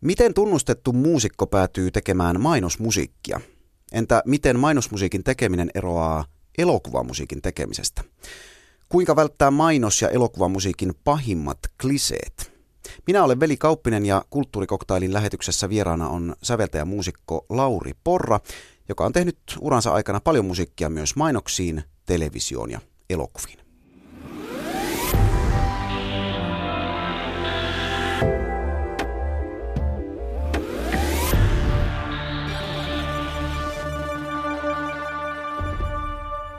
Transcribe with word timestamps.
Miten 0.00 0.34
tunnustettu 0.34 0.92
muusikko 0.92 1.46
päätyy 1.46 1.90
tekemään 1.90 2.40
mainosmusiikkia? 2.40 3.40
Entä 3.92 4.22
miten 4.26 4.58
mainosmusiikin 4.58 5.24
tekeminen 5.24 5.70
eroaa 5.74 6.24
elokuvamusiikin 6.58 7.42
tekemisestä? 7.42 8.04
Kuinka 8.88 9.16
välttää 9.16 9.50
mainos- 9.50 10.02
ja 10.02 10.08
elokuvamusiikin 10.08 10.92
pahimmat 11.04 11.58
kliseet? 11.80 12.52
Minä 13.06 13.24
olen 13.24 13.40
Veli 13.40 13.56
Kauppinen 13.56 14.06
ja 14.06 14.24
Kulttuurikoktailin 14.30 15.12
lähetyksessä 15.12 15.68
vieraana 15.68 16.08
on 16.08 16.36
säveltäjä 16.42 16.84
muusikko 16.84 17.46
Lauri 17.48 17.92
Porra, 18.04 18.40
joka 18.88 19.04
on 19.06 19.12
tehnyt 19.12 19.38
uransa 19.60 19.92
aikana 19.92 20.20
paljon 20.20 20.44
musiikkia 20.44 20.90
myös 20.90 21.16
mainoksiin, 21.16 21.82
televisioon 22.06 22.70
ja 22.70 22.80
elokuviin. 23.10 23.69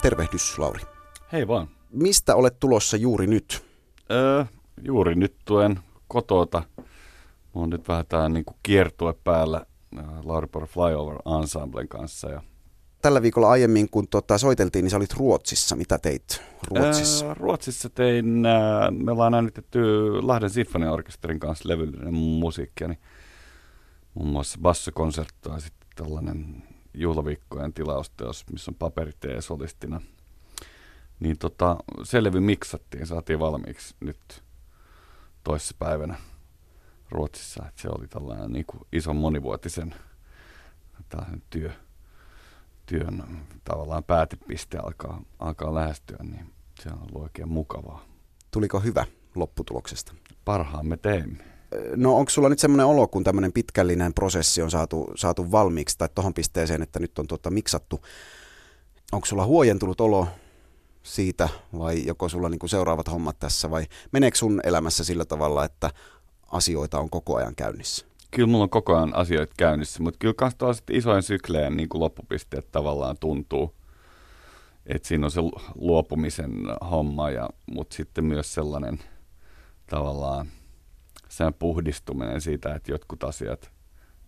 Tervehdys, 0.02 0.60
Lauri. 0.60 0.82
Hei 1.32 1.48
vaan. 1.48 1.68
Mistä 1.92 2.36
olet 2.36 2.60
tulossa 2.60 2.98
juuri 2.98 3.28
nyt? 3.28 3.64
Öö, 4.12 4.46
juuri 4.84 5.16
nyt 5.16 5.36
tuen 5.46 5.80
kotota. 6.08 6.64
Mulla 7.54 7.64
on 7.64 7.70
nyt 7.70 7.88
vähän 7.88 8.06
tää 8.10 8.30
niinku 8.30 8.56
kiertue 8.64 9.14
päällä 9.24 9.66
Lauri 10.24 10.48
Por 10.48 10.68
Flyover 10.68 11.18
Ensemblen 11.42 11.88
kanssa. 11.88 12.30
Ja 12.30 12.42
Tällä 13.02 13.22
viikolla 13.22 13.50
aiemmin, 13.50 13.90
kun 13.90 14.08
tota, 14.08 14.38
soiteltiin, 14.38 14.84
niin 14.84 14.92
sä 14.92 14.98
olit 14.98 15.14
Ruotsissa. 15.14 15.76
Mitä 15.76 15.98
teit 15.98 16.42
Ruotsissa? 16.68 17.26
Öö, 17.26 17.34
Ruotsissa 17.34 17.90
tein, 17.90 18.46
äh, 18.46 18.92
me 18.92 19.12
ollaan 19.12 19.34
äänitetty 19.34 19.82
Lahden 20.22 20.50
Sinfoniaorkesterin 20.50 21.40
kanssa 21.40 21.70
levyllinen 21.70 22.14
musiikkia, 22.14 22.88
niin 22.88 23.00
muun 24.14 24.30
muassa 24.30 24.60
bassokonsertto 24.62 25.50
ja 25.54 25.60
sitten 25.60 25.88
tällainen 25.96 26.64
juhlaviikkojen 26.94 27.74
tilausteos, 27.74 28.46
missä 28.52 28.72
on 28.72 28.76
paperitee 28.76 29.42
solistina. 29.42 30.02
Niin 31.20 31.38
tota, 31.38 31.78
se 32.04 32.24
levy 32.24 32.40
miksattiin, 32.40 33.08
saatiin 33.08 33.40
valmiiksi 33.40 33.96
nyt 34.00 34.44
toissa 35.44 35.76
päivänä 35.80 36.16
Ruotsissa. 37.10 37.66
Et 37.68 37.78
se 37.78 37.90
oli 37.90 38.08
tällainen 38.08 38.52
niin 38.52 38.66
kuin 38.66 38.82
ison 38.92 39.16
monivuotisen 39.16 39.96
työ, 41.50 41.72
työn 42.86 43.24
tavallaan 43.64 44.04
päätepiste 44.04 44.78
alkaa, 44.78 45.22
alkaa 45.40 45.76
lähestyä, 45.76 46.18
niin 46.24 46.54
se 46.80 46.90
on 46.90 47.00
ollut 47.00 47.24
oikein 47.24 47.50
mukavaa. 47.50 48.06
Tuliko 48.52 48.80
hyvä 48.80 49.06
lopputuloksesta? 49.36 50.14
Parhaamme 50.46 50.98
teemme. 50.98 51.44
No 51.96 52.18
onko 52.18 52.30
sulla 52.30 52.50
nyt 52.50 52.60
semmoinen 52.60 52.86
olo, 52.86 53.08
kun 53.08 53.24
tämmöinen 53.24 53.54
pitkällinen 53.54 54.14
prosessi 54.14 54.62
on 54.62 54.72
saatu, 54.72 55.12
saatu 55.16 55.52
valmiiksi 55.52 55.98
tai 55.98 56.10
tohon 56.16 56.34
pisteeseen, 56.34 56.82
että 56.82 57.00
nyt 57.00 57.20
on 57.20 57.28
tuota 57.28 57.50
miksattu. 57.50 58.02
Onko 59.12 59.26
sulla 59.26 59.46
huojentunut 59.46 60.02
olo 60.02 60.28
siitä 61.04 61.50
vai 61.78 62.06
joko 62.06 62.30
sulla 62.30 62.50
niinku 62.50 62.68
seuraavat 62.68 63.12
hommat 63.12 63.40
tässä 63.40 63.72
vai 63.72 63.86
meneekö 64.12 64.38
sun 64.38 64.62
elämässä 64.64 65.04
sillä 65.04 65.26
tavalla, 65.26 65.66
että 65.66 65.90
asioita 66.52 67.00
on 67.00 67.10
koko 67.10 67.36
ajan 67.36 67.56
käynnissä? 67.56 68.06
Kyllä 68.32 68.48
mulla 68.48 68.64
on 68.64 68.70
koko 68.70 68.96
ajan 68.96 69.16
asioita 69.16 69.54
käynnissä, 69.58 70.04
mutta 70.04 70.18
kyllä 70.18 70.34
myös 70.40 70.84
isojen 70.90 71.24
sykleen 71.24 71.78
niin 71.78 71.90
kuin 71.90 72.02
loppupisteet 72.02 72.72
tavallaan 72.72 73.18
tuntuu. 73.20 73.74
Että 74.86 75.08
siinä 75.08 75.28
on 75.28 75.32
se 75.32 75.42
luopumisen 75.76 76.52
homma, 76.92 77.30
ja, 77.30 77.50
mutta 77.74 77.96
sitten 77.96 78.26
myös 78.26 78.54
sellainen 78.54 79.00
tavallaan– 79.88 80.48
sen 81.32 81.54
puhdistuminen 81.54 82.42
siitä, 82.42 82.76
että 82.76 82.92
jotkut 82.92 83.24
asiat, 83.24 83.72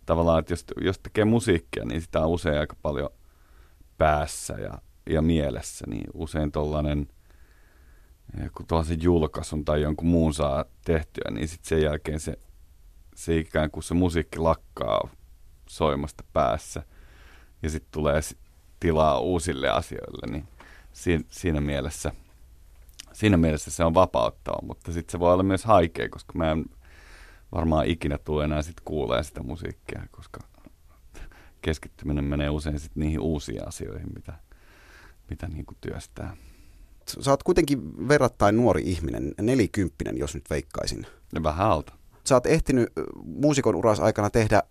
tavallaan, 0.05 0.39
että 0.39 0.53
jos, 0.53 0.65
jos 0.81 0.99
tekee 0.99 1.25
musiikkia, 1.25 1.85
niin 1.85 2.01
sitä 2.01 2.19
on 2.19 2.29
usein 2.29 2.59
aika 2.59 2.75
paljon 2.81 3.09
päässä 3.97 4.53
ja, 4.53 4.81
ja 5.09 5.21
mielessä, 5.21 5.85
niin 5.87 6.07
usein 6.13 6.51
tuollainen, 6.51 7.07
eh, 8.41 8.51
kun 8.57 8.67
tuollaisen 8.67 9.03
julkaisun 9.03 9.65
tai 9.65 9.81
jonkun 9.81 10.07
muun 10.07 10.33
saa 10.33 10.65
tehtyä, 10.85 11.31
niin 11.31 11.47
sitten 11.47 11.69
sen 11.69 11.81
jälkeen 11.81 12.19
se, 12.19 12.37
se 13.15 13.37
ikään 13.37 13.71
kuin 13.71 13.83
se 13.83 13.93
musiikki 13.93 14.39
lakkaa 14.39 15.09
soimasta 15.69 16.23
päässä 16.33 16.83
ja 17.63 17.69
sitten 17.69 17.91
tulee 17.91 18.19
tilaa 18.79 19.19
uusille 19.19 19.69
asioille, 19.69 20.31
niin 20.31 20.47
siinä, 20.93 21.23
siinä 21.29 21.61
mielessä 21.61 22.11
siinä 23.13 23.37
mielessä 23.37 23.71
se 23.71 23.83
on 23.83 23.93
vapauttava, 23.93 24.57
mutta 24.61 24.91
sitten 24.91 25.11
se 25.11 25.19
voi 25.19 25.33
olla 25.33 25.43
myös 25.43 25.65
haikea, 25.65 26.09
koska 26.09 26.33
mä 26.35 26.51
en 26.51 26.65
varmaan 27.55 27.87
ikinä 27.87 28.17
tule 28.17 28.43
enää 28.43 28.61
sit 28.61 28.81
kuulee 28.85 29.23
sitä 29.23 29.43
musiikkia, 29.43 30.01
koska 30.11 30.39
keskittyminen 31.61 32.23
menee 32.23 32.49
usein 32.49 32.79
sit 32.79 32.91
niihin 32.95 33.19
uusiin 33.19 33.67
asioihin, 33.67 34.13
mitä, 34.15 34.33
mitä 35.29 35.47
niin 35.47 35.65
kuin 35.65 35.77
työstää. 35.81 36.37
Sä 37.21 37.31
oot 37.31 37.43
kuitenkin 37.43 38.07
verrattain 38.07 38.57
nuori 38.57 38.81
ihminen, 38.85 39.33
nelikymppinen, 39.41 40.17
jos 40.17 40.35
nyt 40.35 40.49
veikkaisin. 40.49 41.07
Ja 41.35 41.43
vähän 41.43 41.67
alta. 41.67 41.93
Sä 42.23 42.35
oot 42.35 42.45
ehtinyt 42.45 42.89
muusikon 43.23 43.75
uras 43.75 43.99
aikana 43.99 44.29
tehdä 44.29 44.63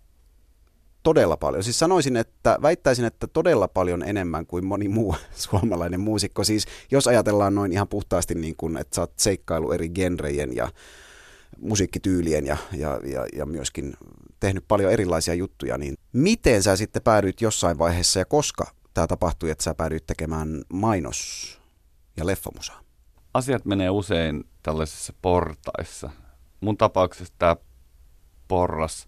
todella 1.03 1.37
paljon. 1.37 1.63
Siis 1.63 1.79
sanoisin, 1.79 2.17
että 2.17 2.57
väittäisin, 2.61 3.05
että 3.05 3.27
todella 3.27 3.67
paljon 3.67 4.03
enemmän 4.03 4.45
kuin 4.45 4.65
moni 4.65 4.87
muu 4.87 5.15
suomalainen 5.49 5.99
muusikko. 5.99 6.43
Siis 6.43 6.65
jos 6.91 7.07
ajatellaan 7.07 7.55
noin 7.55 7.71
ihan 7.71 7.87
puhtaasti 7.87 8.35
niin 8.35 8.55
kuin, 8.57 8.77
että 8.77 8.95
sä 8.95 9.01
oot 9.01 9.13
seikkailu 9.17 9.71
eri 9.71 9.89
genrejen 9.89 10.55
ja 10.55 10.71
musiikkityylien 11.57 12.45
ja, 12.45 12.57
ja, 12.71 12.99
ja, 13.03 13.25
ja 13.35 13.45
myöskin 13.45 13.93
tehnyt 14.39 14.65
paljon 14.67 14.91
erilaisia 14.91 15.33
juttuja, 15.33 15.77
niin 15.77 15.95
miten 16.13 16.63
sä 16.63 16.75
sitten 16.75 17.01
päädyit 17.01 17.41
jossain 17.41 17.77
vaiheessa 17.77 18.19
ja 18.19 18.25
koska 18.25 18.65
tämä 18.93 19.07
tapahtui, 19.07 19.49
että 19.49 19.63
sä 19.63 19.75
päädyit 19.75 20.05
tekemään 20.05 20.61
mainos- 20.73 21.61
ja 22.17 22.25
leffamusaa? 22.25 22.81
Asiat 23.33 23.65
menee 23.65 23.89
usein 23.89 24.43
tällaisissa 24.63 25.13
portaissa. 25.21 26.09
Mun 26.61 26.77
tapauksessa 26.77 27.33
tämä 27.39 27.55
porras 28.47 29.07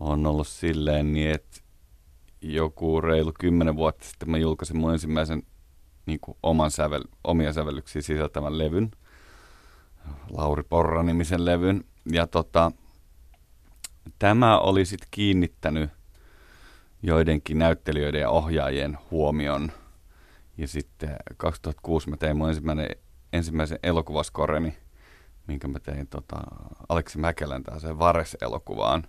on 0.00 0.26
ollut 0.26 0.48
silleen 0.48 1.12
niin, 1.12 1.30
että 1.30 1.60
joku 2.40 3.00
reilu 3.00 3.32
kymmenen 3.40 3.76
vuotta 3.76 4.06
sitten 4.06 4.30
mä 4.30 4.38
julkaisin 4.38 4.76
mun 4.76 4.92
ensimmäisen 4.92 5.42
niin 6.06 6.20
kuin 6.20 6.38
oman 6.42 6.70
sävel, 6.70 7.04
omia 7.24 7.52
sävellyksiä 7.52 8.02
sisältävän 8.02 8.58
levyn– 8.58 8.90
Lauri 10.32 10.62
Porra-nimisen 10.62 11.44
levyn. 11.44 11.84
Ja 12.12 12.26
tota, 12.26 12.72
tämä 14.18 14.58
oli 14.58 14.84
sitten 14.84 15.08
kiinnittänyt 15.10 15.90
joidenkin 17.02 17.58
näyttelijöiden 17.58 18.20
ja 18.20 18.30
ohjaajien 18.30 18.98
huomion. 19.10 19.72
Ja 20.58 20.68
sitten 20.68 21.16
2006 21.36 22.10
mä 22.10 22.16
tein 22.16 22.36
mun 22.36 22.48
ensimmäinen, 22.48 22.88
ensimmäisen 23.32 23.78
elokuvaskoreni, 23.82 24.76
minkä 25.46 25.68
mä 25.68 25.78
tein 25.80 26.06
tota, 26.06 26.36
Aleksi 26.88 27.18
Mäkelän 27.18 27.64
sen 27.78 27.98
Vares-elokuvaan. 27.98 29.06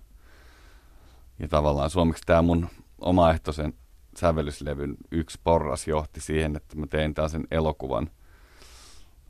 Ja 1.40 1.48
tavallaan 1.48 1.90
suomeksi 1.90 2.24
tämä 2.26 2.42
mun 2.42 2.70
omaehtoisen 2.98 3.74
sävellyslevyn 4.18 4.96
yksi 5.12 5.40
porras 5.44 5.88
johti 5.88 6.22
siihen, 6.22 6.56
että 6.56 6.78
mä 6.78 6.88
tein 6.88 7.14
sen 7.28 7.48
elokuvan– 7.52 8.10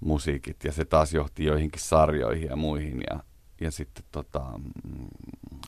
musiikit 0.04 0.64
ja 0.64 0.72
se 0.72 0.86
taas 0.86 1.14
johti 1.14 1.46
joihinkin 1.46 1.82
sarjoihin 1.82 2.50
ja 2.50 2.56
muihin 2.56 3.04
ja, 3.10 3.20
ja 3.62 3.72
sitten 3.72 4.04
tota, 4.12 4.44
mm, 4.84 5.08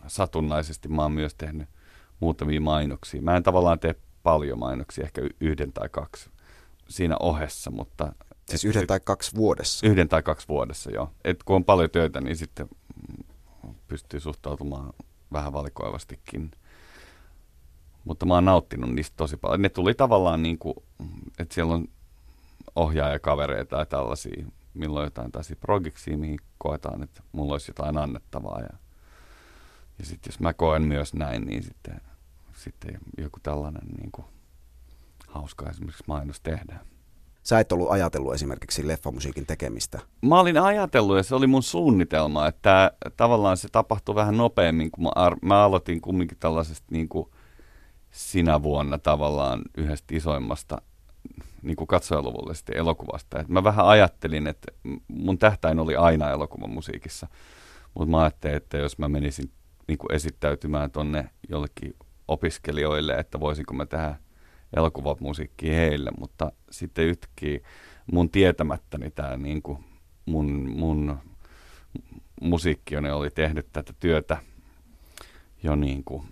satunnaisesti 0.08 0.88
mä 0.88 1.02
oon 1.02 1.12
myös 1.12 1.36
tehnyt 1.36 1.70
muutamia 2.20 2.62
mainoksia. 2.62 3.22
Mä 3.22 3.38
en 3.38 3.44
tavallaan 3.44 3.80
tee 3.80 3.96
paljon 4.24 4.60
mainoksia, 4.60 5.04
ehkä 5.04 5.22
yhden 5.40 5.74
tai 5.74 5.90
kaksi 5.90 6.30
siinä 6.90 7.18
ohessa, 7.20 7.72
mutta... 7.72 8.16
Siis 8.50 8.66
yhden 8.66 8.82
sit, 8.82 8.88
tai 8.88 9.00
kaksi 9.00 9.36
vuodessa? 9.36 9.88
Yhden 9.88 10.10
tai 10.10 10.24
kaksi 10.24 10.48
vuodessa, 10.48 10.92
joo. 10.92 11.12
Et 11.24 11.44
kun 11.44 11.56
on 11.56 11.66
paljon 11.66 11.90
työtä, 11.90 12.22
niin 12.22 12.38
sitten 12.38 12.70
pystyy 13.88 14.20
suhtautumaan 14.20 14.94
vähän 15.34 15.54
valikoivastikin. 15.54 16.52
Mutta 18.04 18.26
mä 18.26 18.34
oon 18.34 18.46
nauttinut 18.46 18.94
niistä 18.94 19.14
tosi 19.18 19.38
paljon. 19.38 19.62
Ne 19.62 19.70
tuli 19.70 19.94
tavallaan 19.94 20.44
niin 20.44 20.58
kuin, 20.58 20.76
että 21.40 21.56
siellä 21.56 21.74
on 21.74 21.88
ohjaajakavereita 22.76 23.76
tai 23.76 23.86
tällaisia, 23.86 24.46
milloin 24.74 25.04
jotain 25.04 25.32
tällaisia 25.32 25.56
progiksia, 25.60 26.18
mihin 26.18 26.40
koetaan, 26.58 27.04
että 27.04 27.24
mulla 27.32 27.52
olisi 27.52 27.70
jotain 27.70 27.98
annettavaa. 27.98 28.60
Ja, 28.60 28.78
ja 30.00 30.06
sitten 30.06 30.32
jos 30.32 30.40
mä 30.40 30.54
koen 30.54 30.82
myös 30.82 31.14
näin, 31.14 31.46
niin 31.46 31.64
sitten, 31.64 32.02
sitten 32.54 32.98
joku 33.18 33.40
tällainen 33.44 33.88
niin 33.98 34.12
kuin, 34.12 34.26
hauska 35.28 35.70
esimerkiksi 35.70 36.04
mainos 36.08 36.42
tehdään. 36.42 36.86
Sä 37.44 37.60
et 37.60 37.72
ollut 37.72 37.92
ajatellut 37.92 38.34
esimerkiksi 38.34 38.88
leffamusiikin 38.88 39.46
tekemistä? 39.46 40.00
Mä 40.22 40.40
olin 40.40 40.58
ajatellut 40.58 41.18
ja 41.18 41.24
se 41.24 41.36
oli 41.36 41.48
mun 41.48 41.64
suunnitelma, 41.64 42.48
että 42.48 42.92
tavallaan 43.18 43.58
se 43.58 43.68
tapahtui 43.72 44.16
vähän 44.16 44.38
nopeammin, 44.38 44.92
kun 44.92 45.04
mä, 45.04 45.12
ar- 45.16 45.38
mä 45.42 45.64
aloitin 45.64 46.02
kumminkin 46.02 46.38
tällaisesta 46.40 46.86
niin 46.92 47.10
kuin 47.10 47.30
sinä 48.12 48.64
vuonna 48.64 48.98
tavallaan 48.98 49.62
yhdestä 49.78 50.16
isoimmasta 50.16 50.82
niin 51.66 51.76
kuin 51.76 51.88
katsojaluvullisesti 51.88 52.72
elokuvasta. 52.76 53.40
Et 53.40 53.48
mä 53.48 53.64
vähän 53.64 53.86
ajattelin, 53.86 54.48
että 54.48 54.72
mun 55.08 55.38
tähtäin 55.38 55.80
oli 55.80 55.96
aina 55.96 56.30
elokuvan 56.30 56.70
musiikissa, 56.70 57.28
mutta 57.94 58.12
mä 58.12 58.22
ajattelin, 58.22 58.58
että 58.58 58.78
jos 58.78 58.98
mä 58.98 59.10
menisin 59.10 59.52
niin 59.88 59.98
kuin 59.98 60.14
esittäytymään 60.14 60.92
tonne 60.92 61.30
jollekin 61.50 61.96
opiskelijoille, 62.28 63.14
että 63.14 63.40
voisinko 63.40 63.74
mä 63.74 63.86
tehdä 63.86 64.16
elokuvamusiikkia 64.76 65.76
heille, 65.76 66.12
mutta 66.20 66.52
sitten 66.72 67.06
yhtäkkiä 67.06 67.60
mun 68.12 68.30
tietämättäni 68.30 69.12
tämä 69.12 69.38
niin 69.38 69.62
kuin 69.62 69.80
mun, 70.26 70.70
mun 70.70 71.18
musiikkioni 72.42 73.12
oli 73.12 73.30
tehnyt 73.30 73.68
tätä 73.74 73.94
työtä 74.00 74.38
jo 75.64 75.76
niin 75.76 76.04
kuin, 76.04 76.26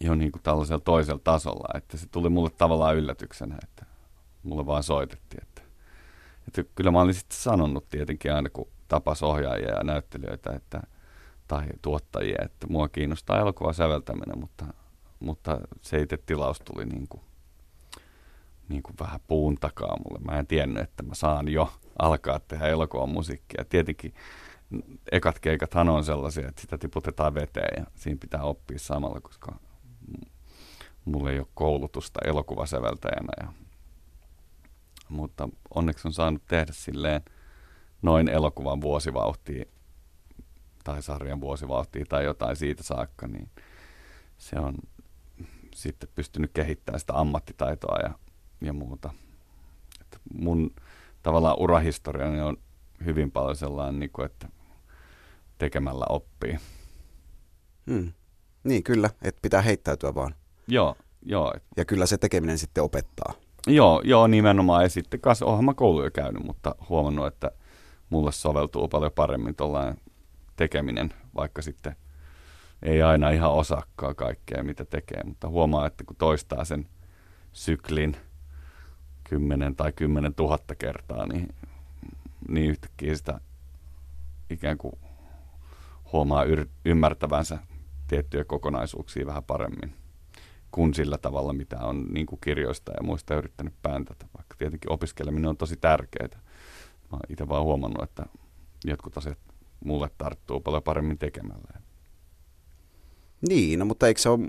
jo 0.00 0.14
niin 0.14 0.32
kuin 0.32 0.42
tällaisella 0.42 0.80
toisella 0.80 1.20
tasolla, 1.24 1.78
että 1.78 1.96
se 1.96 2.06
tuli 2.08 2.28
mulle 2.28 2.50
tavallaan 2.50 2.96
yllätyksenä, 2.96 3.56
että 3.62 3.86
mulle 4.42 4.66
vaan 4.66 4.82
soitettiin, 4.82 5.42
että, 5.42 5.62
että 6.48 6.64
kyllä 6.74 6.90
mä 6.90 7.00
olin 7.00 7.14
sitten 7.14 7.38
sanonut 7.38 7.88
tietenkin 7.88 8.34
aina, 8.34 8.50
kun 8.50 8.68
tapas 8.88 9.22
ohjaajia 9.22 9.74
ja 9.74 9.84
näyttelijöitä, 9.84 10.52
että 10.52 10.82
tai 11.48 11.66
tuottajia, 11.82 12.44
että 12.44 12.66
mua 12.66 12.88
kiinnostaa 12.88 13.40
elokuva 13.40 13.72
säveltäminen, 13.72 14.38
mutta, 14.38 14.64
mutta 15.20 15.60
se 15.82 15.98
itse 16.00 16.16
tilaus 16.16 16.58
tuli 16.60 16.86
niin 16.86 17.08
kuin, 17.08 17.22
niin 18.68 18.82
kuin 18.82 18.96
vähän 19.00 19.20
puun 19.26 19.54
takaa 19.54 19.96
mulle. 20.04 20.24
Mä 20.24 20.38
en 20.38 20.46
tiennyt, 20.46 20.82
että 20.82 21.02
mä 21.02 21.14
saan 21.14 21.48
jo 21.48 21.72
alkaa 21.98 22.40
tehdä 22.40 22.66
elokuvan 22.66 23.08
musiikkia. 23.08 23.64
Tietenkin 23.64 24.14
ekat 25.12 25.38
keikathan 25.38 25.88
on 25.88 26.04
sellaisia, 26.04 26.48
että 26.48 26.60
sitä 26.60 26.78
tiputetaan 26.78 27.34
veteen 27.34 27.82
ja 27.82 27.86
siinä 27.94 28.18
pitää 28.20 28.42
oppia 28.42 28.78
samalla, 28.78 29.20
koska 29.20 29.56
mulla 31.04 31.30
ei 31.30 31.38
ole 31.38 31.46
koulutusta 31.54 32.20
elokuvasäveltäjänä. 32.24 33.32
Ja, 33.40 33.52
mutta 35.08 35.48
onneksi 35.74 36.08
on 36.08 36.12
saanut 36.12 36.42
tehdä 36.46 36.72
silleen 36.72 37.22
noin 38.02 38.28
elokuvan 38.28 38.80
vuosivauhtia 38.80 39.64
tai 40.84 41.02
sarjan 41.02 41.40
vuosivauhtia 41.40 42.04
tai 42.08 42.24
jotain 42.24 42.56
siitä 42.56 42.82
saakka, 42.82 43.26
niin 43.26 43.50
se 44.38 44.56
on 44.56 44.74
sitten 45.74 46.08
pystynyt 46.14 46.50
kehittämään 46.54 47.00
sitä 47.00 47.14
ammattitaitoa 47.14 47.98
ja, 47.98 48.14
ja 48.60 48.72
muuta. 48.72 49.10
Että 50.00 50.18
mun 50.34 50.74
tavallaan 51.22 51.58
urahistoriani 51.58 52.40
on 52.40 52.56
hyvin 53.04 53.30
paljon 53.30 53.56
sellainen, 53.56 54.00
niin 54.00 54.10
kuin, 54.10 54.26
että 54.26 54.48
tekemällä 55.58 56.04
oppii. 56.08 56.58
Hmm. 57.86 58.12
Niin, 58.66 58.82
kyllä, 58.82 59.10
että 59.22 59.38
pitää 59.42 59.62
heittäytyä 59.62 60.14
vaan. 60.14 60.34
Joo, 60.68 60.96
joo. 61.22 61.54
Ja 61.76 61.84
kyllä 61.84 62.06
se 62.06 62.18
tekeminen 62.18 62.58
sitten 62.58 62.84
opettaa. 62.84 63.32
Joo, 63.66 64.02
joo 64.04 64.26
nimenomaan. 64.26 64.82
Ja 64.82 64.88
sitten 64.88 65.20
kanssa 65.20 65.46
oonhan 65.46 65.64
mä 65.64 65.74
kouluja 65.74 66.10
käynyt, 66.10 66.44
mutta 66.44 66.74
huomannut, 66.88 67.26
että 67.26 67.50
mulle 68.10 68.32
soveltuu 68.32 68.88
paljon 68.88 69.12
paremmin 69.12 69.54
tuollainen 69.54 69.96
tekeminen, 70.56 71.14
vaikka 71.36 71.62
sitten 71.62 71.96
ei 72.82 73.02
aina 73.02 73.30
ihan 73.30 73.52
osakkaa 73.52 74.14
kaikkea, 74.14 74.62
mitä 74.62 74.84
tekee, 74.84 75.22
mutta 75.24 75.48
huomaa, 75.48 75.86
että 75.86 76.04
kun 76.04 76.16
toistaa 76.16 76.64
sen 76.64 76.88
syklin 77.52 78.16
kymmenen 79.24 79.76
tai 79.76 79.92
kymmenen 79.92 80.34
tuhatta 80.34 80.74
kertaa, 80.74 81.26
niin, 81.26 81.54
niin 82.48 82.70
yhtäkkiä 82.70 83.14
sitä 83.14 83.40
ikään 84.50 84.78
kuin 84.78 84.92
huomaa 86.12 86.44
yr- 86.44 86.68
ymmärtävänsä 86.84 87.58
tiettyjä 88.08 88.44
kokonaisuuksia 88.44 89.26
vähän 89.26 89.44
paremmin 89.44 89.94
kuin 90.70 90.94
sillä 90.94 91.18
tavalla, 91.18 91.52
mitä 91.52 91.78
on 91.78 92.06
niin 92.10 92.26
kuin 92.26 92.40
kirjoista 92.40 92.92
ja 92.92 93.02
muista 93.02 93.34
yrittänyt 93.34 93.74
pääntätä, 93.82 94.26
vaikka 94.36 94.56
tietenkin 94.58 94.92
opiskeleminen 94.92 95.50
on 95.50 95.56
tosi 95.56 95.76
tärkeää. 95.76 96.40
Mä 97.12 97.18
itse 97.28 97.48
vaan 97.48 97.64
huomannut, 97.64 98.02
että 98.02 98.26
jotkut 98.84 99.18
asiat 99.18 99.38
mulle 99.84 100.10
tarttuu 100.18 100.60
paljon 100.60 100.82
paremmin 100.82 101.18
tekemällä. 101.18 101.80
Niin, 103.48 103.78
no, 103.78 103.84
mutta 103.84 104.06
eikö 104.06 104.20
se 104.20 104.28
ole 104.28 104.40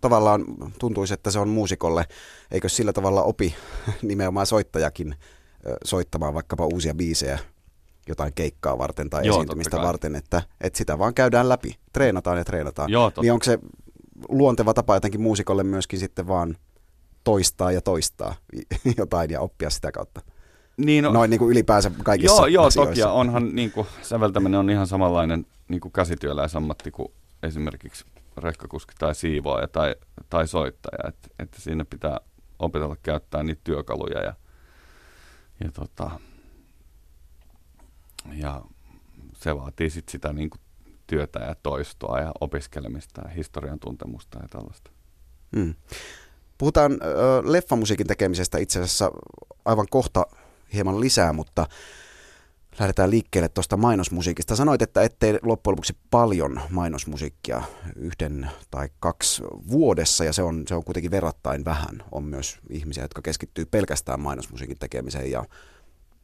tavallaan, 0.00 0.44
tuntuisi, 0.78 1.14
että 1.14 1.30
se 1.30 1.38
on 1.38 1.48
muusikolle, 1.48 2.04
eikö 2.50 2.68
sillä 2.68 2.92
tavalla 2.92 3.22
opi 3.22 3.54
nimenomaan 4.02 4.46
soittajakin 4.46 5.14
soittamaan 5.84 6.34
vaikkapa 6.34 6.66
uusia 6.66 6.94
biisejä 6.94 7.38
jotain 8.10 8.32
keikkaa 8.34 8.78
varten 8.78 9.10
tai 9.10 9.26
Joo, 9.26 9.36
esiintymistä 9.36 9.76
varten, 9.76 10.14
että, 10.16 10.42
että 10.60 10.76
sitä 10.76 10.98
vaan 10.98 11.14
käydään 11.14 11.48
läpi, 11.48 11.78
treenataan 11.92 12.38
ja 12.38 12.44
treenataan. 12.44 12.90
Joo, 12.90 13.12
niin 13.22 13.32
onko 13.32 13.44
se 13.44 13.58
luonteva 14.28 14.74
tapa 14.74 14.94
jotenkin 14.94 15.20
muusikolle 15.20 15.62
myöskin 15.62 15.98
sitten 15.98 16.28
vaan 16.28 16.56
toistaa 17.24 17.72
ja 17.72 17.80
toistaa 17.80 18.34
jotain 18.98 19.30
ja 19.30 19.40
oppia 19.40 19.70
sitä 19.70 19.92
kautta? 19.92 20.20
Niin, 20.76 21.04
no, 21.04 21.12
Noin 21.12 21.30
niin 21.30 21.38
kuin 21.38 21.50
ylipäänsä 21.50 21.90
kaikissa 22.02 22.36
Joo, 22.36 22.46
joo 22.46 22.70
toki, 22.70 23.00
ja 23.00 23.10
onhan 23.10 23.54
niin 23.54 23.72
kuin, 23.72 23.86
säveltäminen 24.02 24.60
on 24.60 24.70
ihan 24.70 24.86
samanlainen 24.86 25.46
niin 25.68 25.80
kuin 25.80 25.92
käsityöläisammatti 25.92 26.90
kuin 26.90 27.08
esimerkiksi 27.42 28.04
rekkakuski 28.36 28.94
tai 28.98 29.14
siivoaja 29.14 29.68
tai, 29.68 29.94
tai 30.30 30.48
soittaja, 30.48 31.08
että, 31.08 31.28
että 31.38 31.60
siinä 31.60 31.84
pitää 31.84 32.20
opetella 32.58 32.96
käyttää 33.02 33.42
niitä 33.42 33.60
työkaluja 33.64 34.22
ja, 34.22 34.34
ja, 35.64 35.72
tota, 35.72 36.10
ja 38.32 38.62
se 39.34 39.56
vaatii 39.56 39.90
sit 39.90 40.08
sitä 40.08 40.32
niin 40.32 40.50
kuin 40.50 40.60
työtä 41.06 41.38
ja 41.38 41.54
toistoa 41.62 42.20
ja 42.20 42.32
opiskelemista 42.40 43.20
ja 43.24 43.30
historian 43.30 43.78
tuntemusta 43.78 44.38
ja 44.42 44.48
tällaista. 44.48 44.90
Hmm. 45.56 45.74
Puhutaan 46.58 46.92
ö, 46.92 46.96
leffamusiikin 47.44 48.06
tekemisestä 48.06 48.58
itse 48.58 48.78
asiassa 48.78 49.10
aivan 49.64 49.86
kohta 49.90 50.26
hieman 50.72 51.00
lisää, 51.00 51.32
mutta 51.32 51.66
lähdetään 52.78 53.10
liikkeelle 53.10 53.48
tuosta 53.48 53.76
mainosmusiikista. 53.76 54.56
Sanoit, 54.56 54.82
että 54.82 55.02
ettei 55.02 55.38
loppujen 55.42 55.72
lopuksi 55.72 55.96
paljon 56.10 56.60
mainosmusiikkia 56.70 57.62
yhden 57.96 58.50
tai 58.70 58.88
kaksi 59.00 59.42
vuodessa, 59.70 60.24
ja 60.24 60.32
se 60.32 60.42
on, 60.42 60.64
se 60.68 60.74
on 60.74 60.84
kuitenkin 60.84 61.10
verrattain 61.10 61.64
vähän. 61.64 62.02
On 62.12 62.24
myös 62.24 62.58
ihmisiä, 62.70 63.04
jotka 63.04 63.22
keskittyy 63.22 63.66
pelkästään 63.66 64.20
mainosmusiikin 64.20 64.78
tekemiseen, 64.78 65.30
ja 65.30 65.44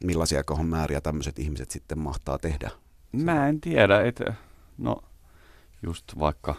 millaisia 0.04 0.44
kohon 0.44 0.66
määriä 0.66 1.00
tämmöiset 1.00 1.38
ihmiset 1.38 1.70
sitten 1.70 1.98
mahtaa 1.98 2.38
tehdä? 2.38 2.70
Mä 3.12 3.48
en 3.48 3.60
tiedä, 3.60 4.02
että 4.02 4.34
no 4.78 5.02
just 5.82 6.18
vaikka 6.18 6.54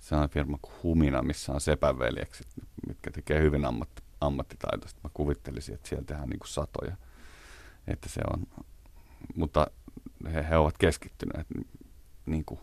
se 0.00 0.14
on 0.14 0.28
firma 0.28 0.58
kuin 0.62 0.74
Humina, 0.82 1.22
missä 1.22 1.52
on 1.52 1.60
sepäveljekset, 1.60 2.46
mitkä 2.86 3.10
tekee 3.10 3.40
hyvin 3.40 3.64
ammatti, 3.64 4.02
ammattitaitoista. 4.20 5.00
Mä 5.04 5.10
kuvittelisin, 5.14 5.74
että 5.74 5.88
siellä 5.88 6.04
tehdään 6.04 6.28
niin 6.28 6.38
kuin 6.38 6.48
satoja– 6.48 6.96
että 7.86 8.08
se 8.08 8.20
on, 8.32 8.46
mutta 9.34 9.66
he, 10.32 10.46
he 10.48 10.56
ovat 10.56 10.78
keskittyneet 10.78 11.46
niin 12.26 12.44
kuin 12.44 12.60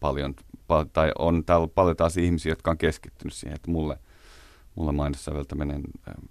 paljon, 0.00 0.34
pal, 0.66 0.84
tai 0.92 1.12
on 1.18 1.44
täällä 1.44 1.68
paljon 1.68 1.96
taas 1.96 2.16
ihmisiä, 2.16 2.52
jotka 2.52 2.70
on 2.70 2.78
keskittynyt 2.78 3.34
siihen, 3.34 3.56
että 3.56 3.70
mulle, 3.70 3.98
mulle 4.74 4.92
mainossäveltäminen 4.92 5.82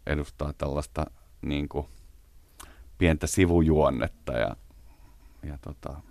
edustaa 0.08 0.54
tällaista 0.54 1.06
niin 1.42 1.70
kuin, 1.70 1.88
pientä 3.00 3.28
sivujuonnetta 3.28 4.34
ja, 4.34 4.56
ja 5.44 5.58
tota, 5.62 6.02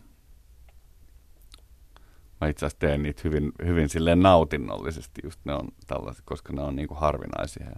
mä 2.41 2.49
itse 2.49 2.67
asiassa 2.67 2.79
teen 2.79 3.03
niitä 3.03 3.21
hyvin, 3.25 3.53
hyvin 3.67 3.89
silleen 3.89 4.21
nautinnollisesti, 4.21 5.21
just 5.25 5.41
ne 5.45 5.55
on 5.55 5.69
tällaiset, 5.87 6.25
koska 6.25 6.53
ne 6.53 6.63
on 6.63 6.77
niin 6.77 6.89
kuin 6.89 7.01
harvinaisia. 7.01 7.67
Ja 7.67 7.77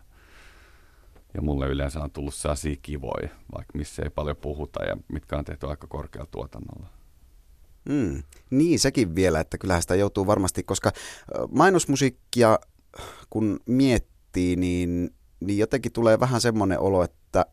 ja 1.35 1.43
mulle 1.43 1.69
yleensä 1.69 2.00
on 2.00 2.11
tullut 2.11 2.35
sellaisia 2.35 2.76
kivoja, 2.83 3.29
vaikka 3.55 3.79
missä 3.79 4.02
ei 4.02 4.11
paljon 4.11 4.37
puhuta 4.37 4.85
ja 4.85 4.97
mitkä 5.12 5.37
on 5.37 5.45
tehty 5.45 5.67
aika 5.67 5.87
korkealla 5.87 6.29
tuotannolla. 6.31 6.87
Mm, 7.88 8.23
niin, 8.50 8.79
sekin 8.79 9.14
vielä, 9.14 9.40
että 9.40 9.59
kyllähän 9.59 9.83
sitä 9.83 9.95
joutuu 9.95 10.26
varmasti, 10.26 10.62
koska 10.62 10.93
mainosmusiikkia 11.50 12.59
kun 13.31 13.61
miettii, 13.67 14.57
niin, 14.57 15.11
niin 15.40 15.59
jotenkin 15.59 15.93
tulee 15.93 16.21
vähän 16.21 16.40
semmoinen 16.40 16.81
olo, 16.81 17.02
että 17.02 17.47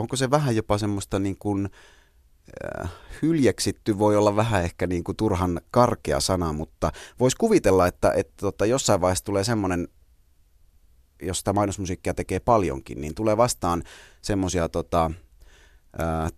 onko 0.00 0.16
se 0.16 0.30
vähän 0.30 0.56
jopa 0.56 0.78
semmoista 0.78 1.18
niin 1.18 1.36
kuin, 1.38 1.68
äh, 2.64 2.90
hyljeksitty 3.22 3.98
voi 3.98 4.16
olla 4.16 4.36
vähän 4.36 4.64
ehkä 4.64 4.86
niin 4.86 5.04
kuin 5.04 5.16
turhan 5.16 5.60
karkea 5.70 6.20
sana, 6.20 6.52
mutta 6.52 6.92
voisi 7.20 7.36
kuvitella, 7.36 7.86
että, 7.86 8.12
että 8.16 8.34
tota, 8.36 8.66
jossain 8.66 9.00
vaiheessa 9.00 9.24
tulee 9.24 9.44
semmoinen 9.44 9.88
jos 11.22 11.38
sitä 11.38 11.52
mainosmusiikkia 11.52 12.14
tekee 12.14 12.40
paljonkin, 12.40 13.00
niin 13.00 13.14
tulee 13.14 13.36
vastaan 13.36 13.82
semmoisia 14.22 14.68
tota, 14.68 15.10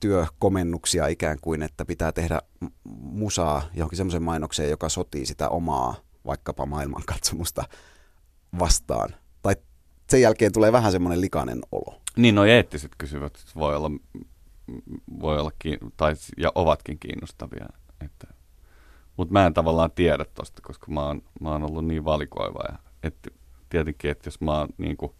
työkomennuksia 0.01 1.07
ikään 1.07 1.39
kuin, 1.41 1.63
että 1.63 1.85
pitää 1.85 2.13
tehdä 2.13 2.41
musaa 2.99 3.63
johonkin 3.75 3.97
semmoisen 3.97 4.23
mainokseen, 4.23 4.71
joka 4.71 4.89
sotii 4.89 5.27
sitä 5.27 5.49
omaa 5.49 5.95
vaikkapa 6.27 6.67
maailmankatsomusta 6.67 7.65
vastaan. 8.59 9.15
Tai 9.43 9.57
sen 10.11 10.21
jälkeen 10.21 10.53
tulee 10.53 10.73
vähän 10.73 10.93
semmoinen 10.93 11.21
likainen 11.21 11.61
olo. 11.73 12.02
Niin, 12.17 12.35
no 12.35 12.45
eettiset 12.45 12.93
kysyvät 12.99 13.45
voi 13.55 13.77
olla, 13.77 13.91
voi 15.21 15.41
olla 15.41 15.51
tai, 15.97 16.15
ja 16.37 16.53
ovatkin 16.55 16.99
kiinnostavia. 16.99 17.67
Että, 18.05 18.27
mutta 19.17 19.33
mä 19.33 19.47
en 19.47 19.55
tavallaan 19.55 19.91
tiedä 19.91 20.25
tosta, 20.35 20.63
koska 20.63 20.87
mä 20.91 21.07
oon, 21.07 21.23
mä 21.41 21.51
oon 21.51 21.63
ollut 21.63 21.87
niin 21.87 22.05
valikoiva. 22.05 22.65
Ja, 22.69 22.79
että 23.03 23.31
tietenkin, 23.69 24.11
että 24.11 24.27
jos 24.27 24.41
mä, 24.41 24.67
niin 24.79 24.97
kuin, 24.97 25.13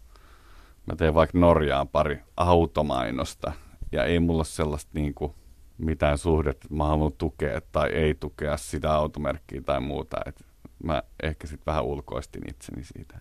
mä 0.85 0.95
teen 0.95 1.13
vaikka 1.13 1.37
Norjaan 1.37 1.87
pari 1.87 2.19
automainosta 2.37 3.51
ja 3.91 4.03
ei 4.03 4.19
mulla 4.19 4.39
ole 4.39 4.45
sellaista 4.45 4.91
niin 4.93 5.13
kuin, 5.13 5.33
mitään 5.77 6.17
suhdetta, 6.17 6.67
mä 6.69 6.83
haluan 6.83 7.13
tukea 7.17 7.61
tai 7.71 7.89
ei 7.89 8.15
tukea 8.15 8.57
sitä 8.57 8.93
automerkkiä 8.93 9.61
tai 9.61 9.79
muuta. 9.79 10.17
Et 10.25 10.45
mä 10.83 11.03
ehkä 11.23 11.47
sitten 11.47 11.65
vähän 11.65 11.83
ulkoistin 11.83 12.49
itseni 12.49 12.83
siitä. 12.83 13.17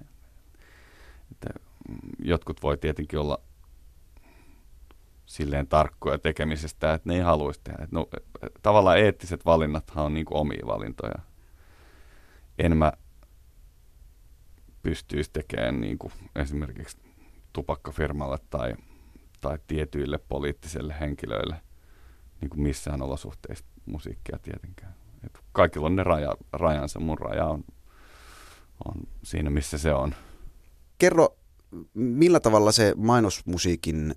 Että 1.33 1.61
jotkut 2.19 2.62
voi 2.62 2.76
tietenkin 2.76 3.19
olla 3.19 3.38
silleen 5.33 5.67
tarkkoja 5.67 6.19
tekemisestä, 6.19 6.95
että 6.95 7.09
ne 7.09 7.15
ei 7.15 7.21
haluaisi 7.21 7.61
tehdä. 7.65 7.89
no, 7.91 8.07
tavallaan 8.62 8.99
eettiset 8.99 9.45
valinnathan 9.45 10.05
on 10.05 10.15
niin 10.15 10.27
kuin 10.27 10.39
omia 10.39 10.62
valintoja. 10.67 11.15
En 12.59 12.77
mä 12.77 12.93
pystyisi 14.83 15.31
tekemään 15.33 15.81
niin 15.81 15.99
kuin 15.99 16.12
esimerkiksi 16.37 16.97
tupakkafirmalle 17.53 18.39
tai, 18.51 18.75
tai 19.41 19.59
tietyille 19.67 20.19
poliittisille 20.19 20.95
henkilöille 21.01 21.57
niin 22.41 22.51
kuin 22.51 22.62
missään 22.62 23.03
olosuhteissa 23.03 23.65
musiikkia 23.87 24.39
tietenkään. 24.43 24.95
Et 25.27 25.39
kaikilla 25.53 25.87
on 25.87 25.97
ne 25.97 26.03
raja, 26.03 26.35
rajansa. 26.53 27.01
Mun 27.01 27.19
raja 27.19 27.47
on, 27.47 27.65
on 28.85 28.95
siinä, 29.23 29.51
missä 29.51 29.79
se 29.79 29.95
on. 29.95 30.15
Kerro, 30.99 31.37
millä 31.95 32.41
tavalla 32.41 32.73
se 32.73 32.95
mainosmusiikin 32.97 34.15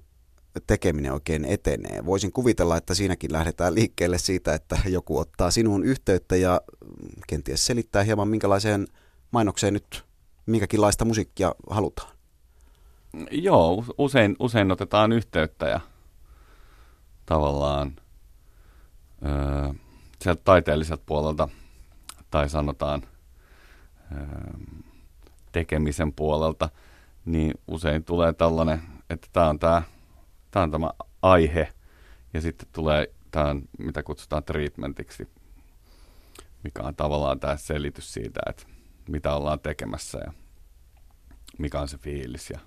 tekeminen 0.68 1.14
oikein 1.14 1.46
etenee? 1.46 2.06
Voisin 2.06 2.32
kuvitella, 2.32 2.78
että 2.78 2.94
siinäkin 2.94 3.34
lähdetään 3.34 3.76
liikkeelle 3.76 4.18
siitä, 4.18 4.54
että 4.54 4.78
joku 4.86 5.18
ottaa 5.18 5.52
sinuun 5.52 5.84
yhteyttä 5.84 6.36
ja 6.36 6.62
kenties 7.28 7.66
selittää 7.66 8.04
hieman, 8.04 8.28
minkälaiseen 8.28 8.88
mainokseen 9.32 9.74
nyt 9.74 10.06
minkäkinlaista 10.46 11.06
musiikkia 11.06 11.56
halutaan. 11.70 12.16
Joo, 13.32 13.86
usein, 13.98 14.36
usein 14.40 14.72
otetaan 14.72 15.12
yhteyttä 15.12 15.68
ja 15.68 15.80
tavallaan 17.26 17.96
öö, 19.26 19.74
sieltä 20.22 20.42
taiteelliselta 20.44 21.04
puolelta 21.06 21.50
tai 22.32 22.50
sanotaan 22.50 23.02
öö, 24.12 24.28
tekemisen 25.52 26.14
puolelta, 26.14 26.70
niin 27.26 27.54
usein 27.68 28.04
tulee 28.04 28.34
tällainen, 28.34 28.82
että 29.10 29.28
tämä 29.34 29.50
on 29.50 29.60
tämä 29.60 29.82
tämä 30.56 30.64
on 30.64 30.72
tämä 30.72 30.90
aihe, 31.22 31.74
ja 32.34 32.42
sitten 32.42 32.68
tulee 32.72 33.08
tämä, 33.32 33.56
mitä 33.80 34.04
kutsutaan 34.04 34.44
treatmentiksi, 34.44 35.28
mikä 36.64 36.84
on 36.84 36.96
tavallaan 36.96 37.40
tämä 37.40 37.58
selitys 37.58 38.14
siitä, 38.14 38.40
että 38.50 38.64
mitä 39.10 39.36
ollaan 39.36 39.60
tekemässä 39.60 40.20
ja 40.26 40.34
mikä 41.60 41.80
on 41.80 41.88
se 41.88 41.98
fiilis 41.98 42.50
ja, 42.50 42.60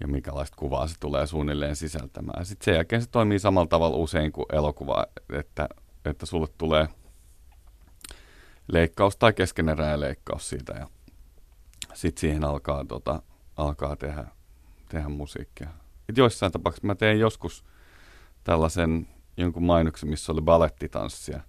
ja 0.00 0.08
minkälaista 0.08 0.56
kuvaa 0.56 0.86
se 0.86 0.94
tulee 1.00 1.26
suunnilleen 1.26 1.76
sisältämään. 1.76 2.46
Sitten 2.46 2.64
sen 2.64 2.74
jälkeen 2.74 3.02
se 3.02 3.08
toimii 3.08 3.38
samalla 3.38 3.68
tavalla 3.68 3.96
usein 3.96 4.32
kuin 4.32 4.46
elokuva, 4.52 5.06
että, 5.32 5.68
että 6.04 6.26
sulle 6.26 6.48
tulee 6.58 6.88
leikkaus 8.72 9.16
tai 9.16 9.32
keskeneräinen 9.32 10.00
leikkaus 10.00 10.48
siitä 10.48 10.72
ja 10.72 10.86
sitten 11.94 12.20
siihen 12.20 12.44
alkaa, 12.44 12.84
tota, 12.84 13.22
alkaa 13.56 13.96
tehdä, 13.96 14.24
tehdä 14.88 15.08
musiikkia. 15.08 15.87
Et 16.08 16.16
joissain 16.16 16.52
tapauksissa 16.52 16.86
mä 16.86 16.94
tein 16.94 17.20
joskus 17.20 17.64
tällaisen 18.44 19.08
jonkun 19.36 19.62
mainoksen, 19.62 20.08
missä 20.08 20.32
oli 20.32 20.40
balettitanssia, 20.40 21.40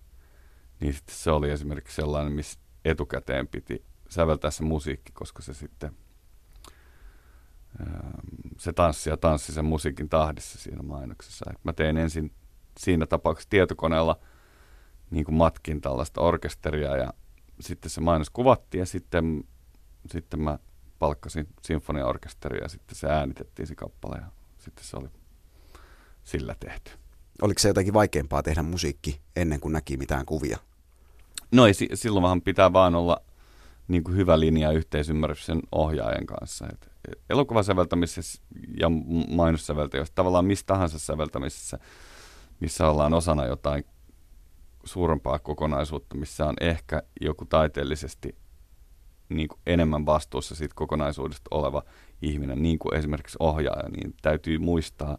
niin 0.80 0.94
sitten 0.94 1.16
se 1.16 1.32
oli 1.32 1.50
esimerkiksi 1.50 1.96
sellainen, 1.96 2.34
missä 2.34 2.60
etukäteen 2.86 3.48
piti 3.48 3.86
säveltää 4.10 4.52
se 4.52 4.64
musiikki, 4.64 5.12
koska 5.12 5.42
se 5.42 5.54
sitten 5.54 5.92
ähm, 7.82 8.54
se 8.58 8.74
tanssi 8.74 9.10
ja 9.10 9.18
tanssi 9.18 9.54
sen 9.54 9.66
musiikin 9.66 10.10
tahdissa 10.10 10.60
siinä 10.60 10.84
mainoksessa. 10.84 11.46
Et 11.52 11.66
mä 11.66 11.74
tein 11.74 11.98
ensin 11.98 12.32
siinä 12.78 13.06
tapauksessa 13.06 13.50
tietokoneella 13.50 14.20
niin 15.12 15.26
kuin 15.26 15.36
matkin 15.36 15.82
tällaista 15.82 16.22
orkesteria 16.22 16.98
ja 16.98 17.14
sitten 17.60 17.90
se 17.90 18.02
mainos 18.02 18.30
kuvattiin 18.30 18.80
ja 18.80 18.86
sitten, 18.86 19.44
sitten 20.12 20.42
mä 20.42 20.60
palkkasin 21.00 21.48
sinfoniaorkesteria 21.62 22.64
ja 22.64 22.70
sitten 22.70 22.96
se 22.96 23.08
äänitettiin 23.08 23.68
se 23.68 23.76
kappale 23.76 24.18
ja 24.18 24.39
sitten 24.60 24.86
se 24.86 24.98
oli 24.98 25.08
sillä 26.24 26.56
tehty. 26.60 26.92
Oliko 27.42 27.60
se 27.60 27.68
jotenkin 27.68 27.94
vaikeampaa 27.94 28.44
tehdä 28.44 28.64
musiikki 28.64 29.22
ennen 29.36 29.60
kuin 29.60 29.74
näki 29.74 29.98
mitään 29.98 30.26
kuvia? 30.26 30.58
No 31.52 31.68
ei, 31.68 31.74
silloin 31.94 32.24
vaan 32.24 32.42
pitää 32.42 32.74
vaan 32.74 32.96
olla 32.96 33.22
niin 33.88 34.04
kuin 34.04 34.18
hyvä 34.18 34.40
linja 34.40 34.72
yhteisymmärrys 34.72 35.46
sen 35.46 35.60
ohjaajan 35.72 36.26
kanssa. 36.26 36.68
Et 36.74 36.92
elokuvasäveltämisessä 37.30 38.42
ja 38.80 38.90
mainossäveltämisessä, 39.30 40.16
tavallaan 40.16 40.46
mistä 40.46 40.68
tahansa 40.68 41.00
säveltämisessä, 41.00 41.80
missä 42.60 42.90
ollaan 42.90 43.14
osana 43.14 43.46
jotain 43.46 43.86
suurempaa 44.84 45.40
kokonaisuutta, 45.40 46.16
missä 46.16 46.46
on 46.46 46.56
ehkä 46.62 47.04
joku 47.22 47.46
taiteellisesti 47.46 48.36
niin 49.30 49.48
kuin 49.48 49.60
enemmän 49.66 50.06
vastuussa 50.06 50.56
siitä 50.56 50.76
kokonaisuudesta 50.76 51.48
oleva 51.52 51.84
ihminen, 52.22 52.62
niin 52.62 52.80
kuin 52.80 52.96
esimerkiksi 52.96 53.38
ohjaaja, 53.40 53.90
niin 53.90 54.16
täytyy 54.22 54.58
muistaa, 54.58 55.18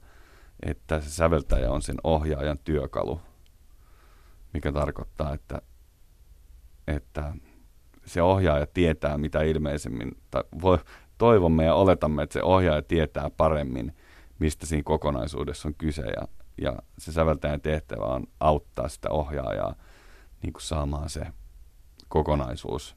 että 0.66 1.00
se 1.00 1.10
säveltäjä 1.10 1.70
on 1.70 1.82
sen 1.82 1.96
ohjaajan 2.04 2.58
työkalu, 2.58 3.20
mikä 4.54 4.72
tarkoittaa, 4.72 5.34
että, 5.34 5.62
että 6.86 7.34
se 8.06 8.22
ohjaaja 8.22 8.66
tietää 8.66 9.18
mitä 9.18 9.42
ilmeisemmin, 9.42 10.16
tai 10.30 10.44
voi, 10.62 10.78
toivomme 11.18 11.64
ja 11.64 11.74
oletamme, 11.74 12.22
että 12.22 12.32
se 12.32 12.42
ohjaaja 12.42 12.82
tietää 12.82 13.30
paremmin, 13.30 13.96
mistä 14.38 14.66
siinä 14.66 14.82
kokonaisuudessa 14.82 15.68
on 15.68 15.74
kyse, 15.74 16.02
ja, 16.02 16.28
ja 16.58 16.76
se 16.98 17.12
säveltäjän 17.12 17.60
tehtävä 17.60 18.04
on 18.04 18.26
auttaa 18.40 18.88
sitä 18.88 19.10
ohjaajaa 19.10 19.74
niin 20.42 20.52
kuin 20.52 20.62
saamaan 20.62 21.10
se 21.10 21.26
kokonaisuus 22.08 22.96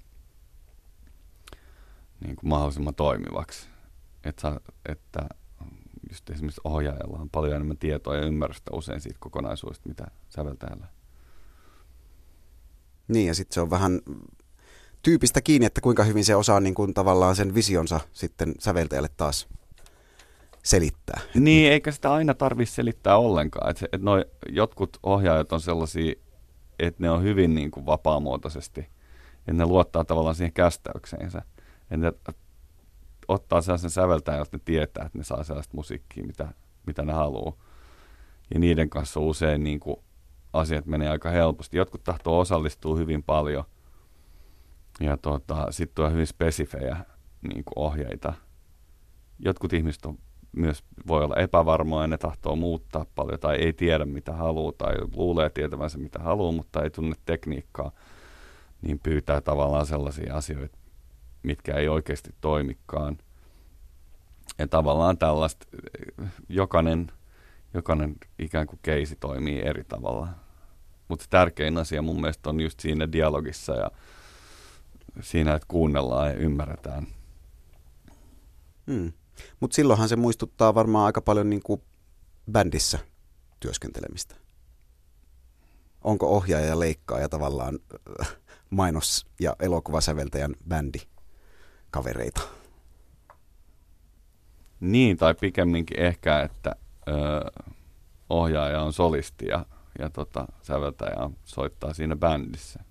niin 2.19 2.35
kuin 2.35 2.49
mahdollisimman 2.49 2.95
toimivaksi. 2.95 3.72
Että, 4.23 4.59
että 4.89 5.29
just 6.09 6.29
esimerkiksi 6.29 6.61
ohjaajalla 6.63 7.17
on 7.17 7.29
paljon 7.29 7.55
enemmän 7.55 7.77
tietoa 7.77 8.15
ja 8.15 8.25
ymmärrystä 8.25 8.71
usein 8.73 9.01
siitä 9.01 9.19
kokonaisuudesta, 9.19 9.89
mitä 9.89 10.07
säveltäjällä. 10.29 10.87
Niin, 13.07 13.27
ja 13.27 13.35
sitten 13.35 13.53
se 13.53 13.61
on 13.61 13.69
vähän 13.69 13.99
tyypistä 15.03 15.41
kiinni, 15.41 15.65
että 15.65 15.81
kuinka 15.81 16.03
hyvin 16.03 16.25
se 16.25 16.35
osaa 16.35 16.59
niin 16.59 16.75
kuin 16.75 16.93
tavallaan 16.93 17.35
sen 17.35 17.55
visionsa 17.55 17.99
sitten 18.13 18.53
säveltäjälle 18.59 19.09
taas 19.17 19.47
selittää. 20.63 21.21
Niin, 21.35 21.71
eikä 21.71 21.91
sitä 21.91 22.13
aina 22.13 22.33
tarvitse 22.33 22.75
selittää 22.75 23.17
ollenkaan. 23.17 23.69
Et, 23.69 23.83
et 23.91 24.01
noi, 24.01 24.25
jotkut 24.49 24.97
ohjaajat 25.03 25.53
on 25.53 25.61
sellaisia, 25.61 26.13
että 26.79 27.03
ne 27.03 27.09
on 27.09 27.23
hyvin 27.23 27.55
niin 27.55 27.71
kuin 27.71 27.85
vapaamuotoisesti, 27.85 28.81
että 29.37 29.53
ne 29.53 29.65
luottaa 29.65 30.05
tavallaan 30.05 30.35
siihen 30.35 30.53
kästäykseensä. 30.53 31.41
Että 31.81 31.97
ne 31.97 32.13
ottaa 33.33 33.61
sellaisen 33.61 33.89
säveltäjän, 33.89 34.39
jotta 34.39 34.57
ne 34.57 34.61
tietää, 34.65 35.05
että 35.05 35.17
ne 35.17 35.23
saa 35.23 35.43
sellaista 35.43 35.75
musiikkia, 35.75 36.23
mitä, 36.23 36.47
mitä 36.87 37.05
ne 37.05 37.13
haluaa. 37.13 37.53
Ja 38.53 38.59
niiden 38.59 38.89
kanssa 38.89 39.19
usein 39.19 39.63
niin 39.63 39.79
kuin, 39.79 39.97
asiat 40.53 40.85
menee 40.85 41.09
aika 41.09 41.29
helposti. 41.29 41.77
Jotkut 41.77 42.03
tahtoo 42.03 42.39
osallistua 42.39 42.95
hyvin 42.95 43.23
paljon, 43.23 43.63
ja 44.99 45.17
tota, 45.17 45.67
sitten 45.71 46.05
on 46.05 46.11
hyvin 46.11 46.27
spesifejä 46.27 46.97
niin 47.41 47.63
kuin 47.63 47.79
ohjeita. 47.79 48.33
Jotkut 49.39 49.73
ihmiset 49.73 50.05
on 50.05 50.17
myös 50.51 50.83
voi 51.07 51.23
olla 51.23 51.35
epävarmoja, 51.35 52.07
ne 52.07 52.17
tahtoo 52.17 52.55
muuttaa 52.55 53.05
paljon 53.15 53.39
tai 53.39 53.55
ei 53.55 53.73
tiedä 53.73 54.05
mitä 54.05 54.33
haluaa 54.33 54.73
tai 54.77 54.95
luulee 55.15 55.49
tietävänsä 55.49 55.97
mitä 55.97 56.19
haluaa, 56.19 56.51
mutta 56.51 56.83
ei 56.83 56.89
tunne 56.89 57.15
tekniikkaa, 57.25 57.91
niin 58.81 58.99
pyytää 58.99 59.41
tavallaan 59.41 59.85
sellaisia 59.85 60.35
asioita, 60.35 60.77
mitkä 61.43 61.73
ei 61.73 61.87
oikeasti 61.87 62.35
toimikaan. 62.41 63.17
Ja 64.57 64.67
tavallaan 64.67 65.17
tällaista, 65.17 65.67
jokainen, 66.49 67.11
jokainen 67.73 68.15
ikään 68.39 68.67
kuin 68.67 68.79
keisi 68.81 69.15
toimii 69.15 69.61
eri 69.61 69.83
tavalla. 69.83 70.27
Mutta 71.07 71.25
tärkein 71.29 71.77
asia 71.77 72.01
mun 72.01 72.21
mielestä 72.21 72.49
on 72.49 72.59
just 72.59 72.79
siinä 72.79 73.11
dialogissa 73.11 73.75
ja 73.75 73.91
siinä, 75.21 75.53
että 75.53 75.65
kuunnellaan 75.67 76.27
ja 76.27 76.33
ymmärretään. 76.33 77.07
Hmm. 78.87 79.13
Mutta 79.59 79.75
silloinhan 79.75 80.09
se 80.09 80.15
muistuttaa 80.15 80.75
varmaan 80.75 81.05
aika 81.05 81.21
paljon 81.21 81.49
niin 81.49 81.63
kuin 81.63 81.81
bändissä 82.51 82.99
työskentelemistä. 83.59 84.35
Onko 86.01 86.27
ohjaaja 86.27 86.65
ja 86.65 86.79
leikkaaja 86.79 87.29
tavallaan 87.29 87.79
äh, 88.21 88.35
mainos- 88.69 89.25
ja 89.39 89.55
elokuvasäveltäjän 89.59 90.55
bändi 90.67 90.99
kavereita? 91.93 92.41
Niin, 94.79 95.17
tai 95.17 95.35
pikemminkin 95.35 95.99
ehkä, 95.99 96.41
että 96.41 96.75
ö, 97.07 97.11
ohjaaja 98.29 98.81
on 98.81 98.93
solisti 98.93 99.45
ja, 99.45 99.65
ja 99.99 100.09
tota, 100.09 100.45
säveltäjä 100.61 101.29
soittaa 101.43 101.93
siinä 101.93 102.15
bändissä. 102.15 102.83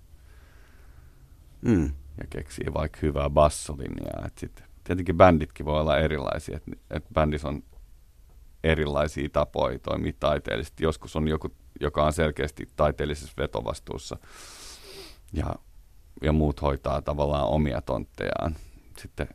Mm 1.61 1.93
ja 2.17 2.27
keksii 2.29 2.73
vaikka 2.73 2.99
hyvää 3.01 3.29
bassolinjaa. 3.29 4.25
Et 4.25 4.37
sit, 4.37 4.63
tietenkin 4.83 5.17
bänditkin 5.17 5.65
voi 5.65 5.79
olla 5.79 5.97
erilaisia. 5.97 6.57
Et, 6.57 6.63
et 6.89 7.05
bändissä 7.13 7.47
on 7.47 7.63
erilaisia 8.63 9.29
tapoja 9.29 9.79
toimia 9.79 10.13
taiteellisesti. 10.19 10.83
Joskus 10.83 11.15
on 11.15 11.27
joku, 11.27 11.49
joka 11.79 12.05
on 12.05 12.13
selkeästi 12.13 12.69
taiteellisessa 12.75 13.33
vetovastuussa 13.37 14.17
ja, 15.33 15.55
ja 16.21 16.31
muut 16.31 16.61
hoitaa 16.61 17.01
tavallaan 17.01 17.47
omia 17.47 17.81
tonttejaan. 17.81 18.55
Sitten 18.97 19.27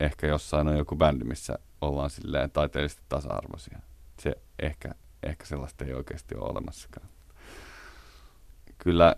ehkä 0.00 0.26
jossain 0.26 0.68
on 0.68 0.78
joku 0.78 0.96
bändi, 0.96 1.24
missä 1.24 1.58
ollaan 1.80 2.10
silleen 2.10 2.50
taiteellisesti 2.50 3.02
tasa-arvoisia. 3.08 3.78
Se 4.18 4.36
ehkä, 4.58 4.94
ehkä 5.22 5.46
sellaista 5.46 5.84
ei 5.84 5.94
oikeasti 5.94 6.34
ole 6.34 6.50
olemassakaan. 6.50 7.08
Kyllä 8.78 9.16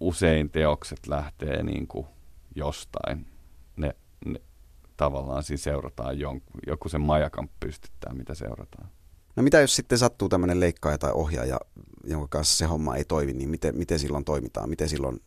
usein 0.00 0.50
teokset 0.50 1.06
lähtee 1.06 1.62
niin 1.62 1.86
kuin 1.86 2.06
jostain. 2.54 3.26
Ne, 3.76 3.96
ne 4.24 4.40
tavallaan 4.96 5.42
siinä 5.42 5.58
seurataan 5.58 6.18
jonkun, 6.18 6.60
joku 6.66 6.88
sen 6.88 7.00
majakan 7.00 7.50
pystyttää, 7.60 8.14
mitä 8.14 8.34
seurataan. 8.34 8.88
No 9.36 9.42
mitä 9.42 9.60
jos 9.60 9.76
sitten 9.76 9.98
sattuu 9.98 10.28
tämmöinen 10.28 10.60
leikkaaja 10.60 10.98
tai 10.98 11.12
ohjaaja, 11.14 11.60
jonka 12.04 12.28
kanssa 12.28 12.56
se 12.56 12.64
homma 12.64 12.96
ei 12.96 13.04
toimi, 13.04 13.32
niin 13.32 13.50
miten, 13.50 13.76
miten 13.76 13.98
silloin 13.98 14.24
toimitaan? 14.24 14.70
Miten 14.70 14.88
silloin 14.88 15.22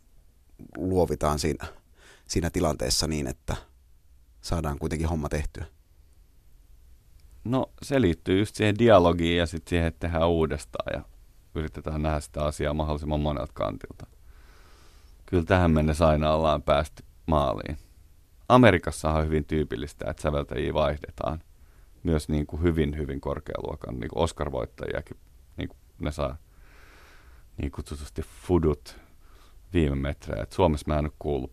luovitaan 0.77 1.39
siinä, 1.39 1.67
siinä 2.27 2.49
tilanteessa 2.49 3.07
niin, 3.07 3.27
että 3.27 3.55
saadaan 4.41 4.79
kuitenkin 4.79 5.09
homma 5.09 5.29
tehtyä? 5.29 5.65
No 7.43 7.71
se 7.81 8.01
liittyy 8.01 8.39
just 8.39 8.55
siihen 8.55 8.77
dialogiin 8.79 9.37
ja 9.37 9.45
sitten 9.45 9.69
siihen, 9.69 9.87
että 9.87 9.99
tehdään 9.99 10.29
uudestaan 10.29 10.99
ja 10.99 11.05
yritetään 11.55 12.01
nähdä 12.01 12.19
sitä 12.19 12.45
asiaa 12.45 12.73
mahdollisimman 12.73 13.19
monelta 13.19 13.53
kantilta. 13.53 14.07
Kyllä 15.25 15.43
tähän 15.43 15.71
mennessä 15.71 16.07
aina 16.07 16.33
ollaan 16.33 16.63
päästy 16.63 17.03
maaliin. 17.25 17.77
Amerikassa 18.49 19.11
on 19.11 19.25
hyvin 19.25 19.45
tyypillistä, 19.45 20.09
että 20.09 20.21
säveltäjiä 20.21 20.73
vaihdetaan. 20.73 21.43
Myös 22.03 22.29
niin 22.29 22.47
kuin 22.47 22.61
hyvin, 22.61 22.97
hyvin 22.97 23.21
korkealuokan 23.21 23.99
niin 23.99 24.09
kuin 24.09 24.23
Oscar-voittajiakin. 24.23 25.17
Niin 25.57 25.69
kuin 25.69 25.77
ne 25.99 26.11
saa 26.11 26.37
niin 27.57 27.71
kutsutusti 27.71 28.21
fudut 28.21 28.99
viime 29.73 29.95
metrejä. 29.95 30.43
Et 30.43 30.51
Suomessa 30.51 30.85
mä 30.87 30.99
en 30.99 31.05
ole 31.05 31.11
kuullut 31.19 31.51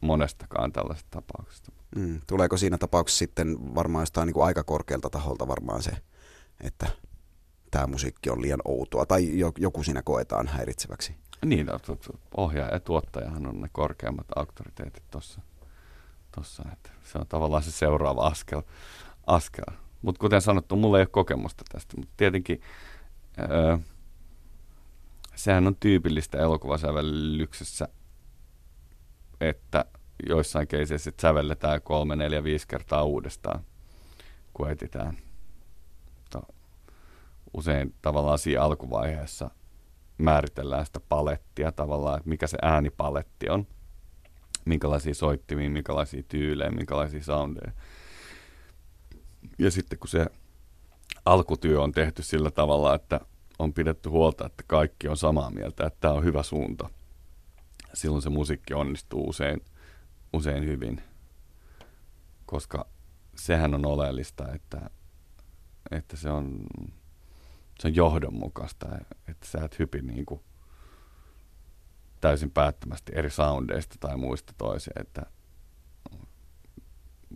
monestakaan 0.00 0.72
tällaisesta 0.72 1.20
tapauksesta. 1.20 1.72
Mm, 1.96 2.20
tuleeko 2.26 2.56
siinä 2.56 2.78
tapauksessa 2.78 3.18
sitten 3.18 3.74
varmaan 3.74 4.02
jostain 4.02 4.26
niin 4.26 4.34
kuin 4.34 4.46
aika 4.46 4.64
korkealta 4.64 5.10
taholta 5.10 5.48
varmaan 5.48 5.82
se, 5.82 5.90
että 6.60 6.86
tämä 7.70 7.86
musiikki 7.86 8.30
on 8.30 8.42
liian 8.42 8.60
outoa 8.64 9.06
tai 9.06 9.38
joku 9.58 9.82
siinä 9.82 10.02
koetaan 10.02 10.48
häiritseväksi? 10.48 11.14
Niin, 11.44 11.66
no, 11.66 11.78
ohjaaja 12.36 12.74
ja 12.74 12.80
tuottajahan 12.80 13.46
on 13.46 13.60
ne 13.60 13.68
korkeammat 13.72 14.26
auktoriteetit 14.36 15.02
tuossa. 15.10 15.40
Tossa, 16.34 16.62
että 16.72 16.90
se 17.04 17.18
on 17.18 17.26
tavallaan 17.26 17.62
se 17.62 17.70
seuraava 17.70 18.26
askel. 18.26 18.62
askel. 19.26 19.64
Mutta 20.02 20.18
kuten 20.18 20.42
sanottu, 20.42 20.76
mulla 20.76 20.98
ei 20.98 21.02
ole 21.02 21.06
kokemusta 21.06 21.64
tästä, 21.72 21.96
mutta 21.96 22.14
tietenkin 22.16 22.60
öö, 23.38 23.78
sehän 25.34 25.66
on 25.66 25.76
tyypillistä 25.76 26.38
elokuvasävellyksessä, 26.38 27.88
että 29.40 29.84
joissain 30.28 30.68
keiseissä 30.68 31.12
sävelletään 31.20 31.82
kolme, 31.82 32.16
neljä, 32.16 32.44
viisi 32.44 32.68
kertaa 32.68 33.04
uudestaan, 33.04 33.64
kun 34.54 34.70
etitään. 34.70 35.18
Usein 37.54 37.94
tavallaan 38.02 38.38
siinä 38.38 38.62
alkuvaiheessa 38.62 39.50
määritellään 40.18 40.86
sitä 40.86 41.00
palettia 41.08 41.72
tavallaan, 41.72 42.18
että 42.18 42.28
mikä 42.28 42.46
se 42.46 42.58
äänipaletti 42.62 43.48
on, 43.48 43.66
minkälaisia 44.64 45.14
soittimia, 45.14 45.70
minkälaisia 45.70 46.22
tyylejä, 46.28 46.70
minkälaisia 46.70 47.22
soundeja. 47.22 47.72
Ja 49.58 49.70
sitten 49.70 49.98
kun 49.98 50.08
se 50.08 50.26
alkutyö 51.24 51.82
on 51.82 51.92
tehty 51.92 52.22
sillä 52.22 52.50
tavalla, 52.50 52.94
että 52.94 53.20
on 53.58 53.72
pidetty 53.72 54.08
huolta, 54.08 54.46
että 54.46 54.64
kaikki 54.66 55.08
on 55.08 55.16
samaa 55.16 55.50
mieltä, 55.50 55.86
että 55.86 56.00
tämä 56.00 56.14
on 56.14 56.24
hyvä 56.24 56.42
suunta, 56.42 56.90
silloin 57.94 58.22
se 58.22 58.30
musiikki 58.30 58.74
onnistuu 58.74 59.28
usein, 59.28 59.64
usein 60.32 60.64
hyvin, 60.64 61.02
koska 62.46 62.86
sehän 63.36 63.74
on 63.74 63.86
oleellista, 63.86 64.52
että, 64.52 64.90
että 65.90 66.16
se 66.16 66.30
on 66.30 66.66
se 67.80 67.88
on 67.88 67.94
johdonmukaista, 67.94 68.86
että 69.28 69.46
sä 69.46 69.64
et 69.64 69.78
hypi 69.78 70.02
niin 70.02 70.26
kuin 70.26 70.40
täysin 72.20 72.50
päättömästi 72.50 73.12
eri 73.14 73.30
soundeista 73.30 73.96
tai 74.00 74.16
muista 74.16 74.52
toiseen, 74.58 75.00
että 75.00 75.22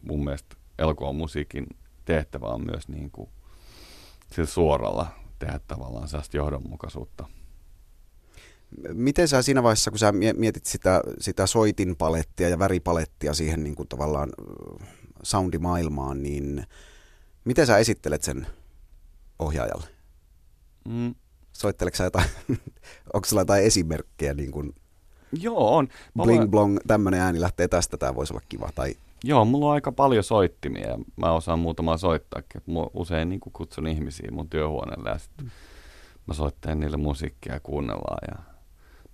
mun 0.09 0.25
mielestä 0.25 0.57
elokuvan 0.79 1.17
musiikin 1.17 1.67
tehtävä 2.05 2.47
on 2.47 2.65
myös 2.65 2.89
niin 2.89 3.11
kuin 3.11 3.31
sillä 4.33 4.47
suoralla 4.49 5.07
tehdä 5.39 5.61
tavallaan 5.69 6.09
sellaista 6.09 6.37
johdonmukaisuutta. 6.37 7.29
Miten 8.93 9.29
sä 9.29 9.43
siinä 9.43 9.63
vaiheessa, 9.63 9.91
kun 9.91 9.99
sä 9.99 10.13
mietit 10.13 10.67
sitä, 10.67 11.01
sitä 11.19 11.47
soitinpalettia 11.47 12.49
ja 12.49 12.59
väripalettia 12.59 13.35
siihen 13.35 13.65
niin 13.65 13.75
kuin 13.75 13.89
tavallaan 13.89 14.31
soundimaailmaan, 15.23 16.23
niin 16.23 16.67
miten 17.45 17.67
sä 17.67 17.79
esittelet 17.79 18.23
sen 18.23 18.47
ohjaajalle? 19.39 19.87
Mm. 20.89 21.15
Soitteleeko 21.53 21.97
sä 21.97 22.05
jotain, 22.05 22.29
onko 23.15 23.27
sulla 23.27 23.41
jotain 23.43 23.65
esimerkkejä 23.65 24.35
niin 24.35 24.51
kuin 24.51 24.75
Joo, 25.41 25.77
on. 25.77 25.89
Mä 26.15 26.23
bling 26.23 26.39
olen... 26.39 26.51
blong, 26.51 26.79
tämmöinen 26.87 27.21
ääni 27.21 27.41
lähtee 27.41 27.69
tästä, 27.69 27.97
tämä 27.97 28.15
voisi 28.15 28.33
olla 28.33 28.43
kiva. 28.49 28.71
Tai... 28.75 28.95
Joo, 29.25 29.45
mulla 29.45 29.67
on 29.67 29.73
aika 29.73 29.93
paljon 29.93 30.25
soittimia 30.25 30.89
ja 30.89 30.99
mä 31.17 31.33
osaan 31.33 31.59
muutamaa 31.59 31.97
soittaakin. 31.97 32.63
Mä 32.67 32.81
usein 32.95 33.29
niin 33.29 33.41
kutsun 33.41 33.87
ihmisiä 33.87 34.31
mun 34.31 34.49
työhuoneelle 34.49 35.11
ja 35.11 35.19
sitten 35.19 35.45
mm. 35.45 35.51
mä 36.27 36.35
soittelen 36.35 36.81
niille 36.81 36.97
musiikkia 36.97 37.55
ja 37.55 37.61
kuunnellaan. 37.61 38.19
Ja... 38.29 38.54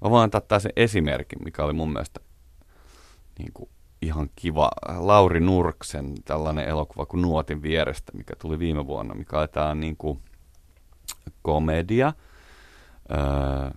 Mä 0.01 0.11
voin 0.11 0.23
antaa 0.23 0.41
tässä 0.41 0.69
esimerkin, 0.77 1.45
mikä 1.45 1.65
oli 1.65 1.73
mun 1.73 1.93
mielestä 1.93 2.21
niin 3.39 3.53
kuin 3.55 3.71
ihan 4.03 4.31
kiva. 4.37 4.71
Lauri 4.97 5.41
Nurksen 5.41 6.15
tällainen 6.25 6.69
elokuva 6.69 7.07
kuin 7.07 7.23
Nuotin 7.23 7.63
vierestä, 7.63 8.13
mikä 8.17 8.37
tuli 8.37 8.59
viime 8.59 8.87
vuonna, 8.87 9.15
mikä 9.15 9.39
on 9.39 9.49
tämä 9.49 9.75
niin 9.75 9.97
kuin 9.97 10.23
komedia, 11.43 12.13
öö, 13.11 13.71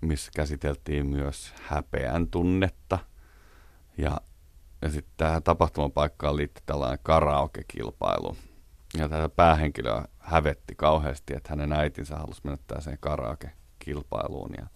missä 0.00 0.30
käsiteltiin 0.36 1.06
myös 1.06 1.54
häpeän 1.62 2.28
tunnetta. 2.28 2.98
Ja, 3.98 4.20
ja 4.82 4.90
sitten 4.90 5.14
tähän 5.16 5.42
tapahtumapaikkaan 5.42 6.36
liittyi 6.36 6.62
tällainen 6.66 6.98
karaoke-kilpailu. 7.02 8.36
Ja 8.98 9.08
tätä 9.08 9.28
päähenkilöä 9.28 10.04
hävetti 10.18 10.74
kauheasti, 10.74 11.36
että 11.36 11.50
hänen 11.50 11.72
äitinsä 11.72 12.16
halusi 12.16 12.40
mennä 12.44 12.58
tällaiseen 12.66 12.98
karaoke-kilpailuun. 13.00 14.54
Ja, 14.58 14.66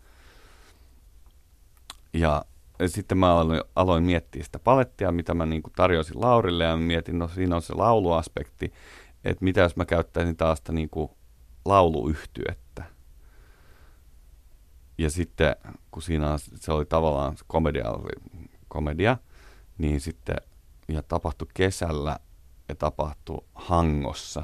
ja, 2.12 2.44
sitten 2.86 3.18
mä 3.18 3.36
aloin, 3.36 3.60
aloin 3.76 4.04
miettiä 4.04 4.44
sitä 4.44 4.58
palettia, 4.58 5.12
mitä 5.12 5.34
mä 5.34 5.46
niin 5.46 5.62
tarjosin 5.76 6.20
Laurille, 6.20 6.64
ja 6.64 6.76
mietin, 6.76 7.18
no 7.18 7.28
siinä 7.28 7.56
on 7.56 7.62
se 7.62 7.74
lauluaspekti, 7.74 8.72
että 9.24 9.44
mitä 9.44 9.60
jos 9.60 9.76
mä 9.76 9.84
käyttäisin 9.84 10.36
taas 10.36 10.58
sitä 10.58 10.72
niin 10.72 10.90
kuin 10.90 11.10
lauluyhtyettä. 11.64 12.84
Ja 14.98 15.10
sitten 15.10 15.56
kun 15.90 16.02
siinä 16.02 16.36
se 16.38 16.72
oli 16.72 16.84
tavallaan 16.84 17.36
komedia, 17.46 17.90
oli 17.90 18.46
komedia, 18.68 19.16
niin 19.78 20.00
sitten 20.00 20.36
ja 20.88 21.02
tapahtui 21.02 21.48
kesällä 21.54 22.18
ja 22.68 22.74
tapahtui 22.74 23.44
Hangossa. 23.54 24.42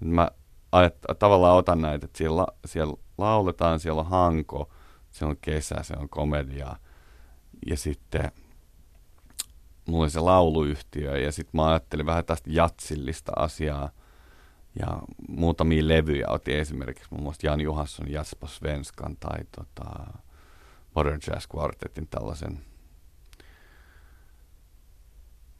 Mä 0.00 0.30
ajat, 0.72 0.94
tavallaan 1.18 1.56
otan 1.56 1.80
näitä, 1.80 2.04
että 2.04 2.18
siellä, 2.18 2.46
siellä 2.64 2.94
lauletaan, 3.18 3.80
siellä 3.80 4.00
on 4.00 4.06
Hanko, 4.06 4.70
se 5.18 5.24
on 5.24 5.36
kesä, 5.40 5.76
se 5.82 5.94
on 5.96 6.08
komedia. 6.08 6.76
Ja 7.66 7.76
sitten 7.76 8.32
mulla 9.86 10.04
oli 10.04 10.10
se 10.10 10.20
lauluyhtiö 10.20 11.18
ja 11.18 11.32
sitten 11.32 11.58
mä 11.58 11.68
ajattelin 11.68 12.06
vähän 12.06 12.24
tästä 12.24 12.50
jatsillista 12.52 13.32
asiaa– 13.36 13.90
ja 14.78 15.02
muutamia 15.28 15.88
levyjä 15.88 16.28
otin 16.28 16.58
esimerkiksi 16.58 17.08
muun 17.10 17.22
muassa 17.22 17.46
Jan 17.46 17.60
Juhansson 17.60 18.10
Jaspa 18.10 18.46
Svenskan 18.46 19.16
tai 19.16 19.38
tota, 19.56 20.18
Modern 20.94 21.20
Jazz 21.26 21.46
Quartetin 21.56 22.08
tällaisen, 22.08 22.64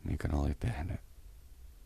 minkä 0.05 0.29
ne 0.29 0.39
oli 0.39 0.55
tehnyt 0.55 1.01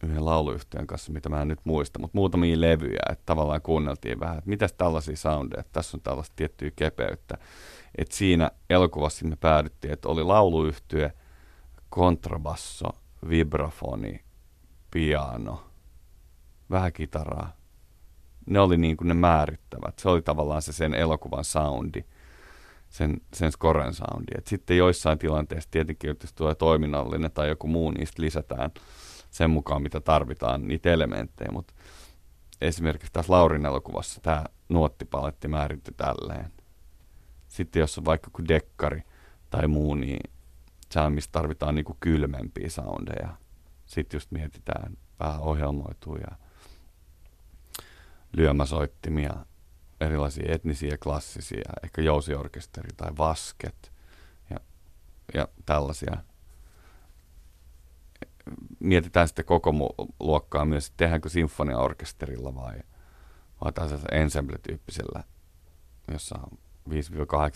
yhden 0.02 0.24
lauluyhtiön 0.24 0.86
kanssa, 0.86 1.12
mitä 1.12 1.28
mä 1.28 1.42
en 1.42 1.48
nyt 1.48 1.60
muista, 1.64 1.98
mutta 1.98 2.18
muutamia 2.18 2.60
levyjä, 2.60 3.02
että 3.10 3.22
tavallaan 3.26 3.62
kuunneltiin 3.62 4.20
vähän, 4.20 4.38
että 4.38 4.50
mitäs 4.50 4.72
tällaisia 4.72 5.16
soundeja, 5.16 5.60
että 5.60 5.72
tässä 5.72 5.96
on 5.96 6.00
tällaista 6.00 6.36
tiettyä 6.36 6.70
kepeyttä. 6.76 7.38
Että 7.98 8.16
siinä 8.16 8.50
elokuvassa 8.70 9.26
me 9.26 9.36
päädyttiin, 9.36 9.92
että 9.92 10.08
oli 10.08 10.22
lauluyhtye, 10.22 11.12
kontrabasso, 11.90 12.88
vibrafoni, 13.28 14.20
piano– 14.90 15.64
vähän 16.72 16.92
kitaraa. 16.92 17.56
Ne 18.46 18.60
oli 18.60 18.76
niin 18.76 18.96
kuin 18.96 19.08
ne 19.08 19.14
määrittävät. 19.14 19.98
Se 19.98 20.08
oli 20.08 20.22
tavallaan 20.22 20.62
se 20.62 20.72
sen 20.72 20.94
elokuvan 20.94 21.44
soundi, 21.44 22.04
sen, 22.88 23.20
sen 23.34 23.52
scoren 23.52 23.94
soundi. 23.94 24.32
Et 24.38 24.46
sitten 24.46 24.76
joissain 24.76 25.18
tilanteissa 25.18 25.70
tietenkin, 25.70 26.16
jos 26.22 26.32
tulee 26.32 26.54
toiminnallinen 26.54 27.30
tai 27.30 27.48
joku 27.48 27.66
muu, 27.66 27.90
niistä 27.90 28.22
lisätään 28.22 28.70
sen 29.32 29.50
mukaan, 29.50 29.82
mitä 29.82 30.00
tarvitaan, 30.00 30.68
niitä 30.68 30.90
elementtejä, 30.92 31.52
mutta 31.52 31.74
esimerkiksi 32.60 33.12
tässä 33.12 33.32
Laurin 33.32 33.66
elokuvassa 33.66 34.20
tämä 34.20 34.44
nuottipaletti 34.68 35.48
määrittyy 35.48 35.94
tälleen. 35.96 36.52
Sitten 37.48 37.80
jos 37.80 37.98
on 37.98 38.04
vaikka 38.04 38.30
kuin 38.32 38.48
dekkari 38.48 39.02
tai 39.50 39.68
muu, 39.68 39.94
niin 39.94 40.30
se 40.90 41.08
missä 41.08 41.30
tarvitaan 41.32 41.74
niinku 41.74 41.96
kylmempiä 42.00 42.70
soundeja. 42.70 43.36
Sitten 43.86 44.16
just 44.16 44.30
mietitään 44.30 44.96
vähän 45.20 45.40
ohjelmoituja 45.40 46.36
lyömäsoittimia, 48.32 49.46
erilaisia 50.00 50.54
etnisiä, 50.54 50.98
klassisia, 50.98 51.72
ehkä 51.84 52.02
jousiorkesteri 52.02 52.90
tai 52.96 53.10
vasket 53.18 53.92
ja, 54.50 54.56
ja 55.34 55.48
tällaisia. 55.66 56.16
Mietitään 58.80 59.28
sitten 59.28 59.44
koko 59.44 59.72
luokkaa 60.20 60.64
myös, 60.64 60.86
että 60.86 60.96
tehdäänkö 60.96 61.28
sinfoniaorkesterilla 61.28 62.54
vai, 62.54 62.78
vai 63.64 63.72
tällaisella 63.72 64.18
ensemble-tyyppisellä, 64.18 65.24
jossa 66.12 66.38
on 66.38 66.58
5-8 66.90 66.94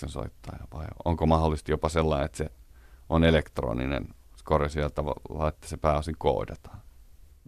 soittajaa, 0.08 0.66
vai 0.74 0.86
onko 1.04 1.26
mahdollisesti 1.26 1.72
jopa 1.72 1.88
sellainen, 1.88 2.26
että 2.26 2.38
se 2.38 2.50
on 3.08 3.24
elektroninen 3.24 4.08
skore 4.36 4.68
sillä 4.68 4.90
tavalla, 4.90 5.48
että 5.48 5.68
se 5.68 5.76
pääosin 5.76 6.14
koodataan. 6.18 6.80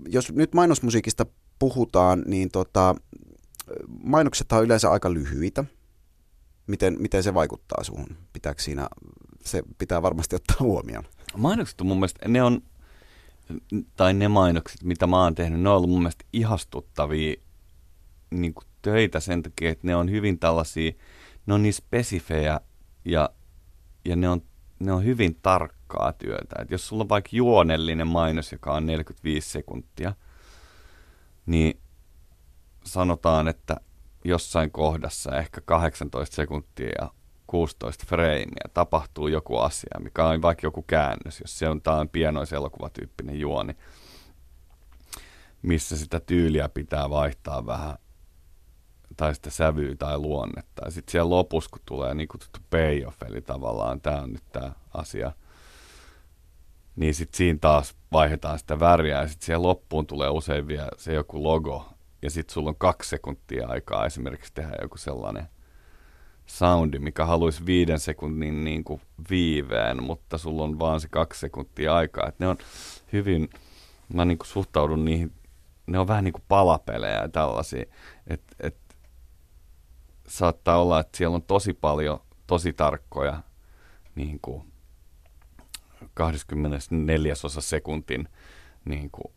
Jos 0.08 0.32
nyt 0.32 0.54
mainosmusiikista 0.54 1.26
puhutaan, 1.58 2.22
niin 2.26 2.50
tota, 2.50 2.94
mainokset 4.04 4.52
on 4.52 4.64
yleensä 4.64 4.90
aika 4.90 5.12
lyhyitä. 5.12 5.64
Miten, 6.66 6.96
miten 6.98 7.22
se 7.22 7.34
vaikuttaa 7.34 7.84
suhun? 7.84 8.16
Pitääkö 8.32 8.62
siinä, 8.62 8.88
se 9.40 9.62
pitää 9.78 10.02
varmasti 10.02 10.36
ottaa 10.36 10.56
huomioon. 10.60 11.04
Mainokset 11.36 11.80
on 11.80 11.86
mun 11.86 11.96
mielestä, 11.96 12.28
ne 12.28 12.42
on, 12.42 12.62
tai 13.96 14.14
ne 14.14 14.28
mainokset, 14.28 14.82
mitä 14.82 15.06
mä 15.06 15.22
oon 15.22 15.34
tehnyt, 15.34 15.60
ne 15.60 15.68
on 15.68 15.76
ollut 15.76 15.90
mun 15.90 16.00
mielestä 16.00 16.24
ihastuttavia 16.32 17.34
niin 18.30 18.54
kuin 18.54 18.64
töitä 18.82 19.20
sen 19.20 19.42
takia, 19.42 19.70
että 19.70 19.86
ne 19.86 19.96
on 19.96 20.10
hyvin 20.10 20.38
tällaisia, 20.38 20.92
ne 21.46 21.54
on 21.54 21.62
niin 21.62 21.74
spesifejä 21.74 22.60
ja, 23.04 23.30
ja 24.04 24.16
ne, 24.16 24.28
on, 24.28 24.42
ne 24.78 24.92
on 24.92 25.04
hyvin 25.04 25.38
tarkkaa 25.42 26.12
työtä. 26.12 26.56
Et 26.62 26.70
jos 26.70 26.88
sulla 26.88 27.02
on 27.02 27.08
vaikka 27.08 27.30
juonellinen 27.32 28.06
mainos, 28.06 28.52
joka 28.52 28.74
on 28.74 28.86
45 28.86 29.50
sekuntia, 29.50 30.14
niin 31.46 31.80
sanotaan, 32.84 33.48
että 33.48 33.76
jossain 34.24 34.70
kohdassa 34.70 35.38
ehkä 35.38 35.60
18 35.60 36.36
sekuntia 36.36 37.10
16 37.48 38.04
freimiä 38.08 38.70
tapahtuu 38.74 39.28
joku 39.28 39.58
asia, 39.58 40.00
mikä 40.00 40.24
on 40.24 40.42
vaikka 40.42 40.66
joku 40.66 40.82
käännös, 40.82 41.40
jos 41.40 41.58
se 41.58 41.68
on 41.68 41.82
tämä 41.82 42.06
pienoiselokuvatyyppinen 42.12 43.40
juoni, 43.40 43.76
missä 45.62 45.96
sitä 45.96 46.20
tyyliä 46.20 46.68
pitää 46.68 47.10
vaihtaa 47.10 47.66
vähän 47.66 47.98
tai 49.16 49.34
sitä 49.34 49.50
sävyä 49.50 49.94
tai 49.98 50.18
luonnetta. 50.18 50.84
Ja 50.84 50.90
sitten 50.90 51.12
siellä 51.12 51.30
lopussa, 51.30 51.70
kun 51.70 51.80
tulee 51.86 52.14
niin 52.14 52.28
kutsuttu 52.28 52.60
payoff, 52.70 53.22
eli 53.22 53.42
tavallaan 53.42 54.00
tämä 54.00 54.20
on 54.20 54.32
nyt 54.32 54.44
tämä 54.52 54.72
asia, 54.94 55.32
niin 56.96 57.14
sitten 57.14 57.36
siinä 57.36 57.58
taas 57.60 57.94
vaihdetaan 58.12 58.58
sitä 58.58 58.80
väriä 58.80 59.20
ja 59.20 59.28
sitten 59.28 59.46
siihen 59.46 59.62
loppuun 59.62 60.06
tulee 60.06 60.28
usein 60.28 60.68
vielä 60.68 60.88
se 60.96 61.14
joku 61.14 61.42
logo, 61.42 61.92
ja 62.22 62.30
sitten 62.30 62.54
sulla 62.54 62.68
on 62.68 62.76
kaksi 62.76 63.08
sekuntia 63.08 63.68
aikaa 63.68 64.06
esimerkiksi 64.06 64.54
tehdä 64.54 64.76
joku 64.82 64.98
sellainen 64.98 65.48
soundi, 66.48 66.98
mikä 66.98 67.24
haluaisi 67.24 67.66
viiden 67.66 68.00
sekunnin 68.00 68.64
niin 68.64 68.84
kuin 68.84 69.00
viiveen, 69.30 70.02
mutta 70.02 70.38
sulla 70.38 70.62
on 70.64 70.78
vaan 70.78 71.00
se 71.00 71.08
kaksi 71.08 71.40
sekuntia 71.40 71.96
aikaa. 71.96 72.28
Et 72.28 72.38
ne 72.38 72.48
on 72.48 72.58
hyvin, 73.12 73.50
mä 74.14 74.24
niin 74.24 74.38
kuin 74.38 74.48
suhtaudun 74.48 75.04
niihin, 75.04 75.32
ne 75.86 75.98
on 75.98 76.08
vähän 76.08 76.24
niin 76.24 76.32
kuin 76.32 76.44
palapelejä 76.48 77.22
ja 77.22 77.28
tällaisia, 77.28 77.84
että 78.26 78.56
et, 78.60 78.76
saattaa 80.28 80.82
olla, 80.82 81.00
että 81.00 81.18
siellä 81.18 81.34
on 81.34 81.42
tosi 81.42 81.72
paljon 81.72 82.20
tosi 82.46 82.72
tarkkoja 82.72 83.42
niin 84.14 84.38
kuin 84.42 84.72
24 86.14 87.34
osa 87.44 87.60
sekuntin 87.60 88.28
niin 88.84 89.10
kuin 89.10 89.34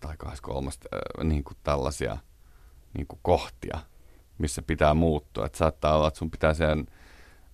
tai 0.00 0.16
23 0.16 0.70
äh, 0.70 1.24
niin 1.24 1.44
kuin 1.44 1.56
tällaisia 1.62 2.18
niin 2.94 3.06
kuin 3.06 3.18
kohtia, 3.22 3.80
missä 4.40 4.62
pitää 4.62 4.94
muuttua. 4.94 5.46
Että 5.46 5.58
saattaa 5.58 5.96
olla, 5.96 6.08
että 6.08 6.18
sun 6.18 6.30
pitää 6.30 6.54
sen 6.54 6.86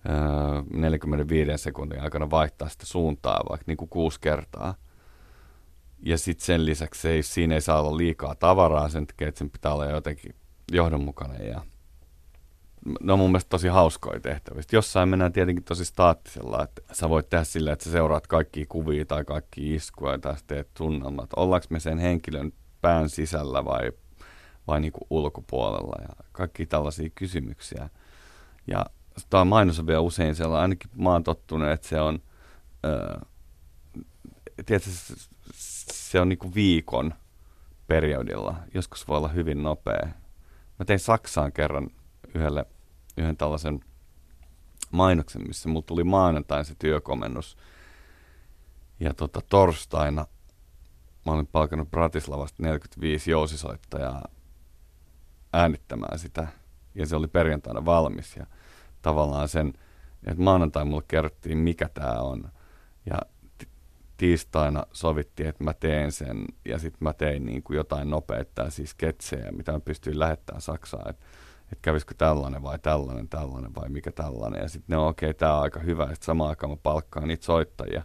äh, 0.09 0.63
45 0.73 1.57
sekunnin 1.57 2.01
aikana 2.01 2.29
vaihtaa 2.29 2.69
sitä 2.69 2.85
suuntaa 2.85 3.43
vaikka 3.49 3.63
niin 3.67 3.77
kuin 3.77 3.89
kuusi 3.89 4.19
kertaa. 4.21 4.75
Ja 6.03 6.17
sitten 6.17 6.45
sen 6.45 6.65
lisäksi 6.65 7.09
ei, 7.09 7.23
siinä 7.23 7.55
ei 7.55 7.61
saa 7.61 7.81
olla 7.81 7.97
liikaa 7.97 8.35
tavaraa 8.35 8.89
sen 8.89 9.07
takia, 9.07 9.27
että 9.27 9.39
sen 9.39 9.49
pitää 9.49 9.73
olla 9.73 9.85
jotenkin 9.85 10.35
johdonmukainen 10.71 11.47
ja 11.47 11.61
ne 13.01 13.13
on 13.13 13.19
mun 13.19 13.31
mielestä 13.31 13.49
tosi 13.49 13.67
hauskoja 13.67 14.19
tehtäviä. 14.19 14.63
Jossain 14.71 15.09
mennään 15.09 15.33
tietenkin 15.33 15.63
tosi 15.63 15.85
staattisella, 15.85 16.63
että 16.63 16.81
sä 16.91 17.09
voit 17.09 17.29
tehdä 17.29 17.43
sillä, 17.43 17.71
että 17.71 17.85
sä 17.85 17.91
seuraat 17.91 18.27
kaikkia 18.27 18.65
kuvia 18.69 19.05
tai 19.05 19.25
kaikki 19.25 19.75
iskuja 19.75 20.17
tai 20.17 20.35
teet 20.47 20.69
tunnelmat. 20.73 21.29
Ollaanko 21.35 21.67
me 21.69 21.79
sen 21.79 21.97
henkilön 21.97 22.51
pään 22.81 23.09
sisällä 23.09 23.65
vai, 23.65 23.91
vai 24.67 24.79
niin 24.79 24.91
kuin 24.91 25.07
ulkopuolella 25.09 26.01
ja 26.01 26.25
kaikki 26.31 26.65
tällaisia 26.65 27.09
kysymyksiä. 27.15 27.89
Ja 28.67 28.85
tämä 29.29 29.45
mainos 29.45 29.79
on 29.79 29.87
vielä 29.87 29.99
usein 29.99 30.35
sellainen, 30.35 30.61
ainakin 30.61 30.89
mä 30.95 31.11
oon 31.11 31.23
tottunut, 31.23 31.69
että 31.69 31.87
se 31.87 32.01
on, 32.01 32.19
öö, 32.85 33.19
tiedätkö, 34.65 34.89
se 35.53 36.21
on 36.21 36.29
niin 36.29 36.39
kuin 36.39 36.55
viikon 36.55 37.13
periodilla. 37.87 38.55
Joskus 38.73 39.07
voi 39.07 39.17
olla 39.17 39.27
hyvin 39.27 39.63
nopea. 39.63 40.07
Mä 40.79 40.85
tein 40.85 40.99
Saksaan 40.99 41.51
kerran 41.51 41.89
yhdelle, 42.35 42.65
yhden 43.17 43.37
tällaisen 43.37 43.79
mainoksen, 44.91 45.47
missä 45.47 45.69
mulla 45.69 45.85
tuli 45.85 46.03
maanantain 46.03 46.65
se 46.65 46.75
työkomennus. 46.79 47.57
Ja 48.99 49.13
tota, 49.13 49.41
torstaina 49.49 50.25
mä 51.25 51.31
olin 51.31 51.47
palkannut 51.47 51.91
Bratislavasta 51.91 52.63
45 52.63 53.31
jousisoittajaa 53.31 54.27
äänittämään 55.53 56.19
sitä. 56.19 56.47
Ja 56.95 57.05
se 57.05 57.15
oli 57.15 57.27
perjantaina 57.27 57.85
valmis. 57.85 58.35
Ja 58.35 58.45
tavallaan 59.01 59.47
sen, 59.47 59.73
että 60.27 60.43
maanantai 60.43 60.85
mulle 60.85 61.03
kerrottiin, 61.07 61.57
mikä 61.57 61.89
tämä 61.89 62.11
on. 62.11 62.51
Ja 63.05 63.19
tiistaina 64.17 64.83
sovittiin, 64.91 65.49
että 65.49 65.63
mä 65.63 65.73
teen 65.73 66.11
sen. 66.11 66.45
Ja 66.65 66.79
sitten 66.79 66.99
mä 67.01 67.13
tein 67.13 67.45
niin 67.45 67.63
kuin 67.63 67.77
jotain 67.77 68.09
nopeita 68.09 68.69
siis 68.69 68.89
sketsejä, 68.89 69.51
mitä 69.51 69.71
mä 69.71 69.79
pystyin 69.79 70.19
lähettämään 70.19 70.61
Saksaan. 70.61 71.09
Että 71.09 71.25
että 71.71 71.81
kävisikö 71.81 72.13
tällainen 72.17 72.63
vai 72.63 72.79
tällainen, 72.79 73.29
tällainen 73.29 73.75
vai 73.75 73.89
mikä 73.89 74.11
tällainen. 74.11 74.61
Ja 74.61 74.69
sitten 74.69 74.93
ne 74.93 74.97
on 74.97 75.07
okei, 75.07 75.29
okay, 75.29 75.37
tämä 75.37 75.55
on 75.55 75.61
aika 75.61 75.79
hyvä. 75.79 76.03
Sitten 76.03 76.25
samaan 76.25 76.49
aikaan 76.49 76.71
mä 76.71 76.77
palkkaan 76.83 77.27
niitä 77.27 77.45
soittajia 77.45 78.03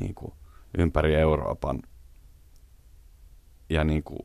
niin 0.00 0.14
kuin 0.14 0.32
ympäri 0.78 1.14
Euroopan 1.14 1.82
ja 3.70 3.84
niin 3.84 4.02
kuin 4.02 4.18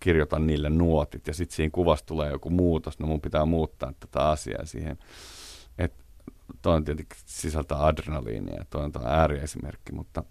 kirjoitan 0.00 0.46
niille 0.46 0.70
nuotit. 0.70 1.26
Ja 1.26 1.34
sitten 1.34 1.56
siinä 1.56 1.70
kuvassa 1.70 2.06
tulee 2.06 2.30
joku 2.30 2.50
muutos, 2.50 2.98
no 2.98 3.06
mun 3.06 3.20
pitää 3.20 3.44
muuttaa 3.44 3.92
tätä 4.00 4.28
asiaa 4.28 4.64
siihen. 4.64 4.98
Että 5.78 6.04
toi 6.62 6.76
on 6.76 6.84
tietenkin 6.84 7.18
sisältää 7.26 7.86
adrenaliinia, 7.86 8.64
toi 8.70 8.84
on 8.84 8.92
ääriesimerkki, 9.04 9.92
mutta, 9.92 10.22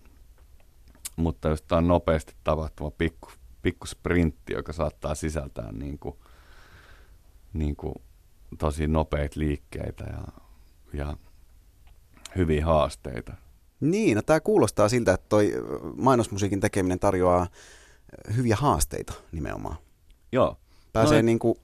mutta 1.15 1.49
jos 1.49 1.61
tämä 1.61 1.77
on 1.77 1.87
nopeasti 1.87 2.33
tapahtuva 2.43 2.91
pikku, 2.91 3.31
pikku 3.61 3.87
sprintti, 3.87 4.53
joka 4.53 4.73
saattaa 4.73 5.15
sisältää 5.15 5.71
niin 5.71 5.99
kuin 5.99 6.15
niin 7.53 7.75
kuin, 7.75 7.95
tosi 8.57 8.87
nopeita 8.87 9.39
liikkeitä 9.39 10.03
ja, 10.03 10.23
ja 10.93 11.17
hyviä 12.35 12.65
haasteita. 12.65 13.33
Niin, 13.79 14.15
no 14.15 14.21
tämä 14.21 14.39
kuulostaa 14.39 14.89
siltä, 14.89 15.13
että 15.13 15.25
toi 15.29 15.53
mainosmusiikin 15.97 16.59
tekeminen 16.59 16.99
tarjoaa 16.99 17.47
hyviä 18.35 18.55
haasteita 18.55 19.13
nimenomaan. 19.31 19.77
Joo. 20.31 20.57
Pääsee 20.93 21.21
no, 21.21 21.25
niin 21.25 21.39
kuin, 21.39 21.59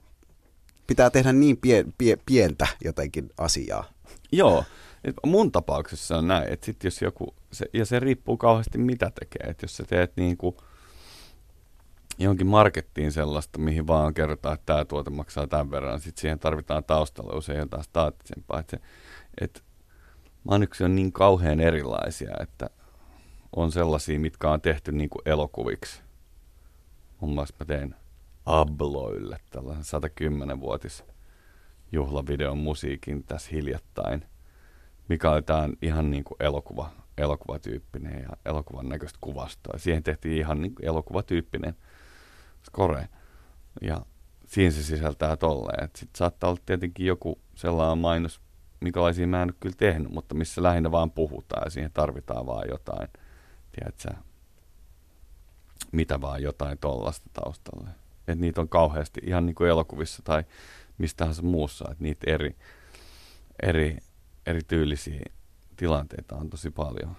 pitää 0.86 1.10
tehdä 1.10 1.32
niin 1.32 1.56
pie, 1.56 1.84
pie, 1.98 2.18
pientä 2.26 2.66
jotenkin 2.84 3.30
asiaa. 3.38 3.84
Joo, 4.32 4.64
et 5.04 5.14
mun 5.26 5.52
tapauksessa 5.52 6.16
on 6.18 6.28
näin, 6.28 6.52
että 6.52 6.66
sit 6.66 6.84
jos 6.84 7.02
joku, 7.02 7.34
se, 7.52 7.66
ja 7.72 7.86
se 7.86 8.00
riippuu 8.00 8.36
kauheasti 8.36 8.78
mitä 8.78 9.10
tekee, 9.20 9.50
että 9.50 9.64
jos 9.64 9.76
sä 9.76 9.84
teet 9.84 10.12
niin 10.16 10.36
kuin, 10.36 10.56
johonkin 12.18 12.46
markettiin 12.46 13.12
sellaista, 13.12 13.58
mihin 13.58 13.86
vaan 13.86 14.14
kerrotaan, 14.14 14.54
että 14.54 14.66
tämä 14.66 14.84
tuote 14.84 15.10
maksaa 15.10 15.46
tämän 15.46 15.70
verran. 15.70 16.00
Sitten 16.00 16.20
siihen 16.20 16.38
tarvitaan 16.38 16.84
taustalla 16.84 17.36
usein 17.36 17.58
jotain 17.58 17.84
staattisempaa. 17.84 18.60
Että, 18.60 18.76
se, 18.76 18.82
että 19.40 19.60
mainoksia 20.44 20.84
on 20.84 20.94
niin 20.94 21.12
kauhean 21.12 21.60
erilaisia, 21.60 22.36
että 22.40 22.70
on 23.56 23.72
sellaisia, 23.72 24.20
mitkä 24.20 24.50
on 24.50 24.60
tehty 24.60 24.92
niin 24.92 25.10
kuin 25.10 25.22
elokuviksi. 25.26 26.03
Muun 27.24 27.34
muassa 27.34 27.54
mä 27.60 27.66
tein 27.66 27.94
Abloille 28.46 29.38
tällaisen 29.50 30.00
110-vuotis 30.02 31.04
juhlavideon 31.92 32.58
musiikin 32.58 33.24
tässä 33.24 33.50
hiljattain. 33.52 34.24
mikä 35.08 35.30
oli 35.30 35.42
tämä 35.42 35.68
ihan 35.82 36.10
niin 36.10 36.24
kuin 36.24 36.36
elokuva, 36.40 36.90
elokuvatyyppinen 37.18 38.22
ja 38.22 38.28
elokuvan 38.44 38.88
näköistä 38.88 39.18
kuvastoa. 39.20 39.78
Siihen 39.78 40.02
tehtiin 40.02 40.38
ihan 40.38 40.62
niin 40.62 40.74
kuin 40.74 40.86
elokuvatyyppinen 40.86 41.76
score. 42.66 43.08
Ja 43.82 44.06
siinä 44.46 44.70
se 44.70 44.82
sisältää 44.82 45.36
tolleen. 45.36 45.88
Sitten 45.96 46.18
saattaa 46.18 46.50
olla 46.50 46.60
tietenkin 46.66 47.06
joku 47.06 47.38
sellainen 47.54 47.98
mainos, 47.98 48.40
minkälaisia 48.80 49.26
mä 49.26 49.42
en 49.42 49.48
ole 49.48 49.54
kyllä 49.60 49.76
tehnyt, 49.78 50.12
mutta 50.12 50.34
missä 50.34 50.62
lähinnä 50.62 50.90
vaan 50.90 51.10
puhutaan 51.10 51.62
ja 51.66 51.70
siihen 51.70 51.90
tarvitaan 51.92 52.46
vaan 52.46 52.68
jotain, 52.68 53.08
tiedätkö, 53.72 54.33
mitä 55.92 56.20
vaan 56.20 56.42
jotain 56.42 56.78
tollasta 56.78 57.30
taustalle. 57.32 57.88
Että 58.18 58.34
niitä 58.34 58.60
on 58.60 58.68
kauheasti 58.68 59.20
ihan 59.24 59.46
niin 59.46 59.54
kuin 59.54 59.70
elokuvissa 59.70 60.22
tai 60.22 60.44
mistä 60.98 61.16
tahansa 61.16 61.42
muussa, 61.42 61.84
että 61.90 62.04
niitä 62.04 62.30
eri, 62.30 62.56
eri, 63.62 63.98
eri 64.46 64.60
tyylisiä 64.68 65.20
tilanteita 65.76 66.36
on 66.36 66.50
tosi 66.50 66.70
paljon. 66.70 67.16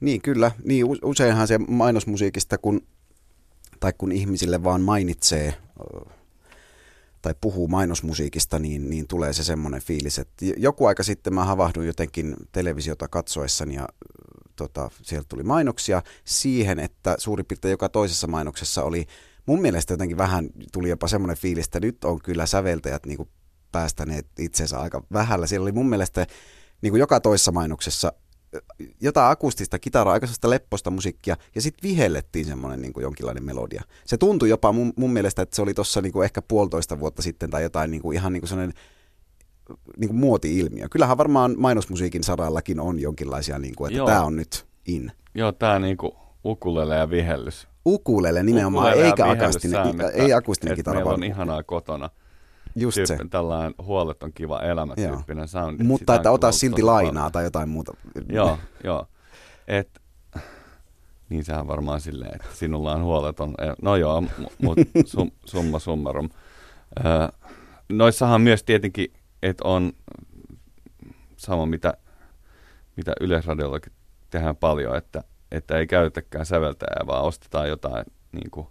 Niin, 0.00 0.22
kyllä. 0.22 0.50
Niin, 0.64 0.86
useinhan 1.02 1.48
se 1.48 1.58
mainosmusiikista, 1.58 2.58
kun, 2.58 2.80
tai 3.80 3.92
kun 3.98 4.12
ihmisille 4.12 4.64
vaan 4.64 4.80
mainitsee 4.80 5.54
tai 7.22 7.34
puhuu 7.40 7.68
mainosmusiikista, 7.68 8.58
niin, 8.58 8.90
niin 8.90 9.06
tulee 9.08 9.32
se 9.32 9.44
semmoinen 9.44 9.82
fiilis, 9.82 10.18
että 10.18 10.44
joku 10.56 10.86
aika 10.86 11.02
sitten 11.02 11.34
mä 11.34 11.44
havahduin 11.44 11.86
jotenkin 11.86 12.36
televisiota 12.52 13.08
katsoessani 13.08 13.74
ja 13.74 13.88
tota, 14.56 14.90
sieltä 15.02 15.26
tuli 15.28 15.42
mainoksia 15.42 16.02
siihen, 16.24 16.78
että 16.78 17.14
suurin 17.18 17.46
piirtein 17.46 17.70
joka 17.70 17.88
toisessa 17.88 18.26
mainoksessa 18.26 18.82
oli 18.82 19.06
mun 19.46 19.60
mielestä 19.60 19.92
jotenkin 19.92 20.18
vähän 20.18 20.50
tuli 20.72 20.88
jopa 20.88 21.08
semmoinen 21.08 21.36
fiilis, 21.36 21.64
että 21.64 21.80
nyt 21.80 22.04
on 22.04 22.18
kyllä 22.22 22.46
säveltäjät 22.46 23.06
niin 23.06 23.16
kuin 23.16 23.28
päästäneet 23.72 24.26
itsensä 24.38 24.80
aika 24.80 25.02
vähällä. 25.12 25.46
Siellä 25.46 25.64
oli 25.64 25.72
mun 25.72 25.88
mielestä 25.88 26.26
niin 26.82 26.92
kuin 26.92 27.00
joka 27.00 27.20
toisessa 27.20 27.52
mainoksessa 27.52 28.12
jotain 29.00 29.30
akustista 29.30 29.78
kitaraa, 29.78 30.12
aikaisesta 30.12 30.50
lepposta 30.50 30.90
musiikkia, 30.90 31.36
ja 31.54 31.62
sitten 31.62 31.90
vihellettiin 31.90 32.44
semmoinen 32.44 32.82
niin 32.82 32.92
kuin 32.92 33.02
jonkinlainen 33.02 33.44
melodia. 33.44 33.82
Se 34.06 34.16
tuntui 34.16 34.48
jopa 34.48 34.72
mun, 34.72 34.92
mun 34.96 35.12
mielestä, 35.12 35.42
että 35.42 35.56
se 35.56 35.62
oli 35.62 35.74
tuossa 35.74 36.00
niin 36.00 36.24
ehkä 36.24 36.42
puolitoista 36.42 37.00
vuotta 37.00 37.22
sitten 37.22 37.50
tai 37.50 37.62
jotain 37.62 37.90
niin 37.90 38.02
kuin 38.02 38.16
ihan 38.16 38.32
niin 38.32 38.40
kuin 38.40 38.48
sellainen 38.48 38.76
niin 39.96 40.08
kuin 40.08 40.18
muoti-ilmiö. 40.18 40.88
Kyllähän 40.88 41.18
varmaan 41.18 41.54
mainosmusiikin 41.58 42.24
sarallakin 42.24 42.80
on 42.80 43.00
jonkinlaisia, 43.00 43.58
niin 43.58 43.74
kuin, 43.76 43.92
että 43.92 44.06
tämä 44.06 44.22
on 44.22 44.36
nyt 44.36 44.66
in. 44.86 45.12
Joo, 45.34 45.52
tämä 45.52 45.78
niin 45.78 45.96
kuin 45.96 46.12
ukulele 46.44 46.96
ja 46.96 47.10
vihellys. 47.10 47.68
Ukulele 47.86 48.42
nimenomaan, 48.42 48.86
ukulele 48.86 49.06
eikä 49.06 49.30
akustinen, 49.30 49.86
ei 50.14 50.32
akustinen 50.32 50.76
kitara. 50.76 50.94
Meillä 50.94 51.12
on 51.12 51.24
ihanaa 51.24 51.62
kotona. 51.62 52.10
Just 52.76 52.94
tyyppi, 52.94 53.06
se. 53.16 53.28
Tällainen 53.30 53.74
huoleton 53.82 54.32
kiva 54.32 54.62
elämä 54.62 54.94
tyyppinen 54.94 55.48
soundi. 55.48 55.84
Mutta 55.84 56.14
että 56.14 56.30
ota 56.30 56.52
silti 56.52 56.82
lainaa 56.82 57.12
paljon. 57.12 57.32
tai 57.32 57.44
jotain 57.44 57.68
muuta. 57.68 57.96
joo, 58.28 58.58
joo. 58.84 59.06
Et, 59.68 60.00
niin 61.28 61.44
sehän 61.44 61.66
varmaan 61.66 62.00
silleen, 62.00 62.34
että 62.34 62.48
sinulla 62.52 62.94
on 62.94 63.02
huoleton. 63.02 63.54
E, 63.58 63.64
no 63.82 63.96
joo, 63.96 64.24
mutta 64.62 64.82
sum, 65.06 65.30
summa 65.44 65.78
summarum. 65.78 66.28
Öö, 67.04 67.28
noissahan 67.88 68.40
myös 68.40 68.62
tietenkin, 68.62 69.12
että 69.44 69.68
on 69.68 69.92
sama 71.36 71.66
mitä, 71.66 71.94
mitä 72.96 73.12
Yleisradiollakin 73.20 73.92
tehdään 74.30 74.56
paljon, 74.56 74.96
että, 74.96 75.24
että 75.50 75.78
ei 75.78 75.86
käytetäkään 75.86 76.46
säveltäjää, 76.46 77.06
vaan 77.06 77.24
ostetaan 77.24 77.68
jotain 77.68 78.04
niin 78.32 78.50
kuin, 78.50 78.66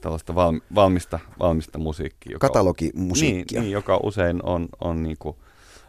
tällaista 0.00 0.34
valmista, 0.74 1.18
valmista 1.38 1.78
musiikkia. 1.78 2.32
Joka, 2.32 2.48
Katalogimusiikkia. 2.48 3.60
Niin, 3.60 3.66
niin, 3.66 3.72
joka 3.72 4.00
usein 4.02 4.40
on, 4.42 4.68
on 4.80 5.02
niin 5.02 5.16
kuin 5.18 5.36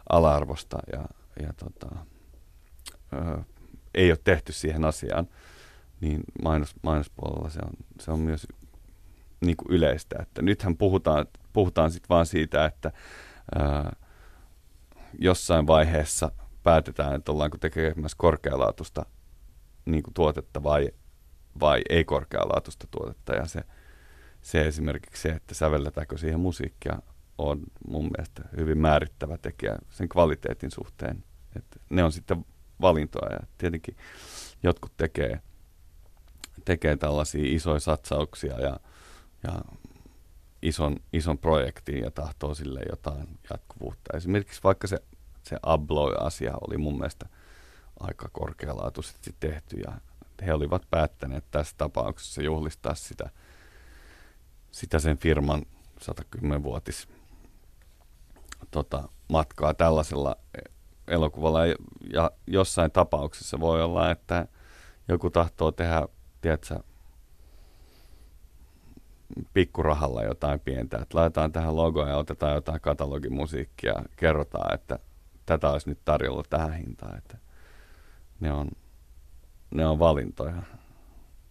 ala-arvosta 0.08 0.78
ja, 0.92 1.04
ja 1.42 1.52
tota, 1.52 1.96
ö, 3.12 3.42
ei 3.94 4.10
ole 4.10 4.18
tehty 4.24 4.52
siihen 4.52 4.84
asiaan. 4.84 5.28
Niin 6.00 6.20
mainos, 6.42 6.74
mainospuolella 6.82 7.50
se 7.50 7.60
on, 7.64 7.72
se 8.00 8.10
on 8.10 8.20
myös 8.20 8.46
niin 9.42 9.56
kuin 9.56 9.76
yleistä. 9.76 10.16
Että 10.22 10.42
nythän 10.42 10.76
puhutaan, 10.76 11.26
puhutaan 11.52 11.90
sit 11.90 12.08
vaan 12.08 12.26
siitä, 12.26 12.64
että 12.64 12.92
ö, 13.56 13.60
jossain 15.18 15.66
vaiheessa 15.66 16.32
päätetään, 16.62 17.14
että 17.14 17.32
ollaanko 17.32 17.58
tekemässä 17.58 18.16
korkealaatuista 18.18 19.06
niin 19.84 20.02
kuin 20.02 20.14
tuotetta 20.14 20.62
vai, 20.62 20.88
vai 21.60 21.82
ei 21.88 22.04
korkealaatuista 22.04 22.86
tuotetta. 22.90 23.34
Ja 23.34 23.46
se, 23.46 23.60
se 24.42 24.66
esimerkiksi 24.66 25.22
se, 25.22 25.28
että 25.28 25.54
sävelletäänkö 25.54 26.18
siihen 26.18 26.40
musiikkia, 26.40 26.98
on 27.38 27.62
mun 27.88 28.04
mielestä 28.04 28.42
hyvin 28.56 28.78
määrittävä 28.78 29.38
tekijä 29.38 29.78
sen 29.90 30.08
kvaliteetin 30.08 30.70
suhteen. 30.70 31.24
Että 31.56 31.80
ne 31.90 32.04
on 32.04 32.12
sitten 32.12 32.44
valintoja 32.80 33.32
ja 33.32 33.46
tietenkin 33.58 33.96
jotkut 34.62 34.92
tekee, 34.96 35.40
tekee 36.64 36.96
tällaisia 36.96 37.54
isoja 37.54 37.80
satsauksia 37.80 38.60
ja, 38.60 38.80
ja 39.44 39.62
ison, 40.62 40.96
ison 41.12 41.38
projektin 41.38 41.98
ja 41.98 42.10
tahtoo 42.10 42.54
sille 42.54 42.80
jotain 42.90 43.38
jatkuvuutta. 43.50 44.16
Esimerkiksi 44.16 44.60
vaikka 44.64 44.86
se, 44.86 44.98
se 45.42 45.56
Abloy-asia 45.62 46.52
oli 46.68 46.78
mun 46.78 46.98
mielestä 46.98 47.26
aika 48.00 48.28
korkealaatuisesti 48.32 49.34
tehty 49.40 49.76
ja 49.76 49.92
he 50.46 50.54
olivat 50.54 50.82
päättäneet 50.90 51.44
tässä 51.50 51.74
tapauksessa 51.78 52.42
juhlistaa 52.42 52.94
sitä– 52.94 53.30
sitä 54.72 54.98
sen 54.98 55.18
firman 55.18 55.62
110-vuotis 56.00 57.08
tota, 58.70 59.08
matkaa 59.28 59.74
tällaisella 59.74 60.36
elokuvalla. 61.08 61.66
Ja, 62.12 62.30
jossain 62.46 62.90
tapauksessa 62.90 63.60
voi 63.60 63.82
olla, 63.82 64.10
että 64.10 64.46
joku 65.08 65.30
tahtoo 65.30 65.72
tehdä, 65.72 66.08
tiedätkö, 66.40 66.80
pikkurahalla 69.52 70.22
jotain 70.22 70.60
pientä, 70.60 70.98
että 70.98 71.18
laitetaan 71.18 71.52
tähän 71.52 71.76
logoon 71.76 72.08
ja 72.08 72.16
otetaan 72.16 72.54
jotain 72.54 72.80
katalogimusiikkia 72.80 73.92
ja 73.92 74.02
kerrotaan, 74.16 74.74
että 74.74 74.98
tätä 75.46 75.70
olisi 75.70 75.88
nyt 75.88 75.98
tarjolla 76.04 76.42
tähän 76.50 76.72
hintaan, 76.72 77.18
että 77.18 77.38
ne 78.40 78.52
on, 78.52 78.68
ne 79.74 79.86
on 79.86 79.98
valintoja. 79.98 80.62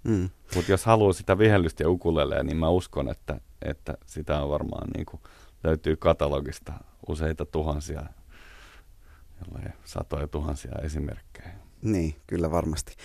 Mm. 0.03 0.29
Mutta 0.55 0.71
jos 0.71 0.85
haluaa 0.85 1.13
sitä 1.13 1.37
vihellystä 1.37 1.83
ja 1.83 1.89
ukulelea, 1.89 2.43
niin 2.43 2.57
mä 2.57 2.69
uskon, 2.69 3.09
että, 3.09 3.39
että 3.61 3.97
sitä 4.05 4.43
on 4.43 4.49
varmaan 4.49 4.87
niin 4.95 5.05
kuin, 5.05 5.21
löytyy 5.63 5.95
katalogista 5.95 6.73
useita 7.07 7.45
tuhansia, 7.45 8.03
jollei 9.41 9.71
satoja 9.83 10.27
tuhansia 10.27 10.75
esimerkkejä. 10.83 11.49
Niin, 11.81 12.15
kyllä 12.27 12.51
varmasti. 12.51 12.95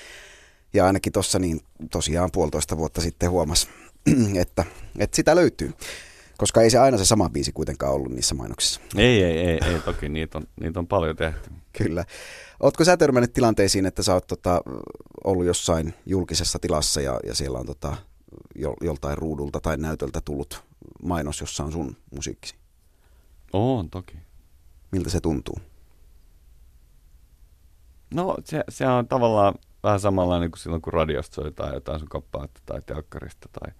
Ja 0.72 0.86
ainakin 0.86 1.12
tuossa 1.12 1.38
niin 1.38 1.60
tosiaan 1.90 2.30
puolitoista 2.32 2.76
vuotta 2.76 3.00
sitten 3.00 3.30
huomas, 3.30 3.68
että, 4.42 4.64
että 4.98 5.16
sitä 5.16 5.36
löytyy. 5.36 5.72
Koska 6.38 6.62
ei 6.62 6.70
se 6.70 6.78
aina 6.78 6.98
se 6.98 7.04
sama 7.04 7.28
biisi 7.28 7.52
kuitenkaan 7.52 7.92
ollut 7.92 8.12
niissä 8.12 8.34
mainoksissa. 8.34 8.80
Ei, 8.96 9.22
ei, 9.22 9.38
ei, 9.38 9.58
ei 9.64 9.80
toki 9.80 10.08
niitä 10.08 10.38
on, 10.38 10.46
niitä 10.60 10.78
on 10.78 10.86
paljon 10.86 11.16
tehty. 11.16 11.50
Kyllä. 11.78 12.04
Oletko 12.60 12.84
sä 12.84 12.96
törmännyt 12.96 13.32
tilanteisiin, 13.32 13.86
että 13.86 14.02
sä 14.02 14.14
oot 14.14 14.26
tota, 14.26 14.60
ollut 15.24 15.46
jossain 15.46 15.94
julkisessa 16.06 16.58
tilassa 16.58 17.00
ja, 17.00 17.20
ja 17.26 17.34
siellä 17.34 17.58
on 17.58 17.66
tota, 17.66 17.96
jo, 18.54 18.74
joltain 18.80 19.18
ruudulta 19.18 19.60
tai 19.60 19.76
näytöltä 19.76 20.20
tullut 20.20 20.64
mainos, 21.02 21.40
jossa 21.40 21.64
on 21.64 21.72
sun 21.72 21.96
musiikkisi? 22.14 22.54
On 23.52 23.90
toki. 23.90 24.16
Miltä 24.92 25.10
se 25.10 25.20
tuntuu? 25.20 25.58
No 28.14 28.36
se, 28.44 28.64
se 28.68 28.86
on 28.86 29.08
tavallaan 29.08 29.54
vähän 29.82 30.00
samanlainen 30.00 30.50
kuin 30.50 30.60
silloin, 30.60 30.82
kun 30.82 30.92
radiosta 30.92 31.34
soitaan 31.34 31.74
jotain 31.74 31.98
sun 31.98 32.08
kappaletta 32.08 32.60
tai 32.66 32.82
telkkarista 32.86 33.48
tai, 33.60 33.74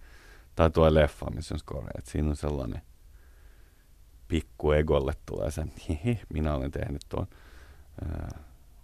tai 0.56 0.70
tuo 0.70 0.94
leffa, 0.94 1.30
missä 1.30 1.54
on 1.54 1.58
score. 1.58 1.90
Et 1.98 2.06
siinä 2.06 2.28
on 2.28 2.36
sellainen 2.36 2.82
pikku 4.28 4.72
egolle 4.72 5.12
tulee 5.26 5.50
se, 5.50 5.64
minä 6.32 6.54
olen 6.54 6.70
tehnyt 6.70 7.02
tuon. 7.08 7.26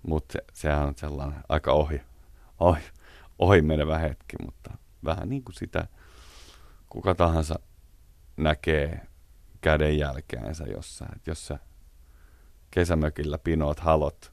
Mutta 0.03 0.33
se, 0.33 0.45
sehän 0.53 0.89
on 0.89 0.95
sellainen 0.97 1.45
aika 1.49 1.73
ohi, 1.73 2.03
ohi, 2.61 2.83
ohi 3.39 3.63
menevä 3.63 3.99
hetki, 3.99 4.37
mutta 4.45 4.71
vähän 5.05 5.29
niin 5.29 5.45
kuin 5.45 5.55
sitä 5.55 5.87
kuka 6.89 7.15
tahansa 7.15 7.59
näkee 8.37 9.07
käden 9.61 9.99
jälkeensä 9.99 10.65
jossain. 10.65 11.17
Et 11.17 11.27
jos 11.27 11.47
sä 11.47 11.59
kesämökillä 12.71 13.39
pinoot 13.39 13.81
halot 13.81 14.33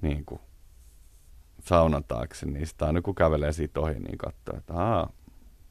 niin 0.00 0.24
kuin 0.24 0.40
saunan 1.60 2.04
taakse, 2.04 2.46
niin 2.46 2.66
sitä 2.66 2.86
aina 2.86 3.02
kun 3.02 3.14
kävelee 3.14 3.52
siitä 3.52 3.80
ohi, 3.80 3.94
niin 3.94 4.18
katsoo, 4.18 4.56
että 4.56 4.74
Aa, 4.74 5.10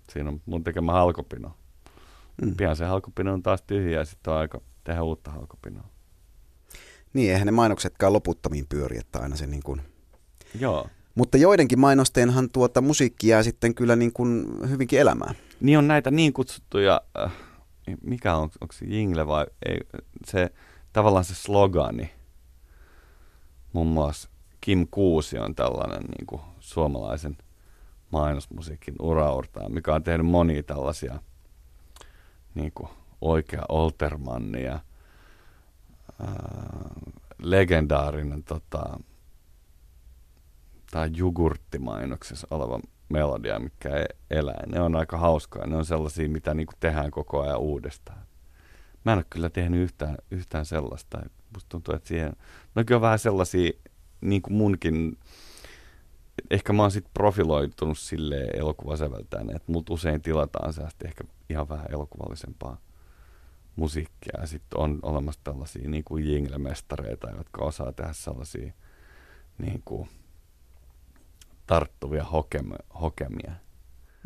siinä 0.10 0.30
on 0.30 0.42
mun 0.46 0.64
tekemä 0.64 0.92
halkopino. 0.92 1.52
Mm. 2.42 2.56
Pian 2.56 2.76
se 2.76 2.86
halkopino 2.86 3.34
on 3.34 3.44
taas 3.44 3.62
tyhjä 3.62 4.00
ja 4.00 4.06
sitten 4.06 4.34
on 4.34 4.40
aika 4.40 4.62
tehdä 4.84 5.04
uutta 5.04 5.32
halkopinoa. 5.32 5.88
Niin, 7.14 7.32
eihän 7.32 7.46
ne 7.46 7.52
mainoksetkaan 7.52 8.14
loputtomiin 8.14 8.66
pyöri, 8.70 8.98
että 8.98 9.20
aina 9.20 9.36
se 9.36 9.48
niin 9.48 9.64
kuin... 9.64 9.82
Joo. 10.60 10.88
Mutta 11.16 11.38
joidenkin 11.38 11.80
mainosteenhan 11.80 12.50
tuota 12.50 12.82
musiikki 12.82 13.28
jää 13.28 13.44
sitten 13.44 13.76
kyllä 13.76 13.96
niin 13.96 14.14
kuin 14.14 14.46
hyvinkin 14.70 15.00
elämään. 15.00 15.36
Niin 15.62 15.78
on 15.78 15.88
näitä 15.88 16.12
niin 16.12 16.34
kutsuttuja 16.34 17.02
äh, 17.24 17.32
mikä 18.04 18.36
on, 18.36 18.50
onko 18.62 18.74
se 18.74 18.86
jingle 18.86 19.28
vai 19.28 19.46
ei, 19.66 19.80
se 20.26 20.50
tavallaan 20.94 21.26
se 21.26 21.36
slogani. 21.36 22.12
Muun 23.74 23.88
muassa 23.88 24.30
Kim 24.62 24.88
Kuusi 24.92 25.38
on 25.38 25.56
tällainen 25.56 26.02
niin 26.02 26.26
kuin 26.28 26.42
suomalaisen 26.60 27.38
mainosmusiikin 28.12 28.96
uraurtaa, 29.02 29.70
mikä 29.70 29.96
on 29.96 30.04
tehnyt 30.04 30.28
monia 30.28 30.64
tällaisia 30.64 31.20
niin 32.56 32.72
kuin 32.76 32.90
oikea 33.22 33.66
Oltermannia, 33.70 34.80
legendaarinen 37.42 38.44
tota, 38.44 39.00
tai 40.92 41.10
jogurttimainoksessa 41.14 42.48
oleva 42.52 42.80
melodia, 43.10 43.60
mikä 43.60 43.98
ei 43.98 44.06
elää. 44.30 44.64
Ne 44.68 44.82
on 44.82 44.96
aika 44.96 45.18
hauskaa. 45.18 45.68
Ne 45.68 45.76
on 45.76 45.86
sellaisia, 45.86 46.30
mitä 46.30 46.54
niin 46.54 46.68
tehdään 46.80 47.12
koko 47.12 47.42
ajan 47.42 47.60
uudestaan. 47.60 48.22
Mä 49.06 49.12
en 49.12 49.18
ole 49.18 49.26
kyllä 49.30 49.50
tehnyt 49.50 49.80
yhtään, 49.80 50.18
yhtään 50.32 50.66
sellaista. 50.66 51.22
Musta 51.54 51.70
tuntuu, 51.70 51.96
että 51.96 52.08
siihen... 52.08 52.34
No 52.76 52.84
kyllä 52.86 53.02
vähän 53.02 53.20
sellaisia, 53.20 53.72
niin 54.22 54.42
kuin 54.42 54.54
munkin... 54.54 55.18
Ehkä 56.52 56.74
mä 56.74 56.82
oon 56.82 56.92
sitten 56.92 57.14
profiloitunut 57.14 57.98
sille 57.98 58.48
elokuvasäveltäen, 58.54 59.50
että 59.50 59.72
mut 59.72 59.90
usein 59.90 60.22
tilataan 60.22 60.74
sellaista 60.74 61.08
ehkä 61.08 61.24
ihan 61.50 61.70
vähän 61.70 61.92
elokuvallisempaa 61.92 62.78
musiikkia. 63.76 64.34
Ja 64.42 64.48
sitten 64.48 64.80
on 64.80 65.00
olemassa 65.02 65.42
tällaisia 65.44 65.90
niin 65.90 66.04
kuin 66.04 66.24
jingle-mestareita, 66.24 67.38
jotka 67.38 67.66
osaa 67.66 67.92
tehdä 67.92 68.14
sellaisia 68.14 68.74
niin 69.58 69.82
kuin, 69.86 70.10
tarttuvia 71.68 72.24
hokemia. 72.24 72.80
hokemia. 73.02 73.52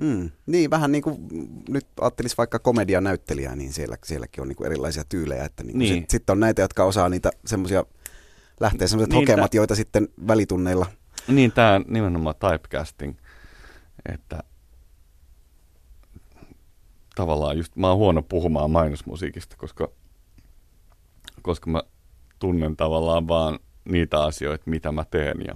Mm, 0.02 0.32
niin, 0.46 0.70
vähän 0.70 0.92
niin 0.92 1.02
kuin 1.02 1.18
nyt 1.70 1.88
ajattelisi 2.02 2.38
vaikka 2.38 2.60
komedianäyttelijää, 2.60 3.56
niin 3.56 3.74
siellä, 3.74 3.98
sielläkin 4.04 4.42
on 4.42 4.48
niin 4.48 4.56
kuin 4.56 4.66
erilaisia 4.66 5.04
tyylejä. 5.10 5.46
Että 5.46 5.64
niin 5.64 5.80
niin. 5.80 5.94
Sitten 5.94 6.12
sit 6.12 6.30
on 6.30 6.40
näitä, 6.40 6.62
jotka 6.62 6.84
osaa 6.84 7.10
niitä 7.10 7.32
semmoisia, 7.46 7.86
lähtee 8.60 8.88
semmoiset 8.88 9.10
niin, 9.14 9.22
hokemat, 9.22 9.52
tä... 9.52 9.58
joita 9.58 9.76
sitten 9.76 10.08
välitunneilla. 10.28 10.86
Niin, 11.28 11.52
tämä 11.52 11.82
nimenomaan 11.88 12.36
typecasting, 12.36 13.18
että 14.14 14.44
tavallaan 17.16 17.58
just, 17.58 17.76
mä 17.76 17.88
oon 17.90 17.98
huono 17.98 18.22
puhumaan 18.22 18.72
mainosmusiikista, 18.72 19.58
koska, 19.58 19.92
koska 21.42 21.70
mä 21.70 21.84
tunnen 22.40 22.78
tavallaan 22.78 23.28
vaan 23.28 23.60
niitä 23.86 24.24
asioita, 24.24 24.70
mitä 24.70 24.92
mä 24.92 25.06
teen 25.06 25.38
ja 25.48 25.56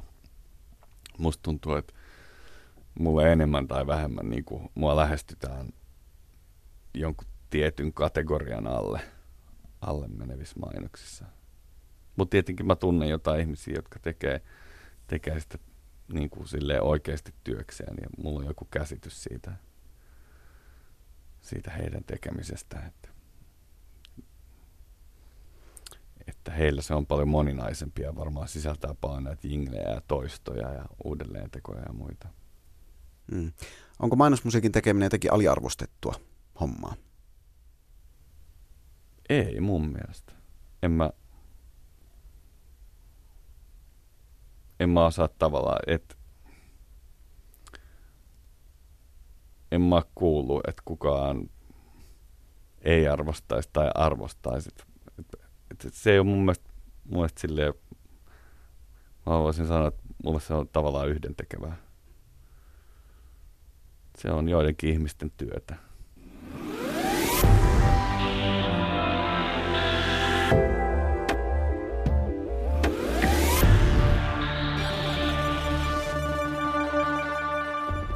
musta 1.17 1.43
tuntuu, 1.43 1.75
että 1.75 1.93
mulle 2.99 3.32
enemmän 3.32 3.67
tai 3.67 3.88
vähemmän 3.88 4.30
niin 4.30 4.45
kuin 4.45 4.69
mua 4.75 4.95
lähestytään 4.95 5.69
jonkun 6.93 7.27
tietyn 7.49 7.93
kategorian 7.93 8.67
alle, 8.67 9.01
alle 9.82 10.08
menevissä 10.08 10.60
mainoksissa. 10.60 11.25
Mutta 12.15 12.32
tietenkin 12.32 12.67
mä 12.67 12.75
tunnen 12.75 13.10
jotain 13.10 13.41
ihmisiä, 13.41 13.73
jotka 13.75 13.99
tekee, 13.99 14.41
tekee 15.08 15.39
sitä 15.39 15.58
niin 16.13 16.30
kuin 16.30 16.48
oikeasti 16.82 17.34
työkseen 17.43 17.96
ja 18.02 18.08
mulla 18.17 18.39
on 18.39 18.46
joku 18.46 18.65
käsitys 18.72 19.24
siitä, 19.24 19.54
siitä 21.41 21.72
heidän 21.72 22.04
tekemisestä, 22.04 22.80
että, 22.86 23.10
että 26.28 26.52
heillä 26.52 26.82
se 26.82 26.93
on 26.93 27.06
paljon 27.06 27.28
moninaisempia 27.28 28.06
ja 28.06 28.15
varmaan 28.15 28.48
sisältää 28.48 28.96
paljon 29.02 29.24
näitä 29.24 29.48
jinglejä 29.48 29.89
ja 29.89 30.02
toistoja 30.08 30.74
ja 30.74 30.86
uudelleentekoja 31.04 31.82
ja 31.82 31.93
muita. 31.93 32.28
Mm. 33.32 33.52
Onko 34.00 34.15
mainosmusiikin 34.15 34.72
tekeminen 34.72 35.06
jotenkin 35.06 35.34
aliarvostettua 35.34 36.15
hommaa? 36.60 36.96
Ei 39.30 39.62
mun 39.62 39.89
mielestä. 39.89 40.34
En 40.84 40.91
mä, 40.91 41.10
en 44.79 44.89
mä 44.89 45.05
osaa 45.05 45.27
tavallaan, 45.27 45.79
että 45.87 46.15
en 49.71 49.81
mä 49.81 50.01
kuulu, 50.15 50.61
että 50.67 50.81
kukaan 50.85 51.49
ei 52.81 53.07
arvostaisi 53.07 53.69
tai 53.73 53.89
arvostaisi. 53.95 54.69
Et, 54.69 54.85
et, 55.19 55.85
et, 55.85 55.93
se 55.93 56.11
ei 56.11 56.19
ole 56.19 56.27
mun 56.27 56.39
mielestä, 56.39 56.69
mun 57.03 57.17
mielestä 57.17 57.41
silleen, 57.41 57.73
mä 59.25 59.39
voisin 59.39 59.67
sanoa, 59.67 59.87
että 59.87 60.03
mielestä 60.23 60.47
se 60.47 60.53
on 60.53 60.67
tavallaan 60.67 61.09
yhdentekevää. 61.09 61.77
Se 64.17 64.31
on 64.31 64.49
joidenkin 64.49 64.89
ihmisten 64.89 65.31
työtä. 65.31 65.87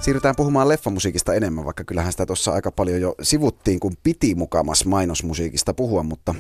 Siirrytään 0.02 0.36
puhumaan 0.36 0.70
leffamusiikista 0.70 1.34
enemmän, 1.34 1.66
vaikka 1.66 1.84
kyllähän 1.84 2.12
sitä 2.12 2.26
tuossa 2.26 2.52
aika 2.52 2.72
paljon 2.72 3.02
jo 3.02 3.16
sivuttiin, 3.22 3.80
kun 3.80 3.94
piti 4.04 4.36
mukamas 4.36 4.86
mainosmusiikista 4.86 5.74
puhua, 5.74 6.04
mutta 6.04 6.36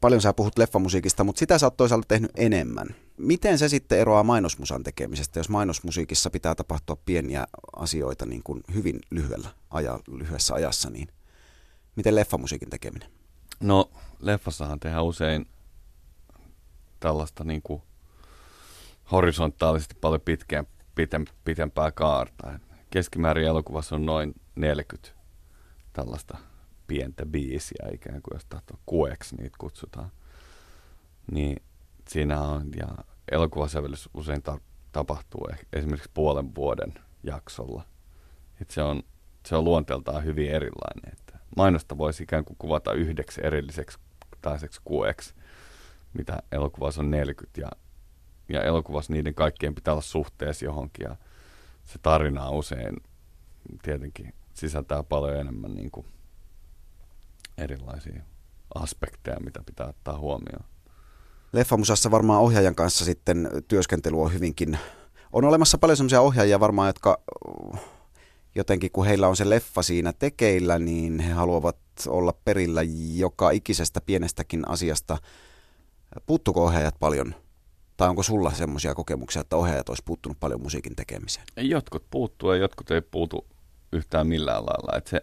paljon 0.00 0.20
sä 0.20 0.32
puhut 0.32 0.58
leffamusiikista, 0.58 1.24
mutta 1.24 1.38
sitä 1.38 1.58
sä 1.58 1.66
oot 1.66 1.76
toisaalta 1.76 2.08
tehnyt 2.08 2.30
enemmän. 2.36 2.86
Miten 3.18 3.58
se 3.58 3.68
sitten 3.68 3.98
eroaa 3.98 4.22
mainosmusan 4.22 4.82
tekemisestä, 4.82 5.40
jos 5.40 5.48
mainosmusiikissa 5.48 6.30
pitää 6.30 6.54
tapahtua 6.54 6.96
pieniä 7.06 7.46
asioita 7.76 8.26
niin 8.26 8.42
kuin 8.44 8.60
hyvin 8.74 9.00
lyhyellä 9.10 9.48
aja, 9.70 10.00
lyhyessä 10.08 10.54
ajassa, 10.54 10.90
niin 10.90 11.08
miten 11.96 12.14
leffamusiikin 12.14 12.70
tekeminen? 12.70 13.10
No, 13.60 13.90
leffassahan 14.20 14.80
tehdään 14.80 15.04
usein 15.04 15.46
tällaista 17.00 17.44
niin 17.44 17.62
kuin 17.62 17.82
horisontaalisesti 19.12 19.94
paljon 20.00 20.20
pitkään, 20.20 20.66
pitem, 20.94 21.24
pitempää 21.44 21.92
kaarta. 21.92 22.58
Keskimäärin 22.96 23.46
elokuvassa 23.46 23.94
on 23.94 24.06
noin 24.06 24.34
40 24.54 25.08
tällaista 25.92 26.38
pientä 26.86 27.26
biisiä 27.26 27.88
ikään 27.92 28.22
kuin, 28.22 28.34
jos 28.34 28.44
tahtoo 28.44 28.78
kueksi 28.86 29.36
niitä 29.36 29.56
kutsutaan. 29.58 30.10
Niin 31.32 31.62
siinä 32.08 32.40
on, 32.40 32.70
ja 32.76 32.88
elokuvasävellys 33.32 34.08
usein 34.14 34.42
ta- 34.42 34.60
tapahtuu 34.92 35.48
esimerkiksi 35.72 36.10
puolen 36.14 36.54
vuoden 36.54 36.94
jaksolla. 37.22 37.82
Et 38.60 38.70
se, 38.70 38.82
on, 38.82 39.02
se 39.46 39.56
on 39.56 39.64
luonteeltaan 39.64 40.24
hyvin 40.24 40.50
erilainen. 40.50 41.12
Että 41.12 41.38
mainosta 41.56 41.98
voisi 41.98 42.22
ikään 42.22 42.44
kuin 42.44 42.56
kuvata 42.58 42.92
yhdeksi 42.92 43.40
erilliseksi 43.44 43.98
taiseksi 44.42 44.80
kueksi, 44.84 45.34
mitä 46.12 46.42
elokuvassa 46.52 47.02
on 47.02 47.10
40 47.10 47.60
ja, 47.60 47.70
ja 48.48 48.62
elokuvassa 48.62 49.12
niiden 49.12 49.34
kaikkien 49.34 49.74
pitää 49.74 49.94
olla 49.94 50.02
suhteessa 50.02 50.64
johonkin 50.64 51.04
ja 51.04 51.16
se 51.86 51.98
tarina 52.02 52.50
usein 52.50 52.96
tietenkin 53.82 54.34
sisältää 54.54 55.02
paljon 55.02 55.36
enemmän 55.36 55.74
niin 55.74 55.90
kuin 55.90 56.06
erilaisia 57.58 58.22
aspekteja, 58.74 59.40
mitä 59.40 59.60
pitää 59.66 59.86
ottaa 59.86 60.18
huomioon. 60.18 60.64
Leffamusassa 61.52 62.10
varmaan 62.10 62.40
ohjaajan 62.40 62.74
kanssa 62.74 63.04
sitten 63.04 63.50
työskentely 63.68 64.22
on 64.22 64.32
hyvinkin... 64.32 64.78
On 65.32 65.44
olemassa 65.44 65.78
paljon 65.78 65.96
sellaisia 65.96 66.20
ohjaajia 66.20 66.60
varmaan, 66.60 66.88
jotka 66.88 67.18
jotenkin 68.54 68.90
kun 68.92 69.06
heillä 69.06 69.28
on 69.28 69.36
se 69.36 69.50
leffa 69.50 69.82
siinä 69.82 70.12
tekeillä, 70.12 70.78
niin 70.78 71.20
he 71.20 71.32
haluavat 71.32 71.78
olla 72.08 72.34
perillä 72.44 72.80
joka 73.14 73.50
ikisestä 73.50 74.00
pienestäkin 74.00 74.68
asiasta. 74.68 75.18
Puuttuko 76.26 76.64
ohjaajat 76.64 76.94
paljon? 77.00 77.34
Tai 77.96 78.08
onko 78.08 78.22
sulla 78.22 78.50
semmoisia 78.50 78.94
kokemuksia, 78.94 79.40
että 79.40 79.56
ohjaajat 79.56 79.88
olisi 79.88 80.02
puuttunut 80.04 80.40
paljon 80.40 80.62
musiikin 80.62 80.96
tekemiseen? 80.96 81.46
Jotkut 81.56 82.04
puuttuu 82.10 82.52
ja 82.52 82.56
jotkut 82.56 82.90
ei 82.90 83.00
puutu 83.00 83.46
yhtään 83.92 84.26
millään 84.26 84.66
lailla. 84.66 84.98
Että 84.98 85.10
se 85.10 85.20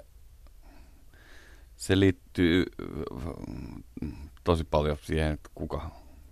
se 1.76 2.00
liittyy 2.00 2.66
äh, 4.04 4.12
tosi 4.44 4.64
paljon 4.64 4.98
siihen, 5.02 5.32
että 5.32 5.50
kuka, 5.56 5.92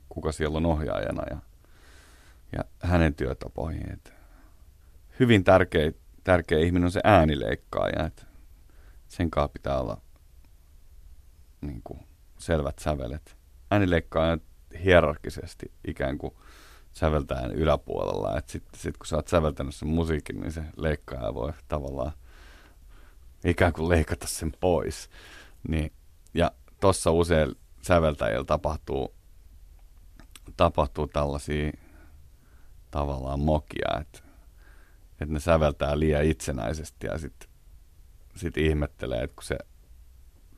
kuka 0.10 0.32
siellä 0.32 0.58
on 0.58 0.66
ohjaajana 0.66 1.24
ja, 1.30 1.38
ja 2.58 2.64
hänen 2.80 3.14
työtapoihin. 3.14 3.92
Et 3.92 4.14
hyvin 5.20 5.44
tärkeä, 5.44 5.92
tärkeä 6.24 6.60
ihminen 6.60 6.86
on 6.86 6.92
se 6.92 7.02
äänileikkaaja, 7.04 8.06
että 8.06 8.26
sen 9.08 9.32
kanssa 9.32 9.50
pitää 9.54 9.80
olla 9.80 10.02
niin 11.62 11.82
kuin, 11.84 12.00
selvät 12.38 12.80
sävelet. 12.80 13.38
Äänileikkaaja 13.72 14.38
hierarkisesti 14.84 15.72
ikään 15.88 16.18
kuin 16.18 16.34
säveltää 16.94 17.46
yläpuolella. 17.46 18.42
Sitten 18.46 18.80
sit 18.80 18.98
kun 18.98 19.08
sä 19.08 19.16
oot 19.16 19.28
säveltänyt 19.28 19.76
sen 19.76 19.88
musiikin, 19.88 20.42
niin 20.42 20.52
se 20.52 20.64
leikkaaja 20.78 21.34
voi 21.34 21.54
tavallaan 21.68 22.12
ikään 23.46 23.74
kuin 23.74 23.90
leikata 23.90 24.28
sen 24.28 24.52
pois. 24.60 25.10
Niin, 25.68 25.92
ja 26.34 26.52
tuossa 26.82 27.12
usein 27.12 27.56
säveltäjillä 27.82 28.46
tapahtuu, 28.46 29.16
tapahtuu 30.58 31.08
tällaisia 31.08 31.72
tavallaan 32.92 33.40
mokia, 33.40 34.00
että, 34.02 34.20
että 35.12 35.34
ne 35.34 35.40
säveltää 35.40 36.00
liian 36.00 36.26
itsenäisesti 36.26 37.08
ja 37.08 37.18
sitten 37.18 37.50
sit 38.36 38.58
ihmettelee, 38.58 39.24
että 39.24 39.36
kun 39.36 39.44
se 39.44 39.58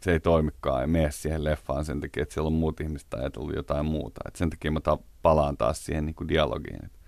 se 0.03 0.11
ei 0.11 0.19
toimikaan 0.19 0.81
ja 0.81 0.87
mene 0.87 1.11
siihen 1.11 1.43
leffaan 1.43 1.85
sen 1.85 2.01
takia, 2.01 2.23
että 2.23 2.33
siellä 2.33 2.47
on 2.47 2.53
muut 2.53 2.79
ihmiset 2.79 3.13
ajatellut 3.13 3.55
jotain 3.55 3.85
muuta. 3.85 4.21
Et 4.27 4.35
sen 4.35 4.49
takia 4.49 4.71
mä 4.71 4.79
ta- 4.79 4.97
palaan 5.21 5.57
taas 5.57 5.85
siihen 5.85 6.05
niin 6.05 6.15
kuin 6.15 6.27
dialogiin. 6.27 6.85
Et, 6.85 6.99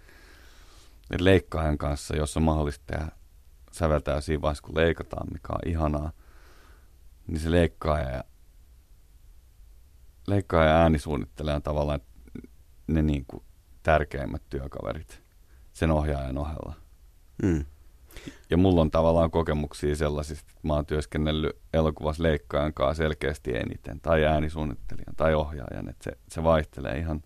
et 1.12 1.22
leikkaajan 1.22 1.78
kanssa, 1.78 2.16
jos 2.16 2.38
on 2.38 2.44
mahdollista 2.44 2.84
tehdä 2.88 3.08
säveltää 3.72 4.22
siinä 4.22 4.42
vaiheessa, 4.42 4.64
kun 4.64 4.76
leikataan, 4.76 5.28
mikä 5.34 5.54
on 5.54 5.72
ihanaa, 5.72 6.12
niin 7.28 7.40
se 7.40 7.52
leikkaaja 7.52 8.10
ja, 8.10 8.24
leikkaaja 10.28 10.70
ja 10.70 10.78
äänisuunnittelija 10.78 11.56
on 11.56 11.62
tavallaan 11.62 12.00
ne 12.88 13.02
niin 13.02 13.26
kuin 13.26 13.44
tärkeimmät 13.84 14.42
työkaverit 14.50 15.22
sen 15.74 15.92
ohjaajan 15.92 16.38
ohella. 16.38 16.74
Mm. 17.44 17.66
Ja 18.50 18.58
mulla 18.58 18.82
on 18.82 18.92
tavallaan 18.92 19.32
kokemuksia 19.32 19.96
sellaisista, 19.96 20.46
että 20.50 20.68
mä 20.68 20.74
oon 20.74 20.86
työskennellyt 20.86 21.58
elokuvassa 21.74 22.24
leikkaajan 22.24 22.74
kanssa 22.74 23.04
selkeästi 23.04 23.58
eniten, 23.58 24.00
tai 24.02 24.26
äänisuunnittelijan, 24.26 25.16
tai 25.16 25.34
ohjaajan, 25.34 25.90
että 25.90 26.04
se, 26.04 26.18
se 26.30 26.44
vaihtelee 26.44 26.98
ihan, 26.98 27.24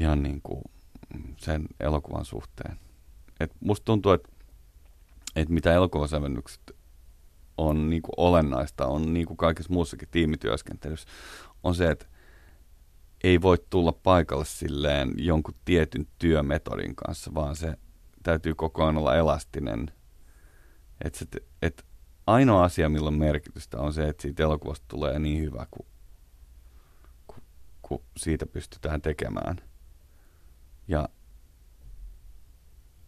ihan 0.00 0.22
niin 0.22 0.40
kuin 0.42 0.62
sen 1.36 1.66
elokuvan 1.80 2.24
suhteen. 2.24 2.76
Et 3.40 3.52
musta 3.60 3.84
tuntuu, 3.84 4.12
että, 4.12 4.28
että 5.36 5.54
mitä 5.54 5.72
elokuvasävennykset 5.72 6.72
on 7.58 7.90
niin 7.90 8.02
kuin 8.02 8.14
olennaista, 8.16 8.86
on 8.86 9.14
niin 9.14 9.26
kuin 9.26 9.36
kaikessa 9.36 9.72
muussakin 9.72 10.08
tiimityöskentelyssä, 10.10 11.08
on 11.62 11.74
se, 11.74 11.90
että 11.90 12.06
ei 13.24 13.42
voi 13.42 13.58
tulla 13.70 13.92
paikalle 13.92 14.44
silleen 14.44 15.12
jonkun 15.16 15.54
tietyn 15.64 16.06
työmetodin 16.18 16.96
kanssa, 16.96 17.34
vaan 17.34 17.56
se 17.56 17.74
täytyy 18.22 18.54
koko 18.54 18.82
ajan 18.82 18.98
olla 18.98 19.16
elastinen. 19.16 19.92
Et 21.04 21.14
se, 21.14 21.26
et 21.62 21.84
ainoa 22.26 22.64
asia, 22.64 22.88
millä 22.88 23.08
on 23.08 23.18
merkitystä, 23.18 23.78
on 23.78 23.92
se, 23.92 24.08
että 24.08 24.22
siitä 24.22 24.42
elokuvasta 24.42 24.84
tulee 24.88 25.18
niin 25.18 25.42
hyvä, 25.42 25.66
kuin, 25.70 25.86
kuin, 27.26 27.42
kuin 27.82 28.02
siitä 28.16 28.46
pystytään 28.46 29.02
tekemään. 29.02 29.56
Ja, 30.88 31.08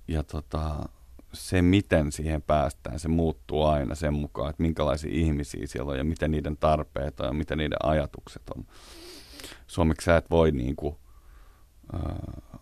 ja 0.08 0.22
tota, 0.22 0.88
se, 1.32 1.62
miten 1.62 2.12
siihen 2.12 2.42
päästään, 2.42 2.98
se 2.98 3.08
muuttuu 3.08 3.64
aina 3.64 3.94
sen 3.94 4.14
mukaan, 4.14 4.50
että 4.50 4.62
minkälaisia 4.62 5.10
ihmisiä 5.12 5.66
siellä 5.66 5.92
on 5.92 5.98
ja 5.98 6.04
miten 6.04 6.30
niiden 6.30 6.56
tarpeet 6.56 7.20
on 7.20 7.26
ja 7.26 7.32
mitä 7.32 7.56
niiden 7.56 7.78
ajatukset 7.82 8.42
on. 8.56 8.66
Suomeksi 9.66 10.04
sä 10.04 10.16
et 10.16 10.30
voi 10.30 10.52
niin 10.52 10.76
kuin, 10.76 10.96
äh, 11.94 12.53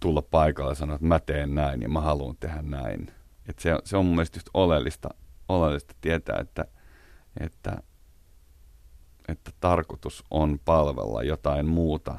tulla 0.00 0.22
paikalle 0.22 0.70
ja 0.70 0.74
sanoa, 0.74 0.94
että 0.94 1.06
mä 1.06 1.20
teen 1.20 1.54
näin 1.54 1.82
ja 1.82 1.88
mä 1.88 2.00
haluan 2.00 2.36
tehdä 2.40 2.62
näin. 2.62 3.10
Et 3.48 3.58
se, 3.58 3.70
se 3.84 3.96
on 3.96 4.06
mun 4.06 4.14
mielestä 4.14 4.36
just 4.36 4.48
oleellista, 4.54 5.08
oleellista 5.48 5.94
tietää, 6.00 6.38
että, 6.40 6.64
että, 7.40 7.82
että 9.28 9.50
tarkoitus 9.60 10.24
on 10.30 10.60
palvella 10.64 11.22
jotain 11.22 11.66
muuta 11.66 12.18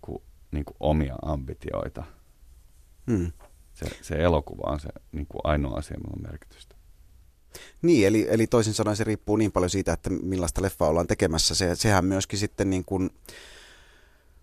kuin, 0.00 0.22
niin 0.50 0.64
kuin 0.64 0.76
omia 0.80 1.16
ambitioita. 1.22 2.04
Hmm. 3.10 3.32
Se, 3.72 3.86
se 4.02 4.14
elokuva 4.14 4.72
on 4.72 4.80
se 4.80 4.88
niin 5.12 5.26
kuin 5.26 5.40
ainoa 5.44 5.78
asia, 5.78 5.98
millä 5.98 6.14
on 6.16 6.30
merkitystä. 6.30 6.80
Niin, 7.82 8.06
eli, 8.06 8.26
eli 8.30 8.46
toisin 8.46 8.74
sanoen 8.74 8.96
se 8.96 9.04
riippuu 9.04 9.36
niin 9.36 9.52
paljon 9.52 9.70
siitä, 9.70 9.92
että 9.92 10.10
millaista 10.10 10.62
leffaa 10.62 10.88
ollaan 10.88 11.06
tekemässä. 11.06 11.54
Se, 11.54 11.74
sehän 11.74 12.04
myöskin 12.04 12.38
sitten 12.38 12.70
niin 12.70 12.84
kuin, 12.84 13.10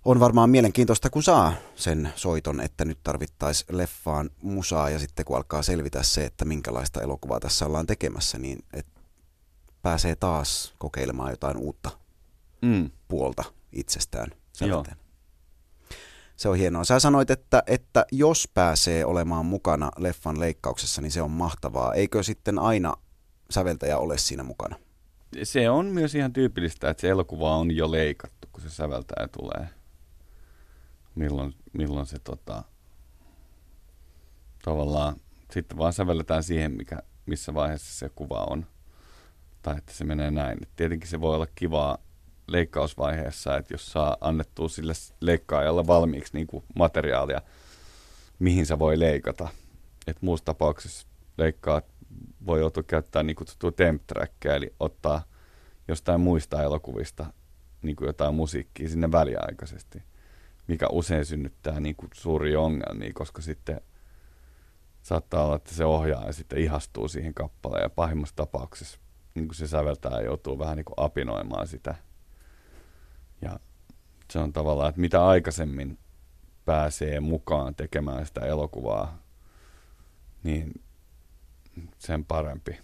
on 0.07 0.19
varmaan 0.19 0.49
mielenkiintoista, 0.49 1.09
kun 1.09 1.23
saa 1.23 1.53
sen 1.75 2.09
soiton, 2.15 2.61
että 2.61 2.85
nyt 2.85 2.99
tarvittaisiin 3.03 3.77
leffaan 3.77 4.29
musaa 4.41 4.89
ja 4.89 4.99
sitten 4.99 5.25
kun 5.25 5.37
alkaa 5.37 5.61
selvitä 5.61 6.03
se, 6.03 6.25
että 6.25 6.45
minkälaista 6.45 7.01
elokuvaa 7.01 7.39
tässä 7.39 7.65
ollaan 7.65 7.85
tekemässä, 7.85 8.37
niin 8.37 8.59
että 8.73 9.01
pääsee 9.81 10.15
taas 10.15 10.73
kokeilemaan 10.77 11.31
jotain 11.31 11.57
uutta 11.57 11.89
mm. 12.61 12.89
puolta 13.07 13.43
itsestään. 13.71 14.31
Se 16.35 16.49
on 16.49 16.57
hienoa. 16.57 16.83
Sä 16.83 16.99
sanoit, 16.99 17.29
että, 17.29 17.63
että 17.67 18.05
jos 18.11 18.49
pääsee 18.53 19.05
olemaan 19.05 19.45
mukana 19.45 19.91
leffan 19.97 20.39
leikkauksessa, 20.39 21.01
niin 21.01 21.11
se 21.11 21.21
on 21.21 21.31
mahtavaa. 21.31 21.93
Eikö 21.93 22.23
sitten 22.23 22.59
aina 22.59 22.93
säveltäjä 23.49 23.97
ole 23.97 24.17
siinä 24.17 24.43
mukana? 24.43 24.75
Se 25.43 25.69
on 25.69 25.85
myös 25.85 26.15
ihan 26.15 26.33
tyypillistä, 26.33 26.89
että 26.89 27.01
se 27.01 27.09
elokuva 27.09 27.55
on 27.55 27.75
jo 27.75 27.91
leikattu, 27.91 28.47
kun 28.51 28.61
se 28.61 28.69
säveltäjä 28.69 29.27
tulee 29.27 29.76
milloin, 31.17 31.55
milloin 31.73 32.05
se 32.05 32.19
tota, 32.19 32.63
tavallaan 34.63 35.15
sitten 35.51 35.77
vaan 35.77 35.93
sävelletään 35.93 36.43
siihen, 36.43 36.71
mikä, 36.71 37.03
missä 37.25 37.53
vaiheessa 37.53 37.99
se 37.99 38.09
kuva 38.09 38.45
on. 38.49 38.65
Tai 39.61 39.77
että 39.77 39.93
se 39.93 40.03
menee 40.03 40.31
näin. 40.31 40.57
Et 40.61 40.69
tietenkin 40.75 41.09
se 41.09 41.21
voi 41.21 41.35
olla 41.35 41.47
kivaa 41.55 41.97
leikkausvaiheessa, 42.47 43.57
että 43.57 43.73
jos 43.73 43.91
saa 43.91 44.17
annettua 44.21 44.69
sille 44.69 44.93
leikkaajalle 45.21 45.87
valmiiksi 45.87 46.33
niin 46.33 46.47
kuin 46.47 46.63
materiaalia, 46.75 47.41
mihin 48.39 48.65
se 48.65 48.79
voi 48.79 48.99
leikata. 48.99 49.47
Et 50.07 50.21
muussa 50.21 50.45
tapauksessa 50.45 51.07
leikkaat 51.37 51.85
voi 52.45 52.59
joutua 52.59 52.83
käyttämään 52.83 53.27
niin 53.27 53.35
kutsuttua 53.35 53.71
temp 53.71 54.01
eli 54.55 54.73
ottaa 54.79 55.23
jostain 55.87 56.21
muista 56.21 56.63
elokuvista 56.63 57.25
niin 57.81 57.95
kuin 57.95 58.07
jotain 58.07 58.35
musiikkia 58.35 58.89
sinne 58.89 59.11
väliaikaisesti– 59.11 60.03
mikä 60.67 60.87
usein 60.91 61.25
synnyttää 61.25 61.79
niin 61.79 61.95
kuin 61.95 62.09
suuria 62.13 62.59
ongelmia, 62.59 63.11
koska 63.13 63.41
sitten 63.41 63.81
saattaa 65.01 65.45
olla, 65.45 65.55
että 65.55 65.75
se 65.75 65.85
ohjaa 65.85 66.25
ja 66.25 66.33
sitten 66.33 66.59
ihastuu 66.59 67.07
siihen 67.07 67.33
kappaleen 67.33 67.83
ja 67.83 67.89
pahimmassa 67.89 68.35
tapauksessa 68.35 68.99
niin 69.35 69.47
kuin 69.47 69.55
se 69.55 69.67
säveltää 69.67 70.21
joutuu 70.21 70.59
vähän 70.59 70.77
niin 70.77 70.85
kuin 70.85 70.95
apinoimaan 70.97 71.67
sitä. 71.67 71.95
Ja 73.41 73.59
se 74.31 74.39
on 74.39 74.53
tavallaan, 74.53 74.89
että 74.89 75.01
mitä 75.01 75.25
aikaisemmin 75.25 75.99
pääsee 76.65 77.19
mukaan 77.19 77.75
tekemään 77.75 78.25
sitä 78.25 78.41
elokuvaa, 78.41 79.23
niin 80.43 80.81
sen 81.97 82.25
parempi. 82.25 82.79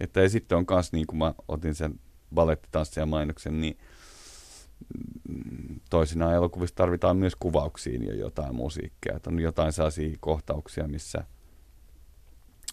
Että 0.00 0.20
ja 0.20 0.28
sitten 0.28 0.58
on 0.58 0.64
myös, 0.70 0.92
niin 0.92 1.06
kuin 1.06 1.18
mä 1.18 1.34
otin 1.48 1.74
sen 1.74 2.00
balettitanssia 2.34 3.06
mainoksen, 3.06 3.60
niin 3.60 3.78
toisinaan 5.90 6.34
elokuvissa 6.34 6.74
tarvitaan 6.74 7.16
myös 7.16 7.36
kuvauksiin 7.36 8.06
jo 8.06 8.12
jotain 8.12 8.54
musiikkia. 8.54 9.16
Että 9.16 9.30
on 9.30 9.40
jotain 9.40 9.72
sellaisia 9.72 10.16
kohtauksia, 10.20 10.88
missä, 10.88 11.24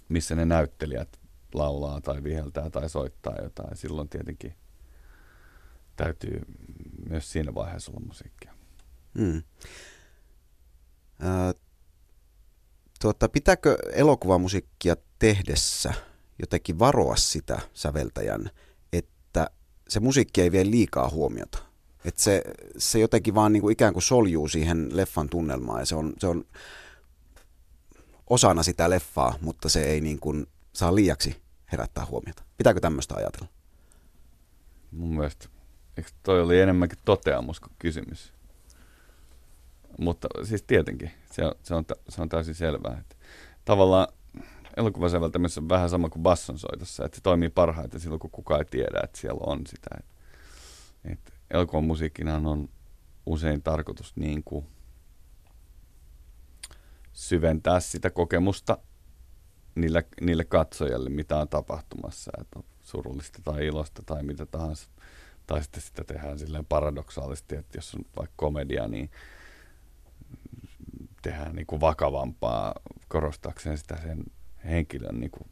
missä 0.09 0.36
ne 0.36 0.45
näyttelijät 0.45 1.20
laulaa 1.53 2.01
tai 2.01 2.24
viheltää 2.24 2.70
tai 2.70 2.89
soittaa 2.89 3.36
jotain. 3.43 3.78
Silloin 3.78 4.09
tietenkin 4.09 4.53
täytyy 5.95 6.41
myös 7.09 7.32
siinä 7.32 7.55
vaiheessa 7.55 7.91
olla 7.91 8.05
musiikkia. 8.07 8.53
Hmm. 9.18 9.43
Äh, 11.24 11.53
tuota, 13.01 13.30
pitääkö 13.30 13.78
elokuvamusiikkia 13.93 14.95
tehdessä 15.20 15.93
jotenkin 16.39 16.80
varoa 16.80 17.16
sitä 17.16 17.59
säveltäjän, 17.74 18.49
että 18.93 19.47
se 19.89 19.99
musiikki 19.99 20.41
ei 20.41 20.51
vie 20.51 20.66
liikaa 20.66 21.09
huomiota? 21.09 21.73
Että 22.06 22.22
se, 22.22 22.43
se 22.78 22.99
jotenkin 22.99 23.36
vaan 23.36 23.54
niin 23.54 23.62
kuin 23.62 23.72
ikään 23.72 23.93
kuin 23.93 24.04
soljuu 24.04 24.47
siihen 24.47 24.97
leffan 24.97 25.30
tunnelmaan 25.30 25.80
ja 25.80 25.86
se 25.86 25.95
on, 25.95 26.14
se 26.20 26.28
on 26.28 26.45
osana 28.30 28.64
sitä 28.64 28.89
leffaa, 28.89 29.36
mutta 29.41 29.70
se 29.70 29.84
ei 29.84 30.01
niin 30.01 30.20
kuin 30.20 30.47
saa 30.74 30.95
liiaksi 30.95 31.41
herättää 31.72 32.06
huomiota. 32.06 32.43
Pitääkö 32.58 32.80
tämmöistä 32.80 33.16
ajatella? 33.16 33.47
Mun 34.91 35.16
mielestä, 35.16 35.47
eikö 35.97 36.10
toi 36.24 36.41
oli 36.41 36.60
enemmänkin 36.60 36.99
toteamus 37.06 37.60
kuin 37.60 37.72
kysymys? 37.80 38.34
Mutta 39.99 40.28
siis 40.43 40.64
tietenkin, 40.64 41.12
se 41.32 41.45
on, 41.45 41.51
se 41.64 41.76
on, 41.76 41.86
se 42.10 42.22
on 42.22 42.30
täysin 42.30 42.56
selvää. 42.56 42.97
Että 42.99 43.16
tavallaan 43.66 44.08
elokuvasäveltämisessä 44.78 45.62
on 45.62 45.70
vähän 45.70 45.89
sama 45.89 46.10
kuin 46.10 46.24
bassonsoitossa, 46.24 47.06
että 47.06 47.16
se 47.16 47.22
toimii 47.22 47.49
parhaiten 47.49 47.99
silloin, 47.99 48.20
kun 48.20 48.30
kukaan 48.30 48.62
ei 48.62 48.66
tiedä, 48.66 48.99
että 49.04 49.20
siellä 49.20 49.41
on 49.45 49.62
sitä. 49.68 49.89
Että, 49.99 50.14
että 51.06 51.33
elokuvan 51.54 51.84
musiikkinhan 51.84 52.45
on 52.45 52.70
usein 53.26 53.62
tarkoitus 53.62 54.16
niin 54.16 54.43
kuin 54.43 54.66
syventää 57.14 57.80
sitä 57.80 58.10
kokemusta 58.10 58.78
niille, 59.76 60.08
niille 60.22 60.45
katsojille, 60.45 61.10
mitä 61.10 61.38
on 61.38 61.49
tapahtumassa, 61.49 62.32
että 62.41 62.60
on 62.60 62.66
surullista 62.82 63.39
tai 63.43 63.66
ilosta 63.66 64.04
tai 64.06 64.24
mitä 64.24 64.45
tahansa. 64.45 64.89
Tai 65.47 65.64
sitten 65.64 65.82
sitä 65.82 66.04
tehdään 66.04 66.39
silleen 66.39 66.66
paradoksaalisesti, 66.66 67.56
että 67.56 67.78
jos 67.78 67.95
on 67.95 68.01
vaikka 68.18 68.34
komedia, 68.36 68.88
niin 68.88 69.12
tehdään 71.22 71.56
niin 71.56 71.66
kuin 71.66 71.82
vakavampaa 71.82 72.74
korostaakseen 73.08 73.78
sitä 73.78 73.97
sen 74.01 74.24
henkilön 74.66 75.20
niin 75.20 75.32
kuin 75.32 75.49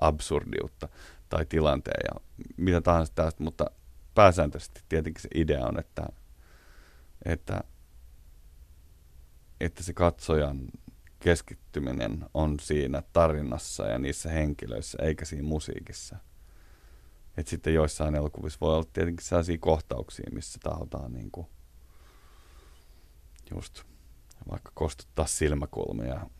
absurdiutta 0.00 0.88
tai 1.28 1.46
tilanteen 1.46 2.00
ja 2.14 2.20
mitä 2.56 2.80
tahansa 2.80 3.12
tästä, 3.14 3.44
mutta 3.44 3.70
pääsääntöisesti 4.18 4.80
tietenkin 4.88 5.22
se 5.22 5.28
idea 5.34 5.66
on, 5.66 5.78
että, 5.78 6.06
että, 7.24 7.60
että 9.60 9.82
se 9.82 9.92
katsojan 9.92 10.68
keskittyminen 11.20 12.26
on 12.34 12.60
siinä 12.60 13.02
tarinassa 13.12 13.86
ja 13.86 13.98
niissä 13.98 14.30
henkilöissä, 14.30 14.98
eikä 15.02 15.24
siinä 15.24 15.48
musiikissa. 15.48 16.16
Et 17.36 17.46
sitten 17.46 17.74
joissain 17.74 18.14
elokuvissa 18.14 18.58
voi 18.60 18.74
olla 18.74 18.88
tietenkin 18.92 19.26
sellaisia 19.26 19.58
kohtauksia, 19.60 20.30
missä 20.32 20.58
tahotaan 20.62 21.12
niin 21.12 21.30
kuin 21.30 21.46
just 23.54 23.82
vaikka 24.50 24.72
kostuttaa 24.74 25.26
silmäkulmia 25.26 26.30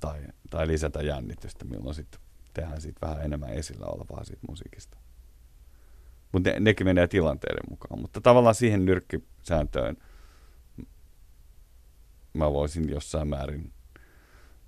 tai, 0.00 0.26
tai 0.50 0.66
lisätä 0.66 1.02
jännitystä, 1.02 1.64
milloin 1.64 1.94
sitten 1.94 2.20
tehdään 2.54 2.80
siitä 2.80 3.06
vähän 3.06 3.24
enemmän 3.24 3.50
esillä 3.50 3.86
olevaa 3.86 4.24
siitä 4.24 4.46
musiikista. 4.48 5.07
Mutta 6.32 6.50
ne, 6.50 6.60
nekin 6.60 6.86
menee 6.86 7.08
tilanteiden 7.08 7.70
mukaan. 7.70 8.00
Mutta 8.00 8.20
tavallaan 8.20 8.54
siihen 8.54 8.84
nyrkkisääntöön 8.84 9.96
mä 12.34 12.52
voisin 12.52 12.88
jossain 12.88 13.28
määrin 13.28 13.72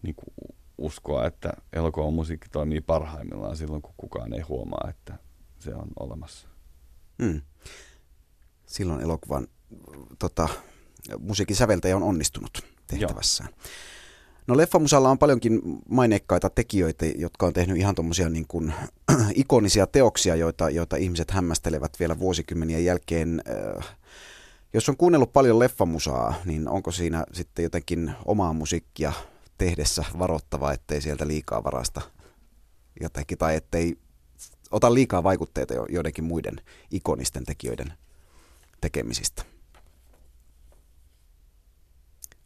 niin 0.02 0.14
kuin 0.14 0.56
uskoa, 0.78 1.26
että 1.26 1.52
elokuvan 1.72 2.12
musiikki 2.12 2.48
toimii 2.48 2.80
parhaimmillaan 2.80 3.56
silloin, 3.56 3.82
kun 3.82 3.94
kukaan 3.96 4.32
ei 4.32 4.40
huomaa, 4.40 4.90
että 4.90 5.18
se 5.58 5.74
on 5.74 5.88
olemassa. 6.00 6.48
Hmm. 7.22 7.40
Silloin 8.66 9.02
elokuvan 9.02 9.46
tota, 10.18 10.48
musiikin 11.18 11.56
säveltäjä 11.56 11.96
on 11.96 12.02
onnistunut 12.02 12.64
tehtävässään. 12.86 13.50
Joo. 13.52 13.64
No 14.50 14.56
leffamusalla 14.56 15.10
on 15.10 15.18
paljonkin 15.18 15.60
maineikkaita 15.88 16.50
tekijöitä, 16.50 17.06
jotka 17.06 17.46
on 17.46 17.52
tehnyt 17.52 17.76
ihan 17.76 17.94
tuommoisia 17.94 18.28
niin 18.28 18.46
kuin, 18.48 18.74
ikonisia 19.34 19.86
teoksia, 19.86 20.36
joita, 20.36 20.70
joita 20.70 20.96
ihmiset 20.96 21.30
hämmästelevät 21.30 21.92
vielä 22.00 22.18
vuosikymmenien 22.18 22.84
jälkeen. 22.84 23.42
Äh, 23.78 23.96
jos 24.74 24.88
on 24.88 24.96
kuunnellut 24.96 25.32
paljon 25.32 25.58
leffamusaa, 25.58 26.34
niin 26.44 26.68
onko 26.68 26.92
siinä 26.92 27.24
sitten 27.32 27.62
jotenkin 27.62 28.12
omaa 28.24 28.52
musiikkia 28.52 29.12
tehdessä 29.58 30.04
varoittava, 30.18 30.72
ettei 30.72 31.00
sieltä 31.00 31.26
liikaa 31.26 31.64
varasta 31.64 32.00
jotenkin, 33.00 33.38
tai 33.38 33.56
ettei 33.56 33.98
ota 34.70 34.94
liikaa 34.94 35.22
vaikutteita 35.22 35.74
joidenkin 35.88 36.24
muiden 36.24 36.60
ikonisten 36.90 37.44
tekijöiden 37.44 37.92
tekemisistä? 38.80 39.44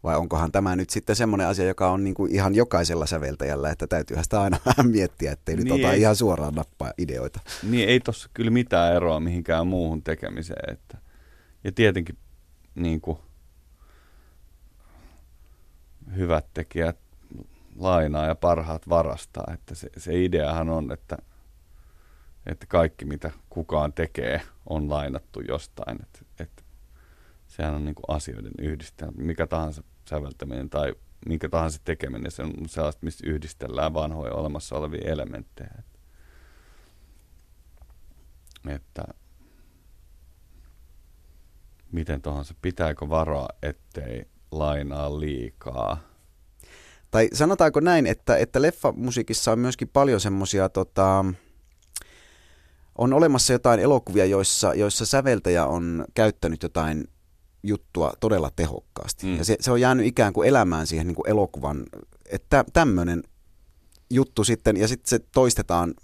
Vai 0.05 0.17
onkohan 0.17 0.53
tämä 0.53 0.77
nyt 0.77 0.91
sitten 0.91 1.17
semmoinen 1.17 1.47
asia, 1.47 1.65
joka 1.65 1.91
on 1.91 2.05
niin 2.05 2.15
kuin 2.15 2.35
ihan 2.35 2.55
jokaisella 2.55 3.07
säveltäjällä, 3.07 3.71
että 3.71 3.87
täytyyhän 3.87 4.25
sitä 4.25 4.41
aina 4.41 4.59
vähän 4.67 4.93
miettiä, 4.97 5.33
ettei 5.33 5.57
niin 5.57 5.65
nyt 5.65 5.73
ota 5.73 5.93
ei, 5.93 6.01
ihan 6.01 6.17
suoraan 6.17 6.55
nappaa 6.55 6.93
ideoita. 6.99 7.41
Niin 7.63 7.89
ei 7.89 8.01
tossa 8.01 8.31
kyllä 8.35 8.51
mitään 8.51 8.97
eroa 8.97 9.21
mihinkään 9.21 9.67
muuhun 9.67 10.03
tekemiseen. 10.03 10.73
Että. 10.73 10.99
Ja 11.65 11.73
tietenkin 11.73 12.19
niin 12.75 13.01
kuin, 13.01 13.19
hyvät 16.17 16.47
tekijät 16.55 16.99
lainaa 17.77 18.27
ja 18.27 18.35
parhaat 18.35 18.89
varastaa. 18.89 19.51
Että 19.55 19.75
se, 19.75 19.91
se 19.97 20.25
ideahan 20.25 20.69
on, 20.69 20.93
että, 20.93 21.17
että 22.47 22.67
kaikki 22.67 23.05
mitä 23.05 23.31
kukaan 23.51 23.93
tekee 23.93 24.41
on 24.67 24.91
lainattu 24.91 25.41
jostain. 25.41 25.99
Että, 26.03 26.19
että 26.41 26.63
sehän 27.47 27.75
on 27.75 27.85
niin 27.85 27.95
kuin 27.95 28.17
asioiden 28.17 28.53
yhdistelmä. 28.59 29.13
Mikä 29.17 29.47
tahansa 29.47 29.83
säveltäminen 30.09 30.71
tai 30.71 30.95
minkä 31.27 31.49
tahansa 31.49 31.81
tekeminen, 31.85 32.31
se 32.31 32.43
on 32.43 32.53
sellaista, 32.67 33.05
missä 33.05 33.27
yhdistellään 33.27 33.95
vanhoja 33.95 34.35
olemassa 34.35 34.77
olevia 34.77 35.13
elementtejä. 35.13 35.83
Että 38.69 39.05
miten 41.93 42.23
tahansa, 42.23 42.55
pitääkö 42.63 43.09
varoa, 43.09 43.49
ettei 43.63 44.25
lainaa 44.51 45.21
liikaa? 45.21 45.99
Tai 47.11 47.29
sanotaanko 47.33 47.81
näin, 47.81 48.07
että, 48.07 48.37
että 48.37 48.63
leffamusiikissa 48.63 49.53
on 49.53 49.59
myöskin 49.59 49.89
paljon 49.89 50.21
semmoisia, 50.21 50.69
tota, 50.69 51.25
on 52.99 53.13
olemassa 53.13 53.53
jotain 53.53 53.81
elokuvia, 53.81 54.25
joissa, 54.25 54.75
joissa 54.75 55.07
säveltäjä 55.07 55.67
on 55.67 56.05
käyttänyt 56.15 56.63
jotain 56.63 57.09
juttua 57.65 58.13
todella 58.21 58.51
tehokkaasti. 58.57 59.27
Mm. 59.27 59.37
Ja 59.37 59.45
se, 59.45 59.57
se 59.61 59.71
on 59.73 59.81
jäänyt 59.81 60.07
ikään 60.07 60.33
kuin 60.33 60.49
elämään 60.49 60.87
siihen 60.87 61.07
niin 61.07 61.15
kuin 61.15 61.29
elokuvan, 61.31 61.85
että 62.31 62.65
tämmöinen 62.73 63.23
juttu 64.11 64.45
sitten, 64.45 64.77
ja 64.77 64.89
sitten 64.89 65.09
se 65.09 65.19
toistetaan 65.19 65.95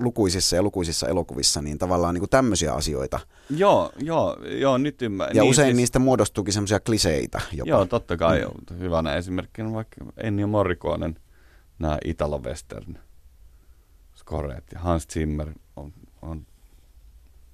lukuisissa 0.00 0.56
ja 0.56 0.62
lukuisissa 0.62 1.08
elokuvissa, 1.08 1.62
niin 1.62 1.78
tavallaan 1.78 2.14
niin 2.14 2.20
kuin 2.20 2.30
tämmöisiä 2.30 2.72
asioita. 2.72 3.20
Joo, 3.50 3.92
joo, 3.98 4.36
joo 4.44 4.78
nyt 4.78 5.02
ymmärrän. 5.02 5.36
Ja 5.36 5.42
niin, 5.42 5.50
usein 5.50 5.66
siis... 5.66 5.76
niistä 5.76 5.98
muodostuukin 5.98 6.52
semmoisia 6.52 6.80
kliseitä 6.80 7.40
jopa. 7.52 7.68
Joo, 7.68 7.86
totta 7.86 8.16
kai. 8.16 8.44
Mm. 8.44 8.78
Hyvänä 8.78 9.14
esimerkkinä 9.14 9.72
vaikka 9.72 10.04
Ennio 10.16 10.46
Morrikonen, 10.46 11.18
nämä 11.78 11.98
Italo-Western 12.04 12.98
skoreet. 14.14 14.64
Ja 14.72 14.80
Hans 14.80 15.08
Zimmer 15.08 15.52
on, 15.76 15.92
on 16.22 16.46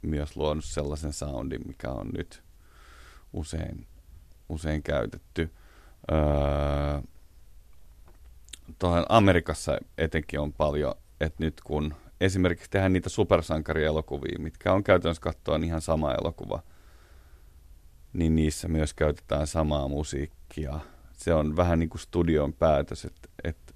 myös 0.02 0.36
luonut 0.36 0.64
sellaisen 0.64 1.12
soundin, 1.12 1.60
mikä 1.66 1.90
on 1.90 2.08
nyt 2.16 2.42
usein, 3.32 3.86
usein 4.48 4.82
käytetty. 4.82 5.50
Öö, 6.12 7.00
Amerikassa 9.08 9.78
etenkin 9.98 10.40
on 10.40 10.52
paljon, 10.52 10.94
että 11.20 11.44
nyt 11.44 11.60
kun 11.64 11.94
esimerkiksi 12.20 12.70
tehdään 12.70 12.92
niitä 12.92 13.08
supersankarielokuvia, 13.08 14.38
mitkä 14.38 14.72
on 14.72 14.84
käytännössä 14.84 15.22
katsoa 15.22 15.60
ihan 15.64 15.80
sama 15.80 16.14
elokuva, 16.14 16.62
niin 18.12 18.36
niissä 18.36 18.68
myös 18.68 18.94
käytetään 18.94 19.46
samaa 19.46 19.88
musiikkia. 19.88 20.80
Se 21.12 21.34
on 21.34 21.56
vähän 21.56 21.78
niin 21.78 21.88
kuin 21.90 22.00
studion 22.00 22.52
päätös, 22.52 23.04
että, 23.04 23.28
että 23.44 23.74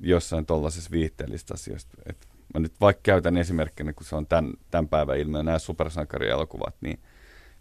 jossain 0.00 0.46
tuollaisessa 0.46 0.90
viihteellisessä 0.90 1.54
asioissa, 1.54 1.88
että 2.06 2.26
mä 2.54 2.60
nyt 2.60 2.80
vaikka 2.80 3.00
käytän 3.02 3.36
esimerkkinä, 3.36 3.92
kun 3.92 4.06
se 4.06 4.16
on 4.16 4.26
tämän, 4.26 4.52
tämän 4.70 4.88
päivän 4.88 5.18
ilmiö, 5.18 5.42
nämä 5.42 5.58
supersankarielokuvat, 5.58 6.74
niin 6.80 7.00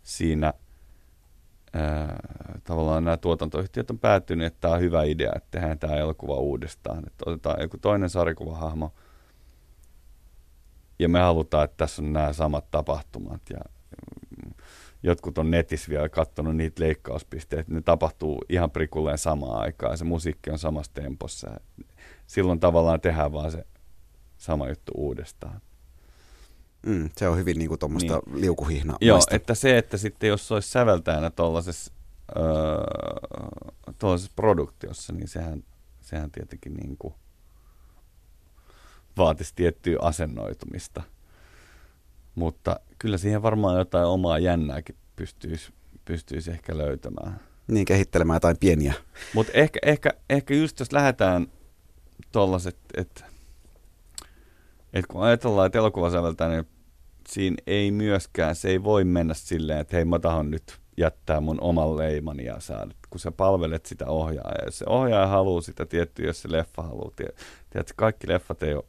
siinä– 0.04 0.54
tavallaan 2.64 3.04
nämä 3.04 3.18
tuotantoyhtiöt 3.18 3.90
on 3.90 4.00
päättynyt, 4.00 4.48
että 4.48 4.58
tämä 4.62 4.74
on 4.74 4.80
hyvä 4.80 5.04
idea, 5.04 5.32
että 5.36 5.48
tehdään 5.52 5.80
tämä 5.80 5.96
elokuva 5.96 6.36
uudestaan. 6.36 7.04
Että 7.08 7.24
otetaan 7.26 7.62
joku 7.62 7.78
toinen 7.78 8.10
sarjakuvahahmo 8.10 8.94
ja 11.00 11.10
me 11.10 11.20
halutaan, 11.20 11.66
että 11.66 11.78
tässä 11.78 12.02
on 12.02 12.14
nämä 12.14 12.34
samat 12.34 12.72
tapahtumat. 12.72 13.42
Ja 13.50 13.60
mm, 13.60 14.54
jotkut 15.04 15.38
on 15.38 15.52
netissä 15.52 15.90
vielä 15.90 16.10
katsonut 16.10 16.56
niitä 16.56 16.84
leikkauspisteitä, 16.84 17.74
ne 17.74 17.82
tapahtuu 17.82 18.46
ihan 18.50 18.72
prikulleen 18.72 19.18
samaan 19.18 19.62
aikaan 19.62 19.94
ja 19.94 19.98
se 19.98 20.06
musiikki 20.06 20.50
on 20.52 20.60
samassa 20.60 20.94
tempossa. 20.94 21.60
Silloin 22.28 22.60
tavallaan 22.60 23.02
tehdään 23.02 23.34
vaan 23.34 23.52
se 23.52 23.66
sama 24.38 24.70
juttu 24.70 24.92
uudestaan. 24.96 25.62
Mm, 26.86 27.10
se 27.18 27.28
on 27.28 27.38
hyvin 27.38 27.58
niinku 27.58 27.78
tuommoista 27.78 28.22
niin. 28.26 28.42
liukuhihna 28.42 28.98
Joo, 29.02 29.20
että 29.32 29.56
se, 29.56 29.78
että 29.78 29.98
sitten 29.98 30.28
jos 30.28 30.48
se 30.48 30.54
olisi 30.54 30.70
säveltäjänä 30.70 31.30
tuollaisessa 31.30 31.94
öö, 32.38 34.24
produktiossa, 34.36 35.14
niin 35.14 35.28
sehän, 35.28 35.64
sehän 36.02 36.32
tietenkin 36.32 36.74
niinku 36.74 37.16
vaatisi 39.18 39.54
tiettyä 39.56 39.98
asennoitumista. 40.02 41.04
Mutta 42.36 42.80
kyllä 43.00 43.18
siihen 43.18 43.42
varmaan 43.42 43.78
jotain 43.78 44.06
omaa 44.06 44.40
jännääkin 44.40 44.96
pystyisi, 45.16 45.74
pystyisi 46.06 46.52
ehkä 46.52 46.78
löytämään. 46.78 47.40
Niin, 47.68 47.86
kehittelemään 47.86 48.36
jotain 48.36 48.58
pieniä. 48.60 48.94
Mutta 49.34 49.54
ehkä, 49.54 49.80
ehkä, 49.86 50.10
ehkä 50.30 50.54
just 50.54 50.80
jos 50.80 50.92
lähdetään 50.92 51.48
tuollaiset, 52.32 52.78
että 52.98 53.26
et 54.94 55.06
kun 55.08 55.24
ajatellaan, 55.24 55.66
että 55.66 55.78
elokuva 55.78 56.12
säveltää, 56.12 56.50
niin 56.50 56.68
siinä 57.28 57.58
ei 57.68 57.92
myöskään, 57.92 58.56
se 58.56 58.70
ei 58.70 58.84
voi 58.84 59.04
mennä 59.04 59.34
silleen, 59.34 59.80
että 59.80 59.96
hei 59.96 60.06
mä 60.06 60.20
tahon 60.20 60.52
nyt 60.52 60.80
jättää 60.98 61.42
mun 61.42 61.62
oman 61.62 61.98
leimani 61.98 62.46
ja 62.46 62.60
saada, 62.60 62.92
kun 63.10 63.20
sä 63.20 63.32
palvelet 63.32 63.86
sitä 63.86 64.06
ohjaajaa. 64.06 64.66
Ja 64.66 64.72
se 64.72 64.86
ohjaaja 64.88 65.28
haluaa 65.28 65.62
sitä 65.62 65.86
tiettyä, 65.86 66.26
jos 66.26 66.42
se 66.42 66.52
leffa 66.52 66.84
haluaa. 66.84 67.12
Tiedätkö, 67.70 67.94
kaikki 67.96 68.28
leffat 68.28 68.64
ei 68.64 68.74
ole 68.74 68.84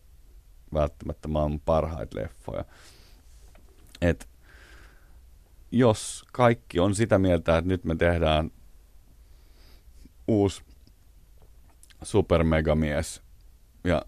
välttämättä 0.75 1.29
maailman 1.29 1.61
parhaita 1.61 2.19
leffoja. 2.19 2.65
Et 4.01 4.29
jos 5.73 6.25
kaikki 6.33 6.81
on 6.81 6.95
sitä 6.95 7.19
mieltä, 7.19 7.59
että 7.59 7.69
nyt 7.69 7.85
me 7.85 7.97
tehdään 7.97 8.51
uusi 10.29 10.63
supermegamies 12.03 13.23
ja 13.85 14.03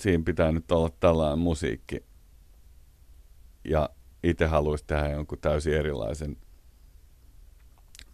siinä 0.00 0.24
pitää 0.24 0.52
nyt 0.52 0.72
olla 0.72 0.90
tällainen 1.00 1.38
musiikki. 1.38 2.04
Ja 3.64 3.90
itse 4.22 4.46
haluaisi 4.46 4.84
tehdä 4.86 5.10
jonkun 5.10 5.38
täysin 5.38 5.74
erilaisen, 5.74 6.36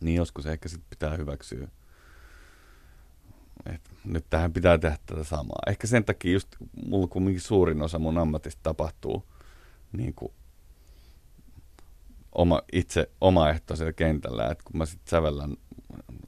niin 0.01 0.17
joskus 0.17 0.47
ehkä 0.47 0.69
sitten 0.69 0.91
pitää 0.91 1.17
hyväksyä. 1.17 1.69
Et 3.67 3.91
nyt 4.05 4.27
tähän 4.31 4.53
pitää 4.53 4.79
tehdä 4.79 4.99
tätä 5.07 5.25
samaa. 5.25 5.63
Ehkä 5.67 5.87
sen 5.87 6.05
takia 6.05 6.33
just 6.33 6.49
mulla 6.87 7.07
kumminkin 7.07 7.41
suurin 7.41 7.83
osa 7.83 7.99
mun 7.99 8.19
ammatista 8.19 8.61
tapahtuu 8.63 9.25
niin 9.93 10.15
kuin 10.15 10.33
oma, 12.33 12.63
itse 12.73 13.11
omaehtoisella 13.21 13.93
kentällä, 13.93 14.51
että 14.51 14.65
kun 14.65 14.79
mä 14.79 14.87
sitten 14.87 15.11
sävellän 15.11 15.57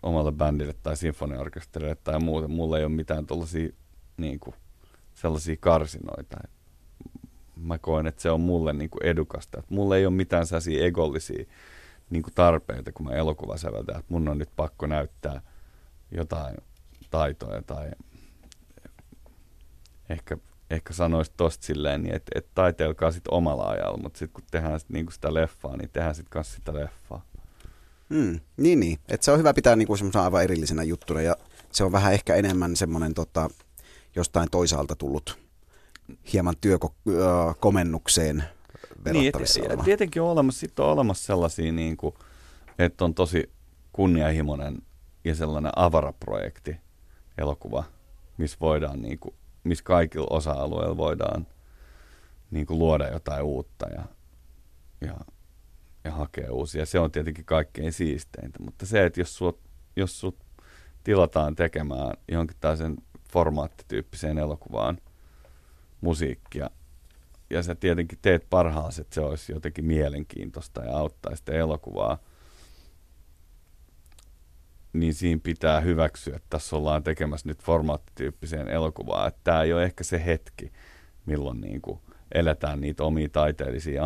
omalle 0.03 0.33
bändille 0.33 0.75
tai 0.83 0.97
sinfoniaorkesterille 0.97 1.95
tai 1.95 2.21
muuten. 2.21 2.51
Mulla 2.51 2.79
ei 2.79 2.85
ole 2.85 2.93
mitään 2.93 3.27
tollaisia, 3.27 3.69
niin 4.17 4.41
kuin, 4.41 4.57
sellaisia 5.15 5.57
karsinoita. 5.61 6.37
Mä 7.57 7.79
koen, 7.79 8.07
että 8.07 8.23
se 8.23 8.31
on 8.31 8.41
mulle 8.41 8.73
niin 8.73 8.91
kuin 8.91 9.07
edukasta. 9.07 9.59
Että 9.59 9.75
mulla 9.75 9.97
ei 9.97 10.07
ole 10.07 10.15
mitään 10.15 10.47
sellaisia 10.47 10.87
egollisia 10.87 11.45
niin 12.11 12.23
kuin 12.23 12.35
tarpeita, 12.35 12.93
kun 12.93 13.07
mä 13.07 13.13
elokuvasäveltän, 13.13 13.99
että 13.99 14.13
mun 14.13 14.29
on 14.29 14.39
nyt 14.39 14.51
pakko 14.57 14.87
näyttää 14.87 15.43
jotain 16.11 16.57
taitoja 17.11 17.63
tai 17.63 17.91
ehkä, 20.09 20.37
ehkä 20.71 20.93
sanoisi 20.93 21.33
tosta 21.37 21.67
silleen, 21.67 22.03
niin 22.03 22.15
että 22.15 22.33
et 22.35 22.47
taiteilkaa 22.55 23.13
sitten 23.13 23.35
omalla 23.35 23.69
ajalla, 23.69 23.99
mutta 24.03 24.19
sitten 24.19 24.35
kun 24.35 24.45
tehdään 24.51 24.81
sit 24.81 24.91
niinku 24.91 25.13
sitä 25.13 25.35
leffaa, 25.35 25.77
niin 25.77 25.91
tehdään 25.93 26.15
sitten 26.15 26.31
kanssa 26.31 26.57
sitä 26.57 26.75
leffaa. 26.75 27.25
Mm, 28.09 28.41
niin, 28.57 28.81
niin. 28.81 28.99
Et 29.09 29.23
se 29.23 29.33
on 29.33 29.39
hyvä 29.39 29.55
pitää 29.55 29.77
niinku 29.77 29.97
semmoisen 29.97 30.23
aivan 30.23 30.45
erillisenä 30.45 30.83
juttuna 30.83 31.23
ja 31.23 31.37
se 31.73 31.85
on 31.85 31.93
vähän 31.93 32.13
ehkä 32.13 32.35
enemmän 32.35 32.77
semmoinen 32.77 33.15
tota, 33.15 33.51
jostain 34.17 34.49
toisaalta 34.51 34.97
tullut 34.97 35.39
hieman 36.33 36.55
työkomennukseen 36.61 38.45
verrattavissa 39.05 39.61
niin, 39.61 39.73
et. 39.73 39.81
Tietenkin 39.85 40.23
on 40.23 40.29
olemassa, 40.29 40.61
sit 40.61 40.79
on 40.79 40.87
olemassa 40.87 41.27
sellaisia, 41.27 41.73
niin 41.73 41.97
kuin, 41.97 42.15
että 42.79 43.05
on 43.05 43.15
tosi 43.15 43.51
kunnianhimoinen 43.93 44.79
ja 45.25 45.35
sellainen 45.35 45.73
avaraprojekti 45.77 46.77
elokuva, 47.39 47.85
missä 48.39 48.57
voidaan 48.61 49.03
niin 49.03 49.19
kuin, 49.19 49.35
missä 49.65 49.85
kaikilla 49.85 50.27
osa-alueilla 50.31 50.97
voidaan 50.97 51.47
niin 52.51 52.67
kuin 52.67 52.79
luoda 52.79 53.09
jotain 53.09 53.43
uutta 53.43 53.87
ja, 53.89 54.03
ja, 55.01 55.15
ja 56.05 56.11
hakea 56.11 56.53
uusia. 56.53 56.87
Se 56.87 56.99
on 56.99 57.13
tietenkin 57.13 57.45
kaikkein 57.45 57.93
siisteintä, 57.93 58.59
mutta 58.63 58.87
se, 58.87 59.07
että 59.07 59.21
jos 59.21 59.37
sut, 59.37 59.61
jos 59.97 60.21
sut 60.21 60.37
tilataan 61.05 61.57
tekemään 61.57 62.13
johonkin 62.29 62.57
tällaisen 62.61 62.97
formaattityyppiseen 63.33 64.39
elokuvaan 64.39 64.99
musiikkia, 66.01 66.71
ja 67.51 67.63
sä 67.63 67.75
tietenkin 67.75 68.19
teet 68.23 68.47
parhaasi, 68.51 69.01
että 69.01 69.15
se 69.15 69.21
olisi 69.21 69.53
jotenkin 69.53 69.85
mielenkiintoista 69.85 70.85
ja 70.85 70.97
auttaisi 70.97 71.39
sitä 71.39 71.53
elokuvaa, 71.53 72.19
niin 74.93 75.15
siinä 75.15 75.41
pitää 75.45 75.81
hyväksyä, 75.81 76.37
että 76.37 76.47
tässä 76.51 76.77
ollaan 76.77 77.03
tekemässä 77.03 77.49
nyt 77.49 77.63
formaattityyppiseen 77.63 78.69
elokuvaa. 78.69 79.27
Että 79.27 79.41
tämä 79.45 79.63
ei 79.63 79.73
ole 79.73 79.85
ehkä 79.85 80.05
se 80.05 80.25
hetki, 80.27 80.73
milloin 81.27 81.61
niin 81.61 81.83
kuin 81.83 82.01
eletään 82.35 82.81
niitä 82.81 83.05
omia 83.05 83.29
taiteellisia 83.29 84.03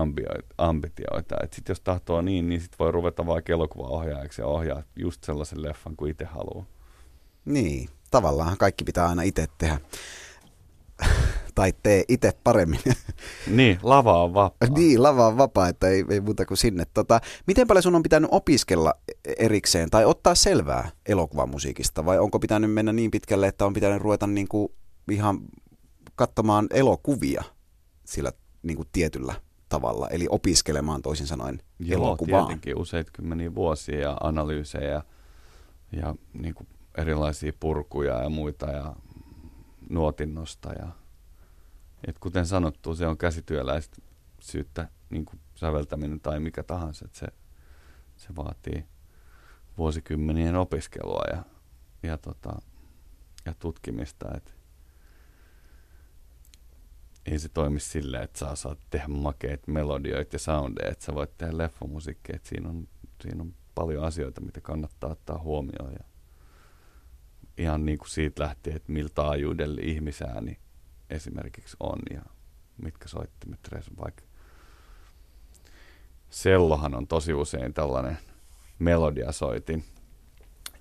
ambitioita. 0.58 1.36
Sitten 1.52 1.70
jos 1.70 1.80
tahtoo 1.80 2.22
niin, 2.22 2.48
niin 2.48 2.60
sitten 2.60 2.78
voi 2.78 2.92
ruveta 2.92 3.26
vaikka 3.26 3.52
elokuvaohjaajaksi 3.52 4.42
ja 4.42 4.46
ohjaa 4.46 4.82
just 4.96 5.24
sellaisen 5.24 5.62
leffan 5.62 5.96
kuin 5.96 6.10
itse 6.10 6.24
haluaa. 6.24 6.66
Niin, 7.44 7.88
tavallaan 8.10 8.56
kaikki 8.56 8.84
pitää 8.84 9.08
aina 9.08 9.22
itse 9.22 9.46
tehdä 9.58 9.78
tai 11.54 11.72
tee 11.82 12.04
itse 12.08 12.32
paremmin. 12.44 12.80
Niin, 13.46 13.78
lava 13.82 14.22
on 14.22 14.34
vapaa. 14.34 14.68
niin, 14.76 15.02
lava 15.02 15.26
on 15.26 15.38
vapaa, 15.38 15.68
että 15.68 15.88
ei, 15.88 16.04
ei 16.10 16.20
muuta 16.20 16.46
kuin 16.46 16.58
sinne. 16.58 16.84
Tota, 16.94 17.20
miten 17.46 17.66
paljon 17.66 17.82
sun 17.82 17.94
on 17.94 18.02
pitänyt 18.02 18.28
opiskella 18.32 18.94
erikseen 19.38 19.90
tai 19.90 20.04
ottaa 20.04 20.34
selvää 20.34 20.90
elokuvamusiikista 21.06 22.04
vai 22.04 22.18
onko 22.18 22.38
pitänyt 22.38 22.72
mennä 22.72 22.92
niin 22.92 23.10
pitkälle, 23.10 23.48
että 23.48 23.66
on 23.66 23.72
pitänyt 23.72 24.02
ruveta 24.02 24.26
niin 24.26 24.48
kuin 24.48 24.68
ihan 25.10 25.40
katsomaan 26.14 26.66
elokuvia 26.70 27.44
sillä 28.04 28.32
niin 28.62 28.76
kuin 28.76 28.88
tietyllä 28.92 29.34
tavalla, 29.68 30.08
eli 30.08 30.26
opiskelemaan 30.30 31.02
toisin 31.02 31.26
sanoen 31.26 31.62
Joo, 31.78 32.02
elokuvaa. 32.02 32.46
tietenkin 32.46 32.78
useita 32.78 33.10
kymmeniä 33.14 33.54
vuosia 33.54 34.00
ja 34.00 34.16
analyysejä 34.20 34.90
ja, 34.90 35.02
ja 35.92 36.14
niin 36.32 36.54
kuin 36.54 36.66
erilaisia 36.96 37.52
purkuja 37.60 38.22
ja 38.22 38.28
muita 38.28 38.66
ja 38.66 38.96
nuotinnosta 39.90 40.72
ja 40.72 40.88
et 42.06 42.18
kuten 42.18 42.46
sanottu, 42.46 42.94
se 42.94 43.06
on 43.06 43.18
käsityöläisyyttä, 43.18 44.88
niin 45.10 45.24
kuin 45.24 45.40
säveltäminen 45.54 46.20
tai 46.20 46.40
mikä 46.40 46.62
tahansa, 46.62 47.04
että 47.04 47.18
se, 47.18 47.26
se 48.16 48.36
vaatii 48.36 48.84
vuosikymmenien 49.78 50.56
opiskelua 50.56 51.22
ja, 51.32 51.42
ja, 52.02 52.18
tota, 52.18 52.62
ja 53.44 53.54
tutkimista. 53.58 54.28
Et 54.36 54.56
ei 57.26 57.38
se 57.38 57.48
toimi 57.48 57.80
silleen, 57.80 58.22
että 58.22 58.38
sä 58.38 58.56
saat 58.56 58.78
tehdä 58.90 59.08
makeita 59.08 59.70
melodioita 59.72 60.34
ja 60.34 60.38
soundeja, 60.38 60.90
että 60.90 61.04
sä 61.04 61.14
voit 61.14 61.38
tehdä 61.38 61.58
leffamusiikkia. 61.58 62.38
Siinä 62.42 62.68
on, 62.68 62.88
siinä 63.22 63.42
on 63.42 63.54
paljon 63.74 64.04
asioita, 64.04 64.40
mitä 64.40 64.60
kannattaa 64.60 65.10
ottaa 65.10 65.38
huomioon. 65.38 65.92
Ja 65.92 66.04
ihan 67.58 67.86
niin 67.86 67.98
kuin 67.98 68.08
siitä 68.08 68.42
lähtien, 68.42 68.76
että 68.76 68.92
miltä 68.92 69.14
taajuudelle 69.14 69.80
ihmisääni 69.80 70.58
esimerkiksi 71.10 71.76
on 71.80 71.98
ja 72.10 72.22
mitkä 72.82 73.08
soittimet, 73.08 73.60
vaikka 73.98 74.22
sellohan 76.30 76.94
on 76.94 77.06
tosi 77.06 77.34
usein 77.34 77.74
tällainen 77.74 78.18
melodiasoitin 78.78 79.84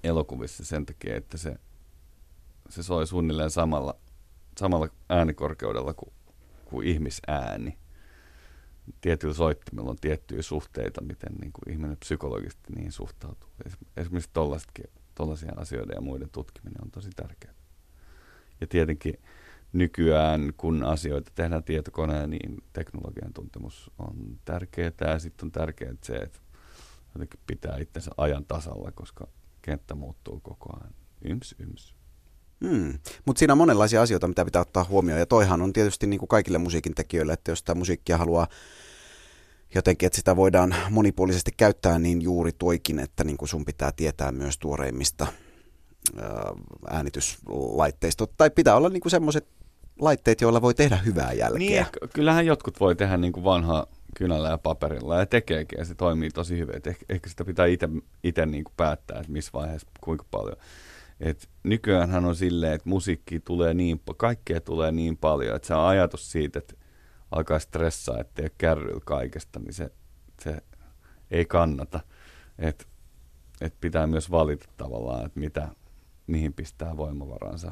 elokuvissa 0.04 0.66
sen 0.66 0.86
takia, 0.86 1.16
että 1.16 1.38
se, 1.38 1.56
se 2.70 2.84
soi 2.84 3.08
suunnilleen 3.08 3.52
samalla, 3.52 3.96
samalla 4.58 4.88
äänikorkeudella 5.10 5.94
kuin, 5.94 6.14
kuin 6.66 6.88
ihmisääni. 6.88 7.78
Tietyllä 9.02 9.34
soittimella 9.34 9.90
on 9.90 9.98
tiettyjä 10.02 10.42
suhteita, 10.42 11.02
miten 11.02 11.34
niin 11.42 11.52
kuin 11.54 11.74
ihminen 11.74 11.98
psykologisesti 11.98 12.74
niin 12.76 12.92
suhtautuu. 12.92 13.50
Esimerkiksi 13.98 14.30
tuollaisia 15.16 15.54
asioita 15.56 15.94
ja 15.94 16.02
muiden 16.02 16.30
tutkiminen 16.30 16.84
on 16.84 16.92
tosi 16.92 17.10
tärkeää. 17.16 17.54
Ja 18.62 18.68
tietenkin 18.68 19.14
nykyään, 19.74 20.54
kun 20.58 20.84
asioita 20.84 21.32
tehdään 21.36 21.64
tietokoneen, 21.64 22.30
niin 22.30 22.64
teknologian 22.74 23.34
tuntemus 23.34 23.92
on 23.98 24.40
tärkeää. 24.46 24.92
Ja 25.02 25.20
sitten 25.20 25.46
on 25.46 25.52
tärkeää 25.52 25.94
se, 26.04 26.16
että 26.16 26.40
jotenkin 27.16 27.40
pitää 27.48 27.78
itsensä 27.78 28.12
ajan 28.18 28.46
tasalla, 28.46 28.92
koska 28.92 29.28
kenttä 29.62 29.96
muuttuu 29.96 30.40
koko 30.40 30.70
ajan. 30.80 30.94
Yms, 31.22 31.56
yms. 31.60 31.96
Hmm. 32.68 33.00
Mutta 33.26 33.40
siinä 33.40 33.54
on 33.54 33.58
monenlaisia 33.58 34.02
asioita, 34.02 34.28
mitä 34.28 34.46
pitää 34.46 34.62
ottaa 34.62 34.84
huomioon. 34.84 35.20
Ja 35.20 35.26
toihan 35.26 35.62
on 35.62 35.74
tietysti 35.74 36.08
niin 36.08 36.20
kuin 36.20 36.30
kaikille 36.30 36.58
musiikin 36.58 36.96
tekijöille, 36.96 37.34
että 37.34 37.52
jos 37.52 37.60
sitä 37.60 37.76
musiikkia 37.76 38.18
haluaa 38.18 38.48
jotenkin, 39.76 40.08
että 40.08 40.16
sitä 40.16 40.36
voidaan 40.36 40.76
monipuolisesti 40.90 41.52
käyttää, 41.58 42.00
niin 42.00 42.22
juuri 42.22 42.52
toikin, 42.52 43.00
että 43.00 43.24
niin 43.24 43.38
kuin 43.38 43.50
sun 43.50 43.66
pitää 43.66 43.92
tietää 43.96 44.32
myös 44.32 44.58
tuoreimmista 44.58 45.28
äänityslaitteista. 46.90 48.28
Tai 48.38 48.50
pitää 48.50 48.76
olla 48.76 48.90
niin 48.90 49.02
semmoiset 49.08 49.48
laitteet, 50.00 50.42
joilla 50.42 50.62
voi 50.62 50.74
tehdä 50.74 50.96
hyvää 50.96 51.34
jälkeä. 51.34 51.60
Niin, 51.60 51.86
kyllähän 52.14 52.46
jotkut 52.46 52.80
voi 52.80 52.96
tehdä 52.96 53.18
niin 53.18 53.34
kuin 53.34 53.44
vanhaa 53.44 53.86
kynällä 54.18 54.50
ja 54.50 54.58
paperilla 54.58 55.20
ja 55.20 55.26
tekeekin 55.26 55.80
ja 55.80 55.86
se 55.86 55.96
toimii 55.96 56.30
tosi 56.30 56.58
hyvin. 56.58 56.76
Et 56.76 56.88
ehkä, 56.88 57.06
ehkä 57.10 57.30
sitä 57.30 57.46
pitää 57.46 57.66
itse 58.24 58.46
niin 58.46 58.64
kuin 58.64 58.74
päättää, 58.78 59.20
että 59.20 59.32
missä 59.32 59.52
vaiheessa 59.54 59.88
kuinka 60.02 60.26
paljon. 60.32 60.58
Et 61.20 61.50
nykyäänhän 61.64 62.26
on 62.26 62.36
silleen, 62.36 62.74
että 62.74 62.90
musiikki 62.90 63.40
tulee 63.40 63.74
niin, 63.74 64.02
kaikkea 64.18 64.62
tulee 64.62 64.92
niin 64.92 65.18
paljon, 65.18 65.56
että 65.56 65.68
se 65.68 65.74
on 65.74 65.86
ajatus 65.86 66.32
siitä, 66.32 66.60
että 66.60 66.74
alkaa 67.32 67.60
stressaa, 67.60 68.20
että 68.20 68.42
ei 68.42 68.50
kärryillä 68.58 69.02
kaikesta, 69.06 69.60
niin 69.60 69.74
se, 69.74 69.92
se 70.42 70.62
ei 71.32 71.46
kannata. 71.46 72.00
Et, 72.60 72.88
et 73.62 73.76
pitää 73.82 74.08
myös 74.08 74.32
valita 74.32 74.68
tavallaan, 74.78 75.26
että 75.26 75.40
mitä, 75.40 75.68
mihin 76.28 76.54
pistää 76.54 76.98
voimavaransa. 76.98 77.72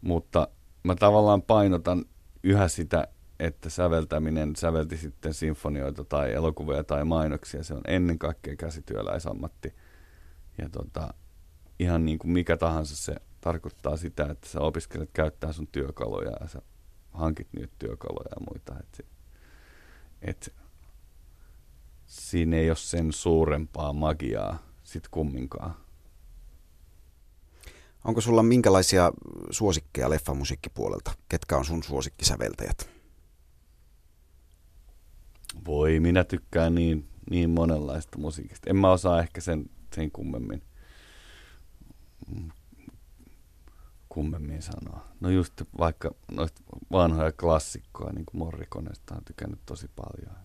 Mutta 0.00 0.48
mä 0.82 0.94
tavallaan 0.94 1.42
painotan 1.42 2.04
yhä 2.42 2.68
sitä, 2.68 3.08
että 3.40 3.70
säveltäminen, 3.70 4.56
sävelti 4.56 4.96
sitten 4.96 5.34
sinfonioita 5.34 6.04
tai 6.04 6.32
elokuvia 6.32 6.84
tai 6.84 7.04
mainoksia, 7.04 7.64
se 7.64 7.74
on 7.74 7.80
ennen 7.86 8.18
kaikkea 8.18 8.56
käsityöläisammatti. 8.56 9.74
Ja 10.58 10.68
tota, 10.68 11.14
ihan 11.78 12.04
niin 12.04 12.18
kuin 12.18 12.30
mikä 12.30 12.56
tahansa 12.56 12.96
se 12.96 13.14
tarkoittaa 13.40 13.96
sitä, 13.96 14.26
että 14.30 14.48
sä 14.48 14.60
opiskelet 14.60 15.10
käyttää 15.12 15.52
sun 15.52 15.66
työkaluja 15.66 16.32
ja 16.40 16.48
sä 16.48 16.62
hankit 17.18 17.48
niitä 17.52 17.72
työkaluja 17.78 18.28
ja 18.30 18.46
muita. 18.50 18.74
Et, 18.80 19.06
et, 20.22 20.54
siinä 22.06 22.56
ei 22.56 22.70
ole 22.70 22.76
sen 22.76 23.12
suurempaa 23.12 23.92
magiaa 23.92 24.58
sit 24.84 25.08
kumminkaan. 25.08 25.74
Onko 28.04 28.20
sulla 28.20 28.42
minkälaisia 28.42 29.12
suosikkeja 29.50 30.10
leffamusiikkipuolelta? 30.10 31.12
Ketkä 31.28 31.56
on 31.56 31.64
sun 31.64 31.82
suosikkisäveltäjät? 31.82 32.90
Voi, 35.66 36.00
minä 36.00 36.24
tykkään 36.24 36.74
niin, 36.74 37.08
niin 37.30 37.50
monenlaista 37.50 38.18
musiikista. 38.18 38.70
En 38.70 38.76
mä 38.76 38.92
osaa 38.92 39.20
ehkä 39.20 39.40
sen, 39.40 39.70
sen 39.94 40.10
kummemmin, 40.10 40.62
kummemmin 44.18 44.62
sanoa. 44.62 45.08
No 45.20 45.30
just 45.30 45.52
vaikka 45.78 46.10
noista 46.32 46.62
vanhoja 46.92 47.32
klassikkoja, 47.32 48.12
niin 48.12 48.26
kuin 48.26 48.38
Morrikonesta 48.38 49.14
on 49.14 49.24
tykännyt 49.24 49.60
tosi 49.66 49.90
paljon. 49.96 50.36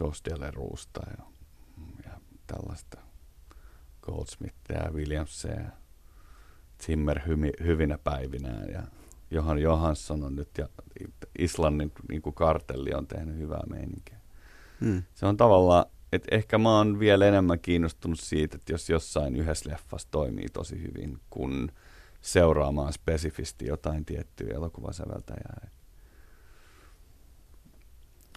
Jos 0.00 0.22
de 0.24 0.30
ja, 1.18 1.24
ja 2.04 2.20
tällaista 2.46 3.00
Goldsmithia 4.02 4.84
ja 4.84 4.90
Williamsia 4.92 5.52
ja 5.52 5.70
Zimmer 6.82 7.20
hymi, 7.26 7.50
hyvinä 7.64 7.98
päivinään 7.98 8.68
ja 8.68 8.82
Johan 9.30 9.58
Johansson 9.58 10.24
on 10.24 10.36
nyt 10.36 10.58
ja 10.58 10.68
Islannin 11.38 11.92
niin 12.08 12.22
kuin 12.22 12.34
kartelli 12.34 12.94
on 12.94 13.06
tehnyt 13.06 13.36
hyvää 13.36 13.62
meininkiä. 13.70 14.18
Hmm. 14.80 15.02
Se 15.14 15.26
on 15.26 15.36
tavallaan, 15.36 15.84
että 16.12 16.36
ehkä 16.36 16.58
mä 16.58 16.76
oon 16.76 16.98
vielä 16.98 17.26
enemmän 17.26 17.60
kiinnostunut 17.60 18.20
siitä, 18.20 18.56
että 18.56 18.72
jos 18.72 18.90
jossain 18.90 19.36
yhdessä 19.36 19.70
leffassa 19.70 20.08
toimii 20.10 20.48
tosi 20.52 20.82
hyvin, 20.82 21.20
kun 21.30 21.72
seuraamaan 22.20 22.92
spesifisti 22.92 23.66
jotain 23.66 24.04
tiettyä 24.04 24.54
elokuvasäveltäjää. 24.54 25.70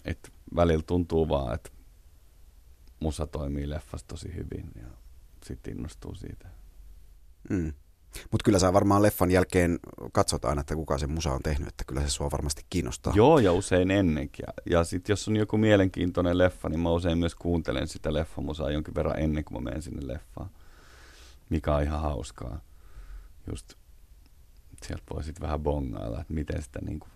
Et 0.05 0.31
välillä 0.55 0.83
tuntuu 0.87 1.29
vaan, 1.29 1.55
että 1.55 1.69
musa 2.99 3.27
toimii 3.27 3.69
leffassa 3.69 4.07
tosi 4.07 4.35
hyvin 4.35 4.71
ja 4.75 4.87
sitten 5.43 5.77
innostuu 5.77 6.15
siitä. 6.15 6.49
Mm. 7.49 7.73
Mutta 8.31 8.43
kyllä 8.43 8.59
sä 8.59 8.73
varmaan 8.73 9.01
leffan 9.01 9.31
jälkeen 9.31 9.79
katsot 10.11 10.45
aina, 10.45 10.61
että 10.61 10.75
kuka 10.75 10.97
se 10.97 11.07
musa 11.07 11.31
on 11.31 11.43
tehnyt, 11.43 11.67
että 11.67 11.83
kyllä 11.87 12.01
se 12.01 12.09
sua 12.09 12.31
varmasti 12.31 12.65
kiinnostaa. 12.69 13.13
Joo, 13.15 13.39
ja 13.39 13.53
usein 13.53 13.91
ennenkin. 13.91 14.43
Ja, 14.47 14.53
ja 14.77 14.83
sitten 14.83 15.13
jos 15.13 15.27
on 15.27 15.35
joku 15.35 15.57
mielenkiintoinen 15.57 16.37
leffa, 16.37 16.69
niin 16.69 16.79
mä 16.79 16.89
usein 16.89 17.17
myös 17.17 17.35
kuuntelen 17.35 17.87
sitä 17.87 18.13
leffamusaa 18.13 18.71
jonkin 18.71 18.95
verran 18.95 19.19
ennen 19.19 19.43
kuin 19.43 19.63
mä 19.63 19.69
menen 19.69 19.81
sinne 19.81 20.07
leffaan, 20.07 20.49
mikä 21.49 21.75
on 21.75 21.83
ihan 21.83 22.01
hauskaa. 22.01 22.59
Just 23.51 23.73
sieltä 24.83 25.03
voi 25.13 25.23
sitten 25.23 25.41
vähän 25.41 25.59
bongailla, 25.59 26.21
että 26.21 26.33
miten 26.33 26.61
sitä 26.61 26.79
niin 26.81 26.99
kuin 26.99 27.11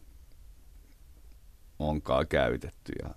onkaan 1.80 2.28
käytetty 2.28 2.94
ja, 3.04 3.16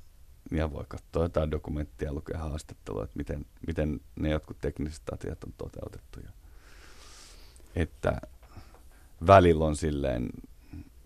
ja 0.51 0.73
voi 0.73 0.85
katsoa 0.89 1.23
jotain 1.23 1.51
dokumenttia 1.51 2.09
ja 2.09 2.13
lukea 2.13 2.39
haastattelua, 2.39 3.05
että 3.05 3.17
miten, 3.17 3.47
miten 3.67 4.01
ne 4.17 4.31
jotkut 4.31 4.59
tekniset 4.61 5.03
asiat 5.13 5.45
on 5.45 5.53
toteutettu. 5.59 6.21
Ja, 6.21 6.31
että 7.75 8.21
välillä 9.27 9.65
on 9.65 9.77
silleen, 9.77 10.29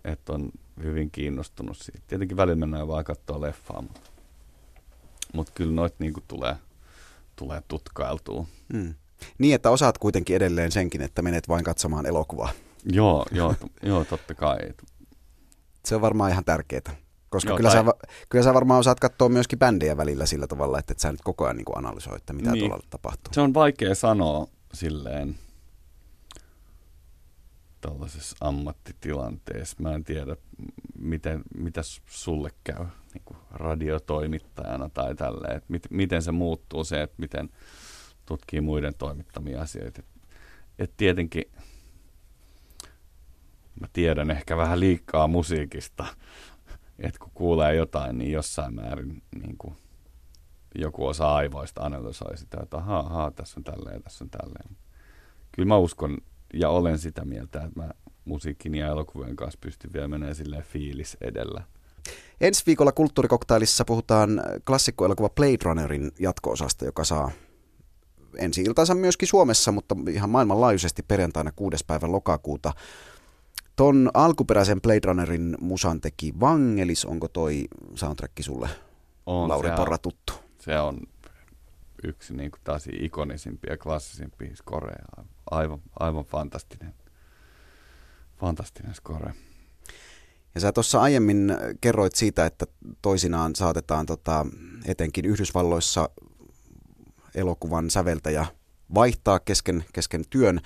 että 0.05 0.33
on 0.33 0.51
hyvin 0.83 1.11
kiinnostunut 1.11 1.77
siitä. 1.77 1.99
Tietenkin 2.07 2.37
välillä 2.37 2.55
mennään 2.55 2.87
vaan 2.87 3.03
katsoa 3.03 3.41
leffaa, 3.41 3.81
mutta, 3.81 4.09
mutta 5.33 5.53
kyllä 5.55 5.73
noit 5.73 5.93
niin 5.99 6.13
tulee, 6.27 6.55
tulee 7.35 7.61
tutkailtua. 7.67 8.45
Mm. 8.73 8.93
Niin, 9.37 9.55
että 9.55 9.69
osaat 9.69 9.97
kuitenkin 9.97 10.35
edelleen 10.35 10.71
senkin, 10.71 11.01
että 11.01 11.21
menet 11.21 11.47
vain 11.47 11.63
katsomaan 11.63 12.05
elokuvaa. 12.05 12.49
Joo, 12.85 13.25
joo, 13.31 13.55
joo 13.83 14.05
totta 14.05 14.35
kai. 14.35 14.57
Se 15.85 15.95
on 15.95 16.01
varmaan 16.01 16.31
ihan 16.31 16.45
tärkeää. 16.45 16.95
Koska 17.29 17.49
Joo, 17.49 17.57
kyllä, 17.57 17.69
tai... 17.69 17.85
sä, 17.85 17.93
kyllä 18.29 18.43
sä 18.43 18.53
varmaan 18.53 18.79
osaat 18.79 18.99
katsoa 18.99 19.29
myöskin 19.29 19.59
bändejä 19.59 19.97
välillä 19.97 20.25
sillä 20.25 20.47
tavalla, 20.47 20.79
että 20.79 20.91
et 20.91 20.99
sä 20.99 21.11
nyt 21.11 21.21
koko 21.23 21.45
ajan 21.45 21.57
niin 21.57 21.65
analysoi, 21.75 22.15
että 22.15 22.33
mitä 22.33 22.51
niin. 22.51 22.69
tuolla 22.69 22.85
tapahtuu. 22.89 23.33
Se 23.33 23.41
on 23.41 23.53
vaikea 23.53 23.95
sanoa 23.95 24.47
silleen 24.73 25.35
tällaisessa 27.87 28.37
ammattitilanteessa. 28.41 29.77
Mä 29.79 29.93
en 29.93 30.03
tiedä, 30.03 30.35
miten, 30.99 31.41
mitä 31.57 31.81
sulle 32.05 32.49
käy 32.63 32.85
niin 33.13 33.21
kuin 33.25 33.37
radiotoimittajana 33.51 34.89
tai 34.89 35.15
tälleen. 35.15 35.61
Mit, 35.67 35.87
miten 35.89 36.21
se 36.21 36.31
muuttuu 36.31 36.83
se, 36.83 37.01
että 37.01 37.15
miten 37.17 37.49
tutkii 38.25 38.61
muiden 38.61 38.93
toimittamia 38.97 39.61
asioita. 39.61 39.99
Et, 39.99 40.05
et 40.79 40.97
tietenkin 40.97 41.43
mä 43.81 43.87
tiedän 43.93 44.31
ehkä 44.31 44.57
vähän 44.57 44.79
liikaa 44.79 45.27
musiikista, 45.27 46.05
että 46.99 47.19
kun 47.19 47.31
kuulee 47.33 47.75
jotain, 47.75 48.17
niin 48.17 48.31
jossain 48.31 48.75
määrin 48.75 49.23
niin 49.41 49.57
kuin 49.57 49.75
joku 50.75 51.07
osa 51.07 51.35
aivoista 51.35 51.81
analysoi 51.81 52.37
sitä, 52.37 52.57
että 52.63 52.77
ahaa, 52.77 53.31
tässä 53.31 53.59
on 53.59 53.63
tälleen, 53.63 54.03
tässä 54.03 54.23
on 54.23 54.29
tälleen. 54.29 54.77
Kyllä 55.51 55.67
mä 55.67 55.77
uskon 55.77 56.17
ja 56.53 56.69
olen 56.69 56.99
sitä 56.99 57.25
mieltä, 57.25 57.63
että 57.63 57.79
mä 57.79 57.89
musiikin 58.25 58.75
ja 58.75 58.87
elokuvien 58.87 59.35
kanssa 59.35 59.59
pystyn 59.61 59.93
vielä 59.93 60.07
menemään 60.07 60.35
silleen 60.35 60.63
fiilis 60.63 61.17
edellä. 61.21 61.63
Ensi 62.41 62.63
viikolla 62.65 62.91
Kulttuurikoktailissa 62.91 63.85
puhutaan 63.85 64.41
klassikkoelokuva 64.65 65.29
Blade 65.29 65.57
Runnerin 65.63 66.11
jatko-osasta, 66.19 66.85
joka 66.85 67.03
saa 67.03 67.31
ensi 68.37 68.61
iltansa 68.61 68.95
myöskin 68.95 69.27
Suomessa, 69.27 69.71
mutta 69.71 69.95
ihan 70.11 70.29
maailmanlaajuisesti 70.29 71.03
perjantaina 71.03 71.51
6. 71.55 71.85
päivä 71.87 72.11
lokakuuta. 72.11 72.73
Ton 73.75 74.11
alkuperäisen 74.13 74.81
Blade 74.81 74.99
Runnerin 75.05 75.57
musan 75.61 76.01
teki 76.01 76.33
Vangelis. 76.39 77.05
Onko 77.05 77.27
toi 77.27 77.65
soundtrack 77.95 78.33
sulle, 78.41 78.69
on, 79.25 79.49
Lauri 79.49 79.69
Porra, 79.71 79.97
tuttu? 79.97 80.33
Se 80.59 80.79
on 80.79 80.99
yksi 82.03 82.33
niin 82.33 82.51
kuin 82.51 82.61
taas 82.63 82.87
ikonisimpia 83.01 83.73
ja 83.73 83.77
klassisimpia 83.77 84.55
skoreja. 84.55 85.05
Aivan, 85.51 85.81
aivan 85.99 86.25
fantastinen, 86.25 86.93
fantastinen 88.39 88.95
skore. 88.95 89.33
Ja 90.55 90.61
sä 90.61 90.71
tuossa 90.71 91.01
aiemmin 91.01 91.57
kerroit 91.81 92.15
siitä, 92.15 92.45
että 92.45 92.65
toisinaan 93.01 93.55
saatetaan 93.55 94.05
tota, 94.05 94.45
etenkin 94.85 95.25
Yhdysvalloissa 95.25 96.09
elokuvan 97.35 97.89
säveltäjä 97.89 98.45
vaihtaa 98.93 99.39
kesken, 99.39 99.85
kesken 99.93 100.23
työn. 100.29 100.61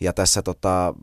Ja 0.00 0.12
tässä 0.12 0.42
tota, 0.42 0.94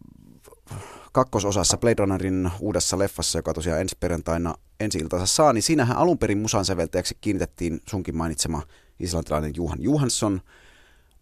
kakkososassa 1.12 1.78
Blade 1.78 1.96
Runnerin 2.00 2.52
uudessa 2.60 3.00
leffassa, 3.00 3.40
joka 3.40 3.54
tosiaan 3.54 3.82
ensi 3.82 3.98
perjantaina 4.00 4.56
ensi 4.80 5.00
saa, 5.26 5.54
niin 5.54 5.64
siinähän 5.64 5.98
alun 5.98 6.18
perin 6.18 6.38
musan 6.38 6.66
säveltäjäksi 6.66 7.18
kiinnitettiin 7.22 7.82
sunkin 7.90 8.18
mainitsema 8.18 8.62
islantilainen 9.00 9.54
Juhan 9.56 9.82
Johansson, 9.82 10.42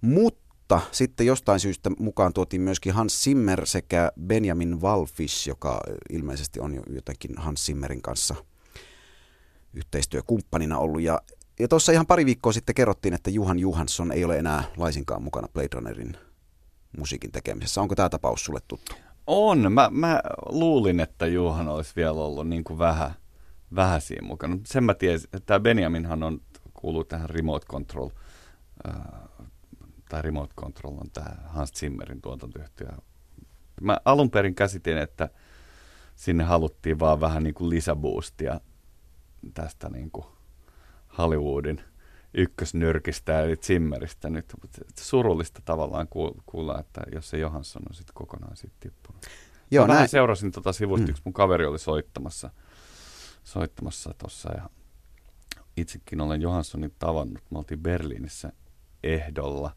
mutta 0.01 0.81
sitten 0.91 1.27
jostain 1.27 1.59
syystä 1.59 1.89
mukaan 1.99 2.33
tuotiin 2.33 2.61
myöskin 2.61 2.93
Hans 2.93 3.23
Zimmer 3.23 3.65
sekä 3.65 4.11
Benjamin 4.27 4.81
Walfish, 4.81 5.47
joka 5.47 5.81
ilmeisesti 6.09 6.59
on 6.59 6.75
jo 6.75 6.81
jotenkin 6.89 7.31
Hans 7.37 7.65
Zimmerin 7.65 8.01
kanssa 8.01 8.35
yhteistyökumppanina 9.73 10.77
ollut. 10.77 11.01
Ja, 11.01 11.21
ja 11.59 11.67
tuossa 11.67 11.91
ihan 11.91 12.07
pari 12.07 12.25
viikkoa 12.25 12.53
sitten 12.53 12.75
kerrottiin, 12.75 13.13
että 13.13 13.29
Juhan 13.29 13.59
Johansson 13.59 14.11
ei 14.11 14.25
ole 14.25 14.37
enää 14.37 14.63
laisinkaan 14.77 15.23
mukana 15.23 15.47
Blade 15.47 15.69
Runnerin 15.73 16.17
musiikin 16.97 17.31
tekemisessä. 17.31 17.81
Onko 17.81 17.95
tämä 17.95 18.09
tapaus 18.09 18.45
sulle 18.45 18.59
tuttu? 18.67 18.95
On. 19.27 19.71
Mä, 19.71 19.89
mä 19.91 20.21
luulin, 20.49 20.99
että 20.99 21.27
Juhan 21.27 21.67
olisi 21.67 21.93
vielä 21.95 22.11
ollut 22.11 22.47
niin 22.47 22.63
kuin 22.63 22.79
vähän, 22.79 23.11
vähän 23.75 24.01
siinä 24.01 24.27
mukana. 24.27 24.57
Sen 24.65 24.83
mä 24.83 24.93
tiesin, 24.93 25.29
että 25.33 25.45
tämä 25.45 25.59
Benjaminhan 25.59 26.23
on, 26.23 26.41
kuuluu 26.85 27.03
tähän 27.03 27.29
Remote 27.29 27.65
Control, 27.65 28.09
äh, 28.87 28.95
tai 30.09 30.21
Remote 30.21 30.53
Control 30.61 30.93
on 30.97 31.11
tämä 31.13 31.35
Hans 31.45 31.71
Zimmerin 31.71 32.21
tuotantoyhtiö. 32.21 32.87
Mä 33.81 33.97
alun 34.05 34.31
perin 34.31 34.55
käsitin, 34.55 34.97
että 34.97 35.29
sinne 36.15 36.43
haluttiin 36.43 36.99
vaan 36.99 37.21
vähän 37.21 37.43
niin 37.43 37.53
kuin 37.53 37.69
lisäboostia 37.69 38.61
tästä 39.53 39.89
niin 39.89 40.11
kuin 40.11 40.25
Hollywoodin– 41.17 41.81
ykkösnyrkistä 42.33 43.41
eli 43.41 43.57
Zimmeristä 43.57 44.29
nyt. 44.29 44.45
Mutta 44.61 44.81
surullista 44.99 45.61
tavallaan 45.65 46.07
kuulla, 46.45 46.79
että 46.79 47.01
jos 47.13 47.29
se 47.29 47.37
Johansson 47.37 47.83
on 47.89 47.95
sitten 47.95 48.13
kokonaan 48.13 48.57
siitä 48.57 48.75
tippunut. 48.79 49.25
Joo, 49.71 49.87
Mä 49.87 49.93
näin. 49.93 50.09
seurasin 50.09 50.51
tuota 50.51 50.73
sivusta, 50.73 51.05
mm. 51.05 51.09
yksi 51.09 51.21
mun 51.25 51.33
kaveri 51.33 51.65
oli 51.65 51.79
soittamassa 51.79 52.49
soittamassa 53.43 54.13
tuossa 54.17 54.53
ja 54.53 54.69
itsekin 55.77 56.21
olen 56.21 56.41
Johanssonin 56.41 56.95
tavannut. 56.99 57.43
Me 57.51 57.57
oltiin 57.57 57.79
Berliinissä 57.79 58.51
ehdolla 59.03 59.71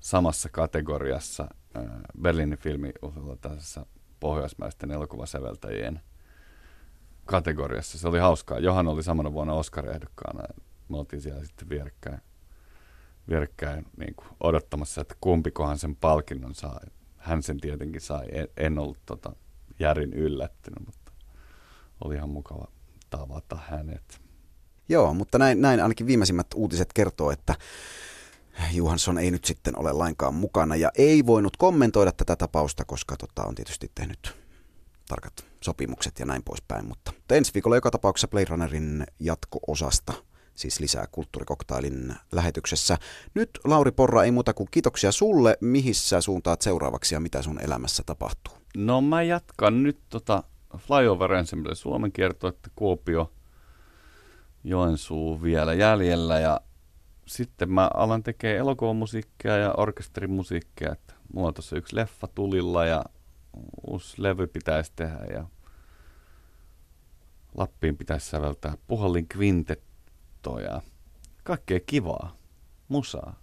samassa 0.00 0.48
kategoriassa 0.48 1.48
äh, 1.76 1.84
Berliinin 2.20 2.58
filmiuhilla 2.58 3.36
tässä 3.36 3.86
pohjoismaisten 4.20 4.90
elokuvasäveltäjien 4.90 6.00
kategoriassa. 7.24 7.98
Se 7.98 8.08
oli 8.08 8.18
hauskaa. 8.18 8.58
Johan 8.58 8.88
oli 8.88 9.02
samana 9.02 9.32
vuonna 9.32 9.54
Oscar-ehdokkaana 9.54 10.42
me 10.92 10.98
oltiin 10.98 11.22
siellä 11.22 11.44
sitten 11.44 11.68
vierekkäin, 11.68 12.20
vierekkäin 13.28 13.86
niin 13.96 14.14
kuin 14.14 14.28
odottamassa, 14.40 15.00
että 15.00 15.14
kumpikohan 15.20 15.78
sen 15.78 15.96
palkinnon 15.96 16.54
saa. 16.54 16.80
Hän 17.16 17.42
sen 17.42 17.60
tietenkin 17.60 18.00
sai. 18.00 18.26
En, 18.32 18.48
en 18.56 18.78
ollut 18.78 18.98
tota, 19.06 19.32
järin 19.78 20.12
yllättynyt, 20.12 20.86
mutta 20.86 21.12
oli 22.04 22.14
ihan 22.14 22.30
mukava 22.30 22.66
tavata 23.10 23.58
hänet. 23.68 24.20
Joo, 24.92 25.14
mutta 25.14 25.38
näin, 25.38 25.60
näin 25.60 25.80
ainakin 25.82 26.06
viimeisimmät 26.06 26.46
uutiset 26.54 26.92
kertoo, 26.92 27.30
että 27.30 27.54
Johansson 28.72 29.18
ei 29.18 29.30
nyt 29.30 29.44
sitten 29.44 29.78
ole 29.78 29.92
lainkaan 29.92 30.34
mukana 30.34 30.76
ja 30.76 30.90
ei 30.98 31.26
voinut 31.26 31.56
kommentoida 31.56 32.12
tätä 32.12 32.36
tapausta, 32.36 32.84
koska 32.84 33.16
tota, 33.16 33.44
on 33.44 33.54
tietysti 33.54 33.90
tehnyt 33.94 34.34
tarkat 35.08 35.32
sopimukset 35.60 36.18
ja 36.18 36.26
näin 36.26 36.42
poispäin. 36.42 36.86
Mutta 36.86 37.12
ensi 37.30 37.54
viikolla 37.54 37.76
joka 37.76 37.90
tapauksessa 37.90 38.28
Blade 38.28 38.46
Runnerin 38.50 39.06
jatko-osasta 39.20 40.12
siis 40.54 40.80
lisää 40.80 41.06
kulttuurikoktailin 41.12 42.14
lähetyksessä. 42.32 42.98
Nyt 43.34 43.50
Lauri 43.64 43.90
Porra, 43.90 44.24
ei 44.24 44.30
muuta 44.30 44.54
kuin 44.54 44.68
kiitoksia 44.70 45.12
sulle. 45.12 45.58
Mihissä 45.60 46.20
suuntaat 46.20 46.62
seuraavaksi 46.62 47.14
ja 47.14 47.20
mitä 47.20 47.42
sun 47.42 47.60
elämässä 47.60 48.02
tapahtuu? 48.06 48.54
No 48.76 49.00
mä 49.00 49.22
jatkan 49.22 49.82
nyt 49.82 49.98
tota 50.08 50.42
Flyover 50.78 51.32
Ensemble 51.32 51.74
Suomen 51.74 52.12
että 52.48 52.70
Kuopio, 52.76 53.32
Joensuu 54.64 55.42
vielä 55.42 55.74
jäljellä 55.74 56.38
ja 56.38 56.60
sitten 57.26 57.70
mä 57.70 57.90
alan 57.94 58.22
tekemään 58.22 58.58
elokuvamusiikkia 58.58 59.56
ja 59.56 59.74
orkesterimusiikkia. 59.76 60.92
Että 60.92 61.14
mulla 61.34 61.48
on 61.48 61.54
tuossa 61.54 61.76
yksi 61.76 61.96
leffa 61.96 62.26
tulilla 62.26 62.84
ja 62.84 63.04
uusi 63.86 64.22
levy 64.22 64.46
pitäisi 64.46 64.92
tehdä 64.96 65.24
ja 65.34 65.46
Lappiin 67.54 67.96
pitäisi 67.96 68.30
säveltää 68.30 68.76
puhallin 68.86 69.28
kvintettoja. 69.28 70.82
Kaikkea 71.44 71.80
kivaa. 71.86 72.36
Musaa. 72.88 73.41